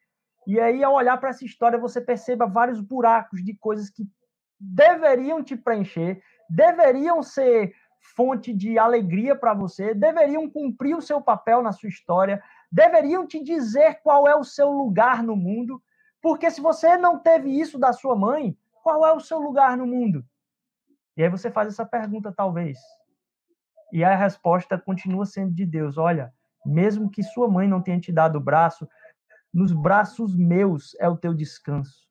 E 0.47 0.59
aí, 0.59 0.83
ao 0.83 0.95
olhar 0.95 1.17
para 1.19 1.31
essa 1.31 1.45
história, 1.45 1.79
você 1.79 2.01
perceba 2.01 2.47
vários 2.47 2.81
buracos 2.81 3.45
de 3.45 3.55
coisas 3.55 3.89
que 3.89 4.05
deveriam 4.59 5.43
te 5.43 5.57
preencher, 5.57 6.23
deveriam 6.53 7.23
ser 7.23 7.75
fonte 8.15 8.53
de 8.53 8.79
alegria 8.79 9.35
para 9.35 9.55
você, 9.55 9.95
deveriam 9.95 10.51
cumprir 10.51 10.95
o 10.95 11.01
seu 11.01 11.21
papel 11.21 11.63
na 11.63 11.73
sua 11.73 11.89
história, 11.89 12.43
deveriam 12.71 13.27
te 13.27 13.43
dizer 13.43 14.01
qual 14.03 14.29
é 14.29 14.37
o 14.37 14.45
seu 14.45 14.71
lugar 14.71 15.23
no 15.23 15.35
mundo, 15.35 15.83
porque 16.21 16.51
se 16.51 16.61
você 16.61 16.99
não 16.99 17.19
teve 17.19 17.49
isso 17.49 17.79
da 17.79 17.93
sua 17.93 18.15
mãe, 18.15 18.57
qual 18.83 19.07
é 19.07 19.13
o 19.13 19.21
seu 19.21 19.39
lugar 19.39 19.77
no 19.77 19.87
mundo? 19.87 20.25
E 21.17 21.23
aí 21.23 21.31
você 21.31 21.51
faz 21.51 21.69
essa 21.69 21.87
pergunta, 21.87 22.33
talvez. 22.33 22.79
E 23.93 24.05
a 24.05 24.15
resposta 24.15 24.79
continua 24.79 25.25
sendo 25.25 25.55
de 25.55 25.65
Deus: 25.65 25.97
olha, 25.97 26.33
mesmo 26.67 27.11
que 27.11 27.23
sua 27.23 27.49
mãe 27.49 27.67
não 27.67 27.83
tenha 27.83 28.01
te 28.01 28.13
dado 28.13 28.37
o 28.37 28.41
braço, 28.41 28.87
nos 29.53 29.73
braços 29.73 30.37
meus 30.37 30.95
é 30.99 31.09
o 31.09 31.17
teu 31.17 31.33
descanso, 31.33 32.09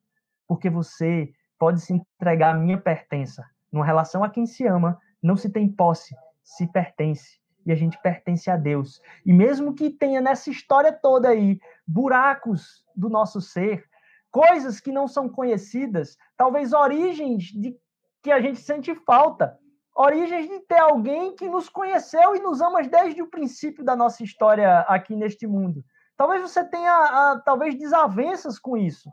porque 0.48 0.70
você 0.70 1.32
pode 1.60 1.82
se 1.82 1.94
entregar 1.94 2.56
à 2.56 2.58
minha 2.58 2.80
pertença. 2.80 3.46
Numa 3.72 3.86
relação 3.86 4.24
a 4.24 4.30
quem 4.30 4.46
se 4.46 4.66
ama, 4.66 5.00
não 5.22 5.36
se 5.36 5.50
tem 5.50 5.68
posse, 5.68 6.16
se 6.44 6.68
pertence. 6.68 7.40
E 7.66 7.72
a 7.72 7.76
gente 7.76 8.00
pertence 8.02 8.50
a 8.50 8.58
Deus. 8.58 9.00
E 9.26 9.32
mesmo 9.32 9.74
que 9.74 9.90
tenha 9.90 10.20
nessa 10.20 10.50
história 10.50 10.92
toda 10.92 11.30
aí 11.30 11.60
buracos 11.86 12.84
do 12.96 13.08
nosso 13.08 13.40
ser, 13.40 13.86
coisas 14.32 14.80
que 14.80 14.92
não 14.92 15.08
são 15.08 15.30
conhecidas, 15.30 16.18
talvez 16.36 16.74
origens 16.74 17.44
de 17.44 17.78
que 18.24 18.32
a 18.32 18.40
gente 18.40 18.60
sente 18.60 18.94
falta, 18.96 19.58
origens 19.96 20.48
de 20.48 20.60
ter 20.62 20.80
alguém 20.80 21.36
que 21.36 21.50
nos 21.50 21.70
conheceu 21.70 22.36
e 22.36 22.40
nos 22.40 22.62
ama 22.62 22.82
desde 22.84 23.22
o 23.22 23.30
princípio 23.30 23.84
da 23.84 23.96
nossa 23.96 24.24
história 24.24 24.80
aqui 24.82 25.16
neste 25.16 25.46
mundo. 25.46 25.84
Talvez 26.16 26.42
você 26.42 26.64
tenha, 26.64 26.92
ah, 26.92 27.42
talvez, 27.44 27.76
desavenças 27.76 28.60
com 28.60 28.78
isso. 28.78 29.10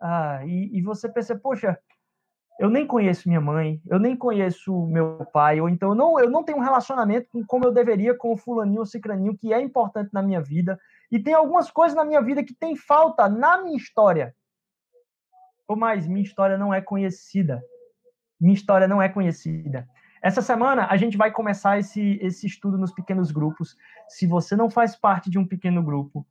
Ah, 0.00 0.40
e, 0.44 0.78
e 0.78 0.82
você 0.82 1.08
pense, 1.08 1.34
poxa, 1.36 1.78
eu 2.58 2.68
nem 2.68 2.86
conheço 2.86 3.28
minha 3.28 3.40
mãe, 3.40 3.80
eu 3.86 4.00
nem 4.00 4.16
conheço 4.16 4.86
meu 4.86 5.24
pai, 5.32 5.60
ou 5.60 5.68
então 5.68 5.90
eu 5.90 5.94
não, 5.94 6.18
eu 6.18 6.28
não 6.28 6.42
tenho 6.42 6.58
um 6.58 6.62
relacionamento 6.62 7.28
com, 7.30 7.44
como 7.46 7.64
eu 7.64 7.72
deveria 7.72 8.16
com 8.16 8.32
o 8.32 8.36
fulaninho 8.36 8.80
ou 8.80 8.86
cicraninho, 8.86 9.36
que 9.36 9.52
é 9.52 9.60
importante 9.60 10.10
na 10.12 10.22
minha 10.22 10.40
vida. 10.40 10.78
E 11.10 11.20
tem 11.20 11.34
algumas 11.34 11.70
coisas 11.70 11.96
na 11.96 12.04
minha 12.04 12.20
vida 12.20 12.42
que 12.42 12.52
tem 12.52 12.74
falta 12.74 13.28
na 13.28 13.62
minha 13.62 13.76
história. 13.76 14.34
Ou 15.68 15.76
mais, 15.76 16.06
minha 16.08 16.22
história 16.22 16.58
não 16.58 16.74
é 16.74 16.80
conhecida. 16.80 17.62
Minha 18.40 18.54
história 18.54 18.88
não 18.88 19.00
é 19.00 19.08
conhecida. 19.08 19.88
Essa 20.20 20.42
semana 20.42 20.88
a 20.90 20.96
gente 20.96 21.16
vai 21.16 21.30
começar 21.30 21.78
esse, 21.78 22.18
esse 22.20 22.46
estudo 22.46 22.76
nos 22.76 22.92
pequenos 22.92 23.30
grupos. 23.30 23.76
Se 24.08 24.26
você 24.26 24.56
não 24.56 24.68
faz 24.68 24.96
parte 24.96 25.30
de 25.30 25.38
um 25.38 25.46
pequeno 25.46 25.80
grupo, 25.80 26.26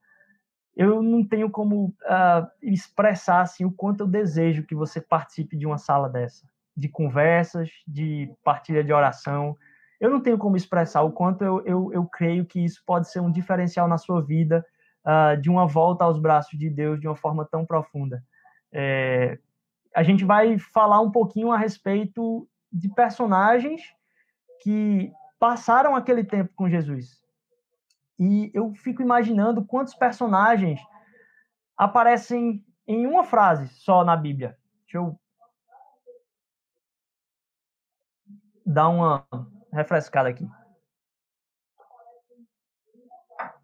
eu 0.78 1.02
não 1.02 1.28
tenho 1.28 1.50
como 1.50 1.86
uh, 1.86 2.48
expressar 2.62 3.42
assim, 3.42 3.66
o 3.66 3.72
quanto 3.72 4.02
eu 4.02 4.08
desejo 4.08 4.64
que 4.64 4.76
você 4.76 5.02
participe 5.02 5.58
de 5.58 5.66
uma 5.66 5.80
sala 5.80 6.08
dessa, 6.08 6.48
de 6.76 6.88
conversas, 6.88 7.72
de 7.88 8.32
partilha 8.44 8.84
de 8.84 8.94
oração. 8.94 9.58
Eu 10.00 10.12
não 10.12 10.22
tenho 10.22 10.38
como 10.38 10.56
expressar 10.56 11.02
o 11.02 11.12
quanto 11.12 11.44
eu, 11.44 11.66
eu, 11.66 11.92
eu 11.92 12.06
creio 12.06 12.46
que 12.46 12.64
isso 12.64 12.84
pode 12.86 13.10
ser 13.10 13.20
um 13.22 13.32
diferencial 13.32 13.88
na 13.88 13.98
sua 13.98 14.22
vida, 14.22 14.64
uh, 15.04 15.36
de 15.42 15.50
uma 15.50 15.66
volta 15.66 16.06
aos 16.06 16.20
braços 16.20 16.60
de 16.60 16.70
Deus 16.70 17.00
de 17.00 17.08
uma 17.08 17.16
forma 17.16 17.44
tão 17.44 17.66
profunda. 17.66 18.24
É, 18.72 19.40
a 19.96 20.04
gente 20.04 20.24
vai 20.24 20.60
falar 20.60 21.02
um 21.02 21.10
pouquinho 21.10 21.52
a 21.52 21.58
respeito 21.58 22.48
de 22.72 22.88
personagens 22.90 23.82
que 24.62 25.12
passaram 25.40 25.96
aquele 25.96 26.24
tempo 26.24 26.52
com 26.56 26.70
Jesus. 26.70 27.20
E 28.20 28.52
eu 28.54 28.74
fico 28.74 29.02
imaginando 29.02 29.64
quantos 29.64 29.94
personagens 29.94 30.80
aparecem 31.78 32.66
em 32.88 33.06
uma 33.06 33.24
frase 33.24 33.68
só 33.68 34.04
na 34.04 34.16
Bíblia. 34.16 34.58
Deixa 34.84 34.98
eu 34.98 35.20
dar 38.66 38.90
uma 38.90 39.28
refrescada 39.72 40.30
aqui. 40.30 40.48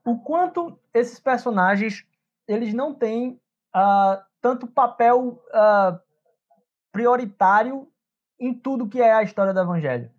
O 0.05 0.19
quanto 0.19 0.79
esses 0.93 1.19
personagens 1.19 2.05
eles 2.47 2.73
não 2.73 2.93
têm 2.93 3.41
uh, 3.75 4.21
tanto 4.41 4.67
papel 4.67 5.41
uh, 5.49 5.99
prioritário 6.91 7.89
em 8.39 8.53
tudo 8.53 8.87
que 8.87 9.01
é 9.01 9.13
a 9.13 9.23
história 9.23 9.53
do 9.53 9.59
Evangelho. 9.61 10.12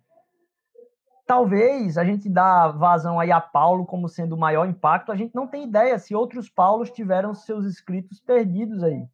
Talvez 1.25 1.97
a 1.97 2.05
gente 2.05 2.29
dá 2.29 2.67
vazão 2.67 3.19
aí 3.19 3.31
a 3.31 3.41
Paulo 3.41 3.85
como 3.85 4.07
sendo 4.07 4.35
o 4.35 4.37
maior 4.37 4.67
impacto, 4.67 5.11
a 5.11 5.15
gente 5.15 5.33
não 5.33 5.47
tem 5.47 5.63
ideia 5.63 5.97
se 5.97 6.13
outros 6.13 6.49
Paulos 6.49 6.91
tiveram 6.91 7.33
seus 7.33 7.65
escritos 7.65 8.19
perdidos 8.19 8.83
aí. 8.83 9.07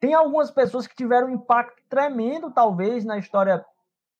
Tem 0.00 0.14
algumas 0.14 0.50
pessoas 0.50 0.86
que 0.86 0.96
tiveram 0.96 1.28
um 1.28 1.34
impacto 1.34 1.82
tremendo, 1.88 2.50
talvez, 2.50 3.04
na 3.04 3.18
história 3.18 3.64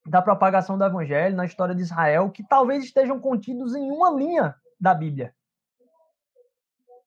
da 0.07 0.21
propagação 0.21 0.77
do 0.77 0.85
evangelho, 0.85 1.37
na 1.37 1.45
história 1.45 1.75
de 1.75 1.83
Israel, 1.83 2.31
que 2.31 2.43
talvez 2.43 2.85
estejam 2.85 3.19
contidos 3.21 3.75
em 3.75 3.91
uma 3.91 4.11
linha 4.11 4.55
da 4.81 4.93
Bíblia. 4.93 5.35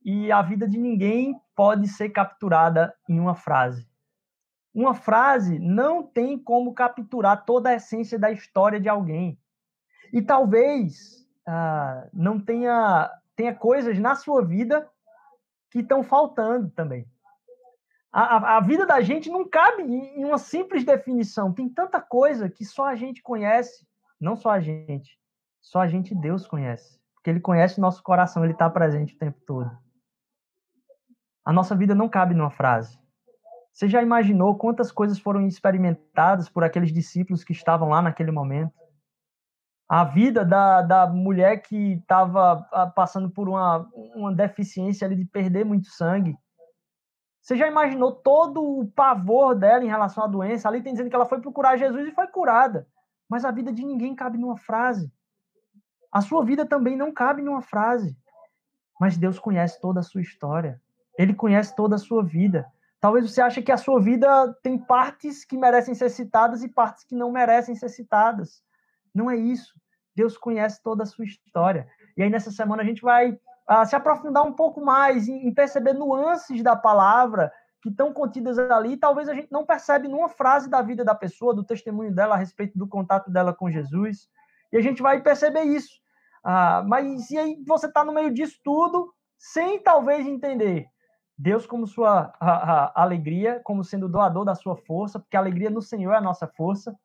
E 0.04 0.32
a 0.32 0.42
vida 0.42 0.68
de 0.68 0.78
ninguém 0.78 1.40
pode 1.56 1.88
ser 1.88 2.10
capturada 2.10 2.94
em 3.08 3.20
uma 3.20 3.36
frase. 3.36 3.88
Uma 4.74 4.96
frase 4.96 5.60
não 5.60 6.02
tem 6.02 6.40
como 6.40 6.74
capturar 6.74 7.46
toda 7.46 7.70
a 7.70 7.76
essência 7.76 8.18
da 8.18 8.32
história 8.32 8.80
de 8.80 8.88
alguém. 8.88 9.38
E 10.12 10.22
talvez 10.22 11.28
ah, 11.48 12.08
não 12.14 12.40
tenha, 12.40 13.10
tenha 13.36 13.56
coisas 13.56 13.98
na 14.00 14.16
sua 14.16 14.44
vida 14.46 14.90
que 15.70 15.80
estão 15.80 16.04
faltando 16.04 16.70
também. 16.70 17.08
A, 18.12 18.22
a, 18.22 18.58
a, 18.58 18.60
vida 18.60 18.86
da 18.86 19.00
gente 19.00 19.30
não 19.30 19.48
cabe 19.48 19.84
em 19.84 20.26
uma 20.26 20.38
simples 20.38 20.84
definição. 20.84 21.54
Tem 21.54 21.70
tanta 21.70 22.02
coisa 22.02 22.50
que 22.50 22.66
só 22.66 22.86
a 22.86 22.96
gente 22.96 23.22
conhece. 23.22 23.88
Não 24.20 24.36
só 24.36 24.50
a 24.52 24.60
gente. 24.60 25.18
Só 25.62 25.80
a 25.80 25.88
gente 25.88 26.14
Deus 26.14 26.46
conhece. 26.46 27.00
Porque 27.16 27.30
Ele 27.30 27.40
conhece 27.40 27.80
nosso 27.80 28.04
coração, 28.04 28.44
Ele 28.44 28.52
está 28.52 28.70
presente 28.70 29.16
o 29.16 29.18
tempo 29.18 29.40
todo. 29.46 29.72
A 31.46 31.54
nossa 31.54 31.76
vida 31.76 31.96
não 31.96 32.10
cabe 32.10 32.36
numa 32.36 32.52
frase. 32.52 33.00
Você 33.72 33.88
já 33.88 34.02
imaginou 34.02 34.58
quantas 34.58 34.92
coisas 34.92 35.18
foram 35.18 35.48
experimentadas 35.48 36.50
por 36.50 36.64
aqueles 36.64 36.92
discípulos 36.92 37.44
que 37.44 37.54
estavam 37.54 37.90
lá 37.90 38.02
naquele 38.02 38.32
momento? 38.32 38.74
A 39.92 40.06
vida 40.06 40.46
da, 40.46 40.82
da 40.82 41.06
mulher 41.06 41.58
que 41.58 41.96
estava 41.96 42.66
ah, 42.72 42.88
passando 42.88 43.30
por 43.30 43.50
uma, 43.50 43.86
uma 44.16 44.34
deficiência 44.34 45.06
ali 45.06 45.18
de 45.18 45.26
perder 45.26 45.66
muito 45.66 45.90
sangue. 45.90 46.34
Você 47.42 47.58
já 47.58 47.68
imaginou 47.68 48.14
todo 48.14 48.64
o 48.64 48.88
pavor 48.88 49.54
dela 49.54 49.84
em 49.84 49.90
relação 49.90 50.24
à 50.24 50.28
doença? 50.28 50.70
Ali 50.70 50.82
tem 50.82 50.94
dizendo 50.94 51.10
que 51.10 51.16
ela 51.16 51.26
foi 51.26 51.42
procurar 51.42 51.76
Jesus 51.76 52.08
e 52.08 52.14
foi 52.14 52.26
curada. 52.28 52.88
Mas 53.28 53.44
a 53.44 53.52
vida 53.52 53.70
de 53.70 53.84
ninguém 53.84 54.16
cabe 54.16 54.38
numa 54.38 54.56
frase. 54.56 55.12
A 56.10 56.22
sua 56.22 56.46
vida 56.46 56.66
também 56.66 56.96
não 56.96 57.12
cabe 57.12 57.42
numa 57.42 57.62
frase. 57.62 58.16
Mas 58.98 59.18
Deus 59.18 59.38
conhece 59.38 59.82
toda 59.82 60.00
a 60.00 60.04
sua 60.04 60.22
história. 60.22 60.82
Ele 61.18 61.34
conhece 61.34 61.76
toda 61.76 61.96
a 61.96 62.00
sua 62.00 62.24
vida. 62.24 62.66
Talvez 63.02 63.30
você 63.30 63.42
ache 63.42 63.62
que 63.62 63.74
a 63.74 63.78
sua 63.78 64.00
vida 64.00 64.58
tem 64.64 64.78
partes 64.78 65.44
que 65.44 65.58
merecem 65.58 65.94
ser 65.94 66.10
citadas 66.10 66.64
e 66.64 66.70
partes 66.70 67.04
que 67.04 67.14
não 67.14 67.30
merecem 67.30 67.76
ser 67.76 67.90
citadas. 67.90 68.64
Não 69.14 69.30
é 69.30 69.36
isso. 69.36 69.81
Deus 70.16 70.38
conhece 70.38 70.82
toda 70.84 71.04
a 71.04 71.06
sua 71.06 71.26
história. 71.26 71.88
E 72.18 72.24
aí, 72.24 72.30
nessa 72.30 72.52
semana, 72.52 72.84
a 72.84 72.86
gente 72.86 73.02
vai 73.02 73.32
uh, 73.32 73.86
se 73.86 73.96
aprofundar 73.96 74.44
um 74.44 74.54
pouco 74.54 74.84
mais 74.84 75.28
em, 75.28 75.48
em, 75.48 75.54
perceber 75.54 75.94
nuances 75.94 76.62
da 76.62 76.76
palavra 76.76 77.52
que 77.82 77.90
estão 77.90 78.14
contidas 78.14 78.58
ali. 78.60 78.98
Talvez 78.98 79.28
a 79.30 79.34
gente 79.34 79.52
não 79.52 79.66
percebe 79.66 80.08
numa 80.08 80.30
frase 80.30 80.70
da 80.70 80.82
vida 80.82 81.04
da 81.04 81.16
pessoa, 81.16 81.54
do 81.54 81.64
testemunho 81.64 82.14
dela 82.14 82.36
a 82.36 82.38
respeito 82.38 82.78
do 82.78 82.88
contato 82.88 83.32
dela 83.32 83.54
com 83.54 83.72
Jesus. 83.72 84.28
E 84.72 84.78
a 84.78 84.82
gente 84.82 85.02
vai 85.02 85.22
perceber 85.22 85.64
isso. 85.64 86.00
Uh, 86.46 86.88
mas 86.88 87.30
e 87.30 87.38
aí 87.38 87.64
você 87.68 87.88
está 87.88 88.04
no 88.04 88.14
meio 88.14 88.34
disso 88.34 88.60
tudo, 88.64 89.14
sem 89.38 89.82
talvez 89.82 90.26
entender 90.26 90.88
Deus 91.42 91.66
como 91.66 91.88
sua 91.88 92.34
a, 92.40 92.52
a, 92.52 93.02
alegria, 93.02 93.60
como 93.64 93.84
sendo 93.84 94.08
doador 94.08 94.46
da 94.46 94.54
sua 94.54 94.76
força, 94.76 95.20
porque 95.20 95.36
a 95.36 95.40
alegria 95.40 95.72
no 95.72 95.82
Senhor 95.82 96.12
é 96.14 96.18
a 96.18 96.22
nossa 96.22 96.48
força. 96.48 96.96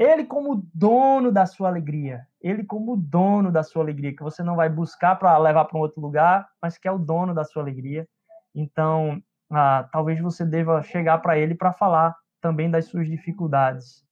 Ele 0.00 0.24
como 0.24 0.66
dono 0.72 1.30
da 1.30 1.44
sua 1.44 1.68
alegria, 1.68 2.26
ele 2.40 2.64
como 2.64 2.96
dono 2.96 3.52
da 3.52 3.62
sua 3.62 3.82
alegria, 3.82 4.16
que 4.16 4.22
você 4.22 4.42
não 4.42 4.56
vai 4.56 4.66
buscar 4.66 5.14
para 5.16 5.36
levar 5.36 5.66
para 5.66 5.76
um 5.76 5.82
outro 5.82 6.00
lugar, 6.00 6.48
mas 6.62 6.78
que 6.78 6.88
é 6.88 6.90
o 6.90 6.98
dono 6.98 7.34
da 7.34 7.44
sua 7.44 7.62
alegria. 7.62 8.08
Então, 8.54 9.22
ah, 9.50 9.86
talvez 9.92 10.18
você 10.18 10.42
deva 10.42 10.82
chegar 10.82 11.18
para 11.18 11.38
ele 11.38 11.54
para 11.54 11.74
falar 11.74 12.16
também 12.40 12.70
das 12.70 12.86
suas 12.86 13.06
dificuldades 13.06 14.02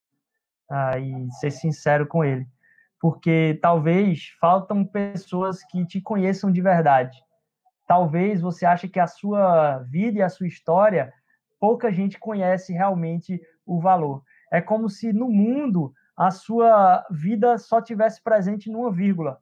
ah, 0.69 0.99
e 0.99 1.27
ser 1.39 1.49
sincero 1.49 2.05
com 2.05 2.23
ele, 2.23 2.47
porque 3.01 3.57
talvez 3.59 4.27
faltam 4.39 4.85
pessoas 4.85 5.63
que 5.63 5.83
te 5.87 5.99
conheçam 5.99 6.51
de 6.51 6.61
verdade. 6.61 7.17
Talvez 7.87 8.41
você 8.41 8.63
ache 8.63 8.87
que 8.87 8.99
a 8.99 9.07
sua 9.07 9.79
vida 9.89 10.19
e 10.19 10.21
a 10.21 10.29
sua 10.29 10.45
história 10.45 11.11
pouca 11.59 11.91
gente 11.91 12.19
conhece 12.19 12.73
realmente 12.73 13.41
o 13.65 13.81
valor. 13.81 14.21
É 14.51 14.61
como 14.61 14.89
se 14.89 15.13
no 15.13 15.29
mundo 15.29 15.93
a 16.15 16.31
sua 16.31 17.05
vida 17.09 17.57
só 17.57 17.81
tivesse 17.81 18.21
presente 18.21 18.69
numa 18.69 18.91
vírgula. 18.91 19.39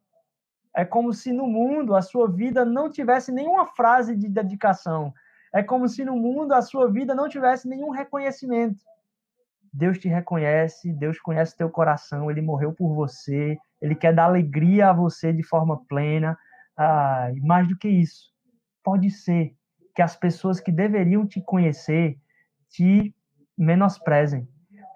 É 0.76 0.86
como 0.86 1.12
se 1.12 1.32
no 1.32 1.48
mundo 1.48 1.96
a 1.96 2.02
sua 2.04 2.30
vida 2.30 2.64
não 2.64 2.90
tivesse 2.90 3.32
nenhuma 3.32 3.66
frase 3.66 4.16
de 4.16 4.30
dedicação. 4.30 5.12
É 5.54 5.64
como 5.64 5.88
se 5.88 6.06
no 6.06 6.16
mundo 6.16 6.54
a 6.54 6.62
sua 6.62 6.92
vida 6.92 7.16
não 7.16 7.28
tivesse 7.28 7.68
nenhum 7.68 7.90
reconhecimento. 7.90 8.84
Deus 9.74 9.98
te 9.98 10.08
reconhece, 10.08 10.94
Deus 10.94 11.20
conhece 11.20 11.58
teu 11.58 11.70
coração, 11.70 12.30
ele 12.30 12.42
morreu 12.42 12.74
por 12.74 12.94
você, 12.94 13.58
ele 13.82 13.96
quer 13.96 14.14
dar 14.14 14.26
alegria 14.26 14.90
a 14.90 14.94
você 14.94 15.34
de 15.34 15.44
forma 15.44 15.84
plena. 15.88 16.38
Ah, 16.78 17.32
e 17.36 17.40
mais 17.42 17.68
do 17.68 17.78
que 17.78 17.88
isso, 17.88 18.32
pode 18.84 19.10
ser 19.10 19.56
que 19.96 20.02
as 20.02 20.16
pessoas 20.16 20.60
que 20.60 20.72
deveriam 20.72 21.26
te 21.26 21.42
conhecer 21.42 22.20
te 22.70 23.16
menosprezem. 23.58 24.48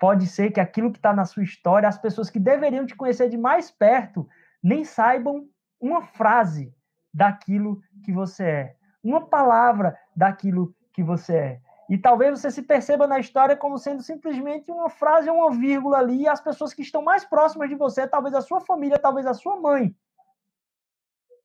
Pode 0.01 0.25
ser 0.25 0.49
que 0.49 0.59
aquilo 0.59 0.91
que 0.91 0.97
está 0.97 1.13
na 1.13 1.25
sua 1.25 1.43
história, 1.43 1.87
as 1.87 1.95
pessoas 1.95 2.27
que 2.27 2.39
deveriam 2.39 2.87
te 2.87 2.95
conhecer 2.95 3.29
de 3.29 3.37
mais 3.37 3.69
perto, 3.69 4.27
nem 4.61 4.83
saibam 4.83 5.47
uma 5.79 6.01
frase 6.01 6.73
daquilo 7.13 7.79
que 8.03 8.11
você 8.11 8.43
é, 8.43 8.75
uma 9.03 9.27
palavra 9.27 9.95
daquilo 10.15 10.75
que 10.91 11.03
você 11.03 11.35
é. 11.35 11.61
E 11.87 11.99
talvez 11.99 12.39
você 12.39 12.49
se 12.49 12.63
perceba 12.63 13.05
na 13.05 13.19
história 13.19 13.55
como 13.55 13.77
sendo 13.77 14.01
simplesmente 14.01 14.71
uma 14.71 14.89
frase 14.89 15.29
ou 15.29 15.35
uma 15.35 15.51
vírgula 15.51 15.99
ali, 15.99 16.21
e 16.21 16.27
as 16.27 16.41
pessoas 16.41 16.73
que 16.73 16.81
estão 16.81 17.03
mais 17.03 17.23
próximas 17.23 17.69
de 17.69 17.75
você, 17.75 18.07
talvez 18.07 18.33
a 18.33 18.41
sua 18.41 18.59
família, 18.59 18.97
talvez 18.97 19.27
a 19.27 19.35
sua 19.35 19.55
mãe, 19.61 19.95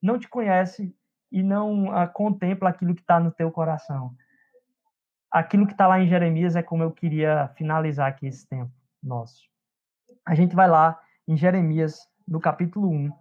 não 0.01 0.17
te 0.17 0.27
conhece 0.27 0.95
e 1.31 1.43
não 1.43 1.91
ah, 1.95 2.07
contempla 2.07 2.69
aquilo 2.69 2.95
que 2.95 3.01
está 3.01 3.19
no 3.19 3.31
teu 3.31 3.51
coração. 3.51 4.15
Aquilo 5.31 5.65
que 5.65 5.73
está 5.73 5.87
lá 5.87 5.99
em 5.99 6.07
Jeremias 6.07 6.55
é 6.55 6.63
como 6.63 6.83
eu 6.83 6.91
queria 6.91 7.49
finalizar 7.55 8.07
aqui 8.07 8.27
esse 8.27 8.47
tempo 8.47 8.71
nosso. 9.03 9.43
A 10.25 10.33
gente 10.33 10.55
vai 10.55 10.67
lá 10.67 10.99
em 11.27 11.35
Jeremias, 11.35 12.07
no 12.27 12.39
capítulo 12.39 12.89
1. 12.89 13.11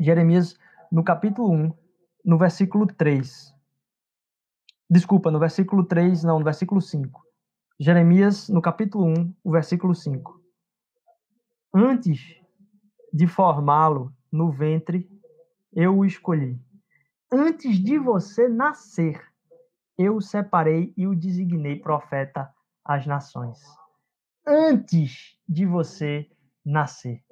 Jeremias, 0.00 0.58
no 0.90 1.04
capítulo 1.04 1.52
1, 1.52 1.72
no 2.24 2.38
versículo 2.38 2.86
3. 2.86 3.54
Desculpa, 4.90 5.30
no 5.30 5.38
versículo 5.38 5.84
3, 5.84 6.24
não, 6.24 6.38
no 6.38 6.44
versículo 6.44 6.80
5. 6.80 7.24
Jeremias, 7.78 8.48
no 8.48 8.60
capítulo 8.60 9.06
1, 9.06 9.34
o 9.42 9.50
versículo 9.50 9.94
5. 9.94 10.40
Antes 11.72 12.40
de 13.12 13.26
formá-lo 13.26 14.12
no 14.30 14.50
ventre, 14.50 15.08
eu 15.72 15.98
o 15.98 16.04
escolhi. 16.04 16.60
Antes 17.32 17.78
de 17.78 17.98
você 17.98 18.48
nascer, 18.48 19.33
eu 19.96 20.16
o 20.16 20.22
separei 20.22 20.92
e 20.96 21.06
o 21.06 21.14
designei 21.14 21.76
profeta 21.76 22.50
às 22.84 23.06
nações. 23.06 23.58
Antes 24.46 25.38
de 25.48 25.64
você 25.64 26.28
nascer. 26.64 27.22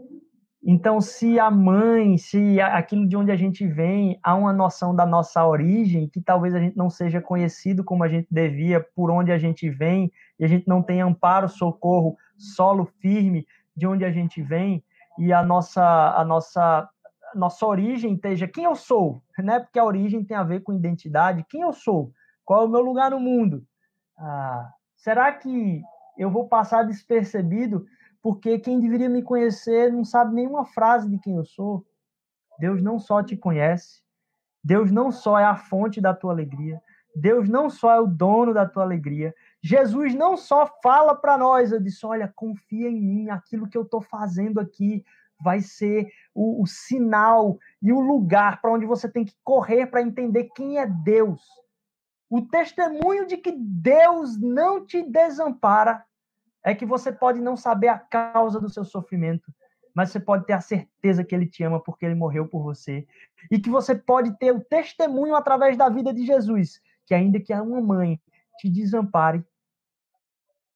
Então, 0.65 1.01
se 1.01 1.41
a 1.41 1.51
mãe, 1.51 2.17
se 2.17 2.61
aquilo 2.61 3.09
de 3.09 3.17
onde 3.17 3.33
a 3.33 3.37
gente 3.37 3.67
vem, 3.67 4.19
há 4.23 4.35
uma 4.35 4.53
noção 4.53 4.95
da 4.95 5.05
nossa 5.05 5.45
origem, 5.45 6.09
que 6.09 6.21
talvez 6.21 6.55
a 6.55 6.61
gente 6.61 6.77
não 6.77 6.89
seja 6.89 7.21
conhecido 7.21 7.83
como 7.83 8.05
a 8.05 8.09
gente 8.09 8.29
devia, 8.31 8.81
por 8.95 9.11
onde 9.11 9.33
a 9.33 9.39
gente 9.39 9.69
vem, 9.69 10.13
e 10.39 10.45
a 10.45 10.49
gente 10.49 10.69
não 10.69 10.81
tem 10.81 11.01
amparo, 11.01 11.49
socorro, 11.49 12.17
solo 12.39 12.85
firme 13.01 13.45
de 13.77 13.89
onde 13.89 14.05
a 14.05 14.13
gente 14.13 14.41
vem, 14.41 14.85
e 15.19 15.33
a 15.33 15.43
nossa, 15.43 15.83
a 16.17 16.25
nossa, 16.25 16.89
a 17.35 17.37
nossa 17.37 17.67
origem 17.67 18.15
esteja 18.15 18.47
quem 18.47 18.65
eu 18.65 18.77
sou, 18.77 19.21
né? 19.41 19.59
Porque 19.59 19.81
a 19.81 19.85
origem 19.85 20.25
tem 20.25 20.37
a 20.37 20.45
ver 20.45 20.61
com 20.61 20.73
identidade, 20.73 21.45
quem 21.49 21.63
eu 21.63 21.73
sou, 21.73 22.13
qual 22.45 22.63
é 22.63 22.67
o 22.67 22.71
meu 22.71 22.81
lugar 22.81 23.11
no 23.11 23.21
mundo. 23.21 23.65
Ah, 24.19 24.73
será 24.97 25.33
que 25.33 25.83
eu 26.17 26.31
vou 26.31 26.49
passar 26.49 26.85
despercebido 26.85 27.87
porque 28.23 28.59
quem 28.59 28.79
deveria 28.79 29.09
me 29.09 29.23
conhecer 29.23 29.93
não 29.93 30.05
sabe 30.05 30.35
nenhuma 30.35 30.65
frase 30.65 31.11
de 31.11 31.19
quem 31.19 31.37
eu 31.37 31.45
sou. 31.45 31.85
Deus 32.59 32.81
não 32.81 32.99
só 32.99 33.23
te 33.23 33.37
conhece, 33.37 34.01
Deus 34.63 34.93
não 34.93 35.11
só 35.11 35.39
é 35.39 35.45
a 35.45 35.57
fonte 35.57 36.01
da 36.01 36.15
tua 36.15 36.33
alegria, 36.33 36.81
Deus 37.17 37.49
não 37.49 37.69
só 37.69 37.91
é 37.93 38.01
o 38.01 38.07
dono 38.07 38.55
da 38.55 38.67
tua 38.67 38.85
alegria, 38.85 39.35
Jesus 39.61 40.15
não 40.15 40.37
só 40.37 40.67
fala 40.83 41.15
para 41.15 41.37
nós, 41.37 41.73
eu 41.73 41.81
disse, 41.81 42.07
olha, 42.07 42.33
confia 42.35 42.89
em 42.89 43.01
mim, 43.01 43.31
aquilo 43.31 43.69
que 43.69 43.77
eu 43.77 43.83
estou 43.83 44.01
fazendo 44.01 44.61
aqui 44.61 45.05
vai 45.43 45.61
ser 45.61 46.09
o, 46.33 46.63
o 46.63 46.67
sinal 46.67 47.59
e 47.83 47.93
o 47.93 48.01
lugar 48.01 48.61
para 48.63 48.73
onde 48.73 48.87
você 48.87 49.09
tem 49.09 49.25
que 49.25 49.35
correr 49.43 49.87
para 49.87 50.01
entender 50.01 50.51
quem 50.55 50.79
é 50.79 50.87
Deus. 50.87 51.43
O 52.33 52.41
testemunho 52.41 53.27
de 53.27 53.37
que 53.37 53.53
Deus 53.53 54.41
não 54.41 54.87
te 54.87 55.03
desampara 55.03 56.03
é 56.65 56.75
que 56.75 56.87
você 56.87 57.13
pode 57.13 57.43
não 57.43 57.59
saber 57.59 57.89
a 57.89 57.99
causa 57.99 58.59
do 58.59 58.71
seu 58.71 58.87
sofrimento, 58.87 59.53
mas 59.95 60.09
você 60.09 60.19
pode 60.19 60.47
ter 60.47 60.55
a 60.55 60.61
certeza 60.63 61.23
que 61.23 61.35
ele 61.35 61.47
te 61.47 61.63
ama 61.63 61.79
porque 61.79 62.07
ele 62.07 62.15
morreu 62.15 62.49
por 62.49 62.63
você. 62.63 63.07
E 63.51 63.61
que 63.61 63.69
você 63.69 63.95
pode 63.95 64.35
ter 64.39 64.51
o 64.51 64.65
testemunho 64.65 65.35
através 65.35 65.77
da 65.77 65.91
vida 65.91 66.11
de 66.11 66.25
Jesus, 66.25 66.81
que 67.05 67.15
ainda 67.15 67.39
que 67.39 67.53
uma 67.53 67.83
mãe 67.83 68.19
te 68.59 68.71
desampare, 68.71 69.45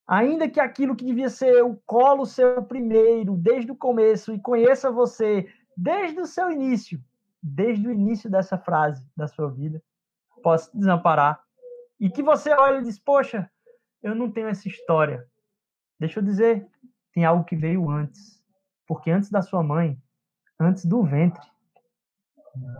ainda 0.07 0.51
que 0.51 0.61
aquilo 0.61 0.95
que 0.95 1.07
devia 1.07 1.31
ser 1.31 1.65
o 1.65 1.81
colo 1.87 2.27
seu 2.27 2.63
primeiro, 2.65 3.35
desde 3.35 3.73
o 3.73 3.77
começo, 3.77 4.31
e 4.35 4.39
conheça 4.39 4.91
você 4.91 5.49
desde 5.75 6.21
o 6.21 6.27
seu 6.27 6.51
início, 6.51 7.03
desde 7.43 7.89
o 7.89 7.91
início 7.91 8.29
dessa 8.29 8.59
frase 8.59 9.03
da 9.17 9.27
sua 9.27 9.51
vida, 9.51 9.83
possa 10.43 10.71
te 10.71 10.77
desamparar. 10.77 11.46
E 11.99 12.11
que 12.11 12.23
você 12.23 12.51
olhe 12.53 12.81
e 12.81 12.85
diz, 12.85 12.99
poxa, 12.99 13.51
eu 14.03 14.15
não 14.15 14.31
tenho 14.31 14.49
essa 14.49 14.69
história, 14.69 15.27
Deixa 15.99 16.21
eu 16.21 16.25
dizer, 16.25 16.67
tem 17.13 17.25
algo 17.25 17.45
que 17.45 17.57
veio 17.57 17.91
antes. 17.91 18.43
Porque 18.87 19.11
antes 19.11 19.31
da 19.31 19.43
sua 19.43 19.63
mãe, 19.63 19.99
antes 20.61 20.85
do 20.85 21.03
ventre, 21.03 21.43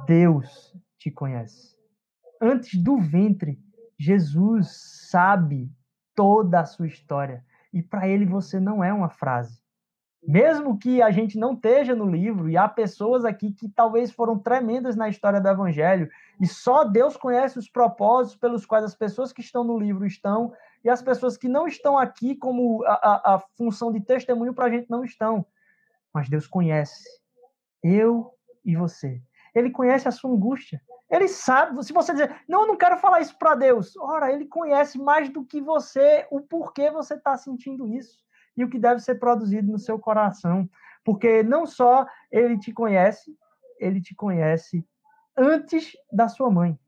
Deus 0.07 0.75
te 0.99 1.11
conhece. 1.11 1.75
Antes 2.41 2.81
do 2.81 2.99
ventre, 2.99 3.59
Jesus 3.99 5.09
sabe 5.11 5.73
toda 6.15 6.61
a 6.61 6.67
sua 6.67 6.87
história. 6.87 7.45
E 7.73 7.83
para 7.83 8.07
ele 8.07 8.27
você 8.27 8.61
não 8.61 8.85
é 8.85 8.93
uma 8.93 9.09
frase. 9.09 9.61
Mesmo 10.27 10.77
que 10.77 11.01
a 11.01 11.13
gente 11.13 11.39
não 11.39 11.53
esteja 11.53 11.95
no 11.95 12.05
livro, 12.05 12.49
e 12.51 12.57
há 12.57 12.69
pessoas 12.69 13.25
aqui 13.25 13.53
que 13.53 13.69
talvez 13.69 14.11
foram 14.11 14.37
tremendas 14.37 14.97
na 14.97 15.09
história 15.09 15.41
do 15.41 15.49
Evangelho, 15.49 16.11
e 16.41 16.47
só 16.49 16.83
Deus 16.83 17.17
conhece 17.17 17.57
os 17.57 17.69
propósitos 17.69 18.37
pelos 18.37 18.67
quais 18.67 18.85
as 18.85 18.95
pessoas 18.95 19.33
que 19.33 19.41
estão 19.41 19.63
no 19.63 19.79
livro 19.79 20.05
estão, 20.05 20.53
e 20.83 20.91
as 20.91 21.01
pessoas 21.01 21.37
que 21.37 21.49
não 21.49 21.69
estão 21.69 21.97
aqui 21.97 22.35
como 22.35 22.85
a, 22.85 22.93
a, 22.93 23.35
a 23.37 23.41
função 23.57 23.93
de 23.93 24.01
testemunho 24.01 24.53
para 24.53 24.67
a 24.67 24.71
gente 24.71 24.91
não 24.91 25.05
estão. 25.05 25.47
Mas 26.13 26.29
Deus 26.29 26.49
conhece 26.49 27.05
eu 27.81 28.35
e 28.65 28.75
você. 28.75 29.23
Ele 29.55 29.71
conhece 29.71 30.09
a 30.09 30.11
sua 30.11 30.31
angústia. 30.31 30.83
Ele 31.09 31.29
sabe, 31.29 31.85
se 31.85 31.93
você 31.93 32.13
dizer, 32.13 32.35
não, 32.49 32.63
eu 32.63 32.67
não 32.67 32.77
quero 32.77 32.97
falar 32.97 33.21
isso 33.21 33.39
para 33.39 33.55
Deus. 33.55 33.97
Ora, 33.97 34.33
ele 34.33 34.47
conhece 34.47 34.99
mais 34.99 35.29
do 35.29 35.45
que 35.45 35.61
você 35.61 36.27
o 36.33 36.41
porquê 36.41 36.91
você 36.91 37.15
está 37.15 37.37
sentindo 37.37 37.87
isso 37.87 38.26
e 38.57 38.65
o 38.65 38.71
que 38.71 38.79
deve 38.79 39.01
ser 39.01 39.17
produzido 39.17 39.71
no 39.71 39.79
seu 39.79 39.99
coração. 39.99 40.69
Porque 41.05 41.43
não 41.43 41.67
só 41.67 42.07
ele 42.31 42.59
te 42.59 42.73
conhece, 42.73 43.37
ele 43.79 44.01
te 44.01 44.15
conhece 44.15 44.85
antes 45.37 45.93
da 46.13 46.29
sua 46.29 46.51
mãe. 46.51 46.79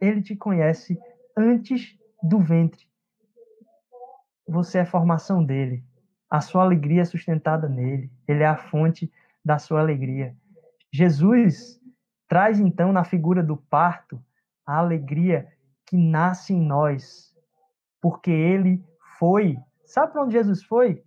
Ele 0.00 0.22
te 0.22 0.34
conhece 0.36 0.98
antes 1.36 1.98
do 2.22 2.38
ventre. 2.38 2.88
Você 4.48 4.78
é 4.78 4.84
formação 4.84 5.44
dele. 5.44 5.84
A 6.28 6.40
sua 6.40 6.62
alegria 6.62 7.02
é 7.02 7.04
sustentada 7.04 7.68
nele. 7.68 8.10
Ele 8.26 8.42
é 8.42 8.46
a 8.46 8.56
fonte 8.56 9.12
da 9.44 9.58
sua 9.58 9.80
alegria. 9.80 10.34
Jesus 10.92 11.80
traz 12.28 12.60
então 12.60 12.92
na 12.92 13.04
figura 13.04 13.42
do 13.42 13.56
parto 13.56 14.22
a 14.64 14.78
alegria 14.78 15.48
que 15.86 15.96
nasce 15.96 16.52
em 16.52 16.60
nós, 16.60 17.34
porque 18.00 18.30
ele 18.30 18.84
foi. 19.18 19.58
Sabe 19.90 20.12
para 20.12 20.22
onde 20.22 20.34
Jesus 20.34 20.62
foi? 20.62 21.02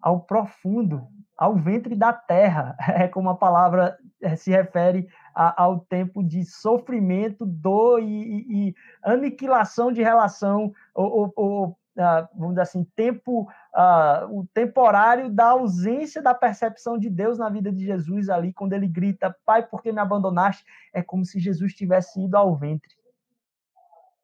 Ao 0.00 0.20
profundo, 0.20 1.08
ao 1.36 1.56
ventre 1.56 1.96
da 1.96 2.12
terra. 2.12 2.76
É 2.88 3.08
como 3.08 3.30
a 3.30 3.36
palavra 3.36 3.98
eh, 4.22 4.36
se 4.36 4.52
refere 4.52 5.08
a, 5.34 5.64
ao 5.64 5.80
tempo 5.80 6.22
de 6.22 6.44
sofrimento, 6.44 7.44
dor 7.44 8.00
e, 8.00 8.06
e, 8.06 8.68
e 8.68 8.74
aniquilação 9.02 9.90
de 9.90 10.02
relação, 10.02 10.72
ou, 10.94 11.10
ou, 11.10 11.32
ou 11.36 11.78
ah, 11.98 12.28
vamos 12.32 12.50
dizer 12.50 12.62
assim, 12.62 12.84
tempo, 12.94 13.42
uh, 13.74 14.38
o 14.38 14.46
temporário 14.54 15.28
da 15.28 15.46
ausência 15.50 16.22
da 16.22 16.32
percepção 16.32 16.96
de 16.96 17.10
Deus 17.10 17.38
na 17.38 17.50
vida 17.50 17.72
de 17.72 17.84
Jesus 17.84 18.28
ali, 18.28 18.52
quando 18.52 18.72
ele 18.72 18.86
grita, 18.86 19.36
Pai, 19.44 19.66
por 19.66 19.82
que 19.82 19.90
me 19.90 19.98
abandonaste? 19.98 20.64
É 20.94 21.02
como 21.02 21.24
se 21.24 21.40
Jesus 21.40 21.74
tivesse 21.74 22.22
ido 22.22 22.36
ao 22.36 22.54
ventre. 22.54 22.94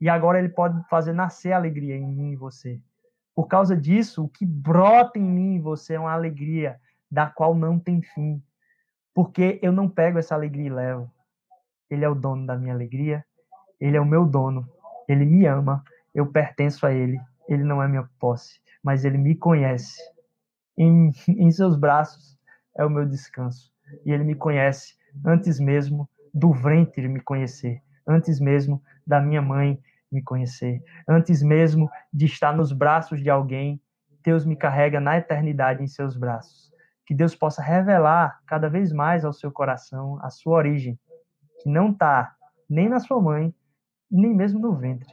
E 0.01 0.09
agora 0.09 0.39
ele 0.39 0.51
pode 0.51 0.81
fazer 0.89 1.13
nascer 1.13 1.53
alegria 1.53 1.97
em 1.97 2.07
mim 2.07 2.31
e 2.31 2.37
você. 2.37 2.81
Por 3.35 3.49
causa 3.49 3.77
disso, 3.77 4.25
o 4.25 4.29
que 4.29 4.47
brota 4.47 5.19
em 5.19 5.23
mim 5.23 5.55
e 5.57 5.61
você 5.61 5.95
é 5.95 6.01
uma 6.01 6.13
alegria 6.13 6.81
da 7.11 7.27
qual 7.27 7.55
não 7.55 7.79
tem 7.79 8.01
fim. 8.01 8.43
Porque 9.13 9.59
eu 9.63 9.73
não 9.73 9.89
pego 9.89 10.19
essa 10.19 10.35
alegria 10.35 10.67
e 10.67 10.71
levo. 10.71 11.11
Ele 11.91 12.05
é 12.05 12.09
o 12.09 12.15
dono 12.15 12.47
da 12.47 12.57
minha 12.57 12.73
alegria, 12.73 13.25
ele 13.81 13.97
é 13.97 14.01
o 14.01 14.07
meu 14.07 14.25
dono, 14.25 14.69
ele 15.09 15.25
me 15.25 15.47
ama, 15.47 15.85
eu 16.15 16.27
pertenço 16.27 16.87
a 16.87 16.93
ele 16.93 17.21
ele 17.49 17.65
não 17.65 17.83
é 17.83 17.89
minha 17.89 18.09
posse, 18.19 18.61
mas 18.83 19.05
ele 19.05 19.19
me 19.19 19.35
conhece. 19.35 20.01
Em, 20.77 21.11
em 21.29 21.51
seus 21.51 21.77
braços 21.77 22.39
é 22.77 22.85
o 22.85 22.91
meu 22.91 23.07
descanso. 23.07 23.73
E 24.05 24.13
ele 24.13 24.25
me 24.25 24.35
conhece 24.35 24.95
antes 25.25 25.61
mesmo 25.61 26.09
do 26.33 26.53
ventre 26.53 27.07
me 27.07 27.21
conhecer, 27.21 27.81
antes 28.07 28.41
mesmo 28.41 28.83
da 29.07 29.21
minha 29.21 29.41
mãe 29.41 29.81
me 30.15 30.23
conhecer, 30.23 30.83
antes 31.09 31.43
mesmo 31.43 31.91
de 32.13 32.27
estar 32.27 32.57
nos 32.57 32.73
braços 32.73 33.23
de 33.23 33.29
alguém, 33.29 33.81
Deus 34.23 34.47
me 34.47 34.57
carrega 34.57 35.01
na 35.01 35.19
eternidade 35.19 35.83
em 35.83 35.87
seus 35.87 36.17
braços. 36.17 36.73
Que 37.05 37.15
Deus 37.15 37.35
possa 37.35 37.63
revelar 37.63 38.41
cada 38.47 38.71
vez 38.71 38.93
mais 38.93 39.25
ao 39.25 39.33
seu 39.33 39.53
coração 39.53 40.19
a 40.23 40.31
sua 40.31 40.57
origem, 40.57 40.99
que 41.63 41.69
não 41.69 41.91
está 41.91 42.35
nem 42.69 42.89
na 42.89 43.01
sua 43.01 43.21
mãe 43.21 43.55
nem 44.11 44.35
mesmo 44.35 44.61
no 44.61 44.75
ventre. 44.75 45.13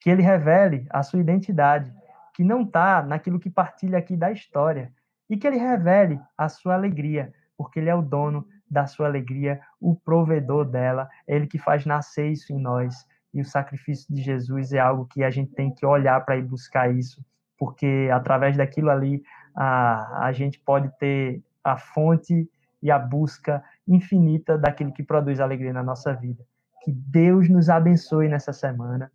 Que 0.00 0.10
ele 0.10 0.22
revele 0.22 0.86
a 0.90 1.02
sua 1.02 1.20
identidade, 1.20 1.92
que 2.34 2.44
não 2.44 2.62
está 2.62 3.02
naquilo 3.02 3.40
que 3.40 3.50
partilha 3.50 3.98
aqui 3.98 4.16
da 4.16 4.30
história, 4.30 4.92
e 5.28 5.36
que 5.36 5.46
ele 5.46 5.56
revele 5.56 6.20
a 6.36 6.48
sua 6.48 6.74
alegria, 6.74 7.32
porque 7.56 7.78
ele 7.78 7.88
é 7.88 7.94
o 7.94 8.02
dono 8.02 8.46
da 8.70 8.86
sua 8.86 9.06
alegria, 9.06 9.60
o 9.80 9.94
provedor 9.96 10.64
dela, 10.64 11.08
é 11.26 11.34
ele 11.34 11.46
que 11.46 11.58
faz 11.58 11.84
nascer 11.84 12.30
isso 12.30 12.52
em 12.52 12.58
nós. 12.58 13.06
E 13.32 13.40
o 13.40 13.44
sacrifício 13.44 14.12
de 14.12 14.22
Jesus 14.22 14.72
é 14.72 14.78
algo 14.78 15.06
que 15.06 15.22
a 15.22 15.30
gente 15.30 15.52
tem 15.52 15.72
que 15.72 15.86
olhar 15.86 16.24
para 16.24 16.36
ir 16.36 16.42
buscar 16.42 16.92
isso, 16.92 17.24
porque 17.58 18.08
através 18.12 18.56
daquilo 18.56 18.90
ali 18.90 19.22
a, 19.54 20.26
a 20.26 20.32
gente 20.32 20.58
pode 20.58 20.90
ter 20.98 21.42
a 21.62 21.76
fonte 21.76 22.48
e 22.82 22.90
a 22.90 22.98
busca 22.98 23.62
infinita 23.86 24.56
daquele 24.56 24.92
que 24.92 25.02
produz 25.02 25.38
alegria 25.38 25.72
na 25.72 25.82
nossa 25.82 26.12
vida. 26.14 26.44
Que 26.82 26.90
Deus 26.90 27.48
nos 27.48 27.68
abençoe 27.68 28.28
nessa 28.28 28.52
semana 28.52 29.10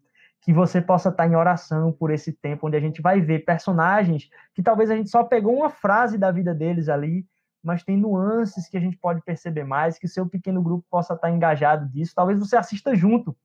que 0.45 0.53
você 0.53 0.80
possa 0.80 1.09
estar 1.09 1.28
em 1.28 1.36
oração 1.36 1.91
por 1.91 2.11
esse 2.11 2.32
tempo, 2.32 2.68
onde 2.68 2.78
a 2.78 2.80
gente 2.80 3.01
vai 3.01 3.20
ver 3.20 3.43
personagens 3.43 4.30
que 4.53 4.61
talvez 4.61 4.91
a 4.91 4.95
gente 4.95 5.09
só 5.09 5.24
pegou 5.24 5.55
uma 5.55 5.72
frase 5.72 6.20
da 6.20 6.32
vida 6.32 6.53
deles 6.53 6.88
ali, 6.88 7.26
mas 7.63 7.84
tem 7.84 7.97
nuances 7.97 8.70
que 8.70 8.78
a 8.78 8.80
gente 8.80 8.95
pode 8.95 9.24
perceber 9.24 9.63
mais, 9.63 9.97
que 9.97 10.05
o 10.05 10.09
seu 10.09 10.30
pequeno 10.30 10.61
grupo 10.61 10.86
possa 10.88 11.16
estar 11.16 11.32
engajado 11.32 11.89
disso. 11.89 12.13
Talvez 12.16 12.38
você 12.38 12.55
assista 12.55 12.93
junto. 12.93 13.36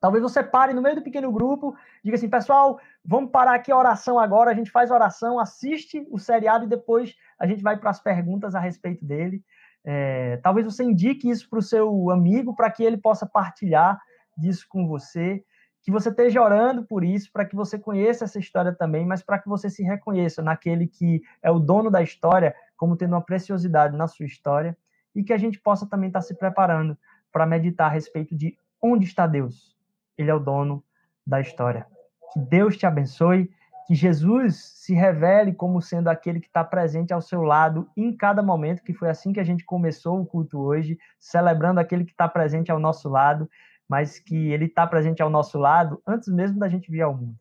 Talvez 0.00 0.22
você 0.22 0.42
pare 0.42 0.72
no 0.72 0.82
meio 0.82 0.96
do 0.96 1.02
pequeno 1.02 1.32
grupo, 1.32 1.74
diga 2.04 2.16
assim, 2.16 2.28
pessoal, 2.28 2.78
vamos 3.04 3.30
parar 3.30 3.54
aqui 3.54 3.72
a 3.72 3.76
oração 3.76 4.18
agora, 4.18 4.50
a 4.50 4.54
gente 4.54 4.70
faz 4.70 4.90
oração, 4.90 5.40
assiste 5.40 6.06
o 6.10 6.18
seriado 6.18 6.64
e 6.64 6.68
depois 6.68 7.16
a 7.38 7.46
gente 7.46 7.62
vai 7.62 7.76
para 7.76 7.90
as 7.90 8.00
perguntas 8.00 8.54
a 8.54 8.60
respeito 8.60 9.04
dele. 9.04 9.42
É, 9.84 10.36
talvez 10.38 10.66
você 10.66 10.84
indique 10.84 11.28
isso 11.28 11.48
para 11.48 11.58
o 11.58 11.62
seu 11.62 12.10
amigo, 12.10 12.54
para 12.54 12.70
que 12.70 12.84
ele 12.84 12.96
possa 12.96 13.26
partilhar 13.26 14.00
disso 14.36 14.66
com 14.68 14.86
você 14.86 15.44
que 15.88 15.90
você 15.90 16.10
esteja 16.10 16.42
orando 16.42 16.84
por 16.84 17.02
isso, 17.02 17.30
para 17.32 17.46
que 17.46 17.56
você 17.56 17.78
conheça 17.78 18.24
essa 18.24 18.38
história 18.38 18.74
também, 18.74 19.06
mas 19.06 19.22
para 19.22 19.38
que 19.38 19.48
você 19.48 19.70
se 19.70 19.82
reconheça 19.82 20.42
naquele 20.42 20.86
que 20.86 21.22
é 21.42 21.50
o 21.50 21.58
dono 21.58 21.90
da 21.90 22.02
história, 22.02 22.54
como 22.76 22.94
tendo 22.94 23.14
uma 23.14 23.24
preciosidade 23.24 23.96
na 23.96 24.06
sua 24.06 24.26
história, 24.26 24.76
e 25.14 25.24
que 25.24 25.32
a 25.32 25.38
gente 25.38 25.58
possa 25.58 25.86
também 25.86 26.08
estar 26.08 26.20
se 26.20 26.34
preparando 26.34 26.94
para 27.32 27.46
meditar 27.46 27.86
a 27.86 27.94
respeito 27.94 28.36
de 28.36 28.54
onde 28.82 29.06
está 29.06 29.26
Deus. 29.26 29.77
Ele 30.18 30.30
é 30.30 30.34
o 30.34 30.40
dono 30.40 30.82
da 31.26 31.40
história. 31.40 31.86
Que 32.32 32.40
Deus 32.40 32.76
te 32.76 32.84
abençoe, 32.84 33.50
que 33.86 33.94
Jesus 33.94 34.56
se 34.56 34.92
revele 34.92 35.54
como 35.54 35.80
sendo 35.80 36.08
aquele 36.08 36.40
que 36.40 36.48
está 36.48 36.62
presente 36.62 37.12
ao 37.12 37.22
seu 37.22 37.42
lado 37.42 37.88
em 37.96 38.14
cada 38.14 38.42
momento, 38.42 38.82
que 38.82 38.92
foi 38.92 39.08
assim 39.08 39.32
que 39.32 39.40
a 39.40 39.44
gente 39.44 39.64
começou 39.64 40.20
o 40.20 40.26
culto 40.26 40.58
hoje, 40.58 40.98
celebrando 41.18 41.80
aquele 41.80 42.04
que 42.04 42.10
está 42.10 42.28
presente 42.28 42.70
ao 42.70 42.78
nosso 42.78 43.08
lado 43.08 43.48
mas 43.88 44.18
que 44.18 44.52
ele 44.52 44.66
está 44.66 44.86
presente 44.86 45.22
ao 45.22 45.30
nosso 45.30 45.58
lado 45.58 46.00
antes 46.06 46.28
mesmo 46.28 46.58
da 46.58 46.68
gente 46.68 46.90
vir 46.90 47.00
ao 47.00 47.16
mundo. 47.16 47.34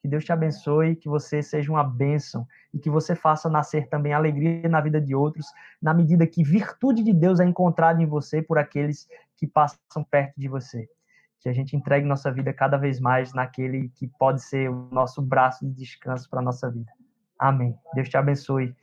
Que 0.00 0.08
Deus 0.08 0.24
te 0.24 0.32
abençoe, 0.32 0.96
que 0.96 1.10
você 1.10 1.42
seja 1.42 1.70
uma 1.70 1.84
bênção 1.84 2.46
e 2.72 2.78
que 2.78 2.88
você 2.88 3.14
faça 3.14 3.50
nascer 3.50 3.86
também 3.88 4.14
alegria 4.14 4.66
na 4.66 4.80
vida 4.80 4.98
de 4.98 5.14
outros, 5.14 5.44
na 5.80 5.92
medida 5.92 6.26
que 6.26 6.42
virtude 6.42 7.02
de 7.02 7.12
Deus 7.12 7.38
é 7.38 7.44
encontrada 7.44 8.02
em 8.02 8.06
você 8.06 8.40
por 8.40 8.56
aqueles 8.56 9.06
que 9.36 9.46
passam 9.46 10.02
perto 10.10 10.32
de 10.38 10.48
você. 10.48 10.88
Que 11.40 11.48
a 11.48 11.52
gente 11.52 11.74
entregue 11.74 12.06
nossa 12.06 12.30
vida 12.30 12.52
cada 12.52 12.76
vez 12.76 13.00
mais 13.00 13.32
naquele 13.32 13.88
que 13.90 14.06
pode 14.06 14.42
ser 14.42 14.70
o 14.70 14.88
nosso 14.92 15.22
braço 15.22 15.66
de 15.66 15.72
descanso 15.72 16.28
para 16.28 16.40
a 16.40 16.42
nossa 16.42 16.70
vida. 16.70 16.90
Amém. 17.38 17.74
Deus 17.94 18.08
te 18.08 18.16
abençoe. 18.16 18.74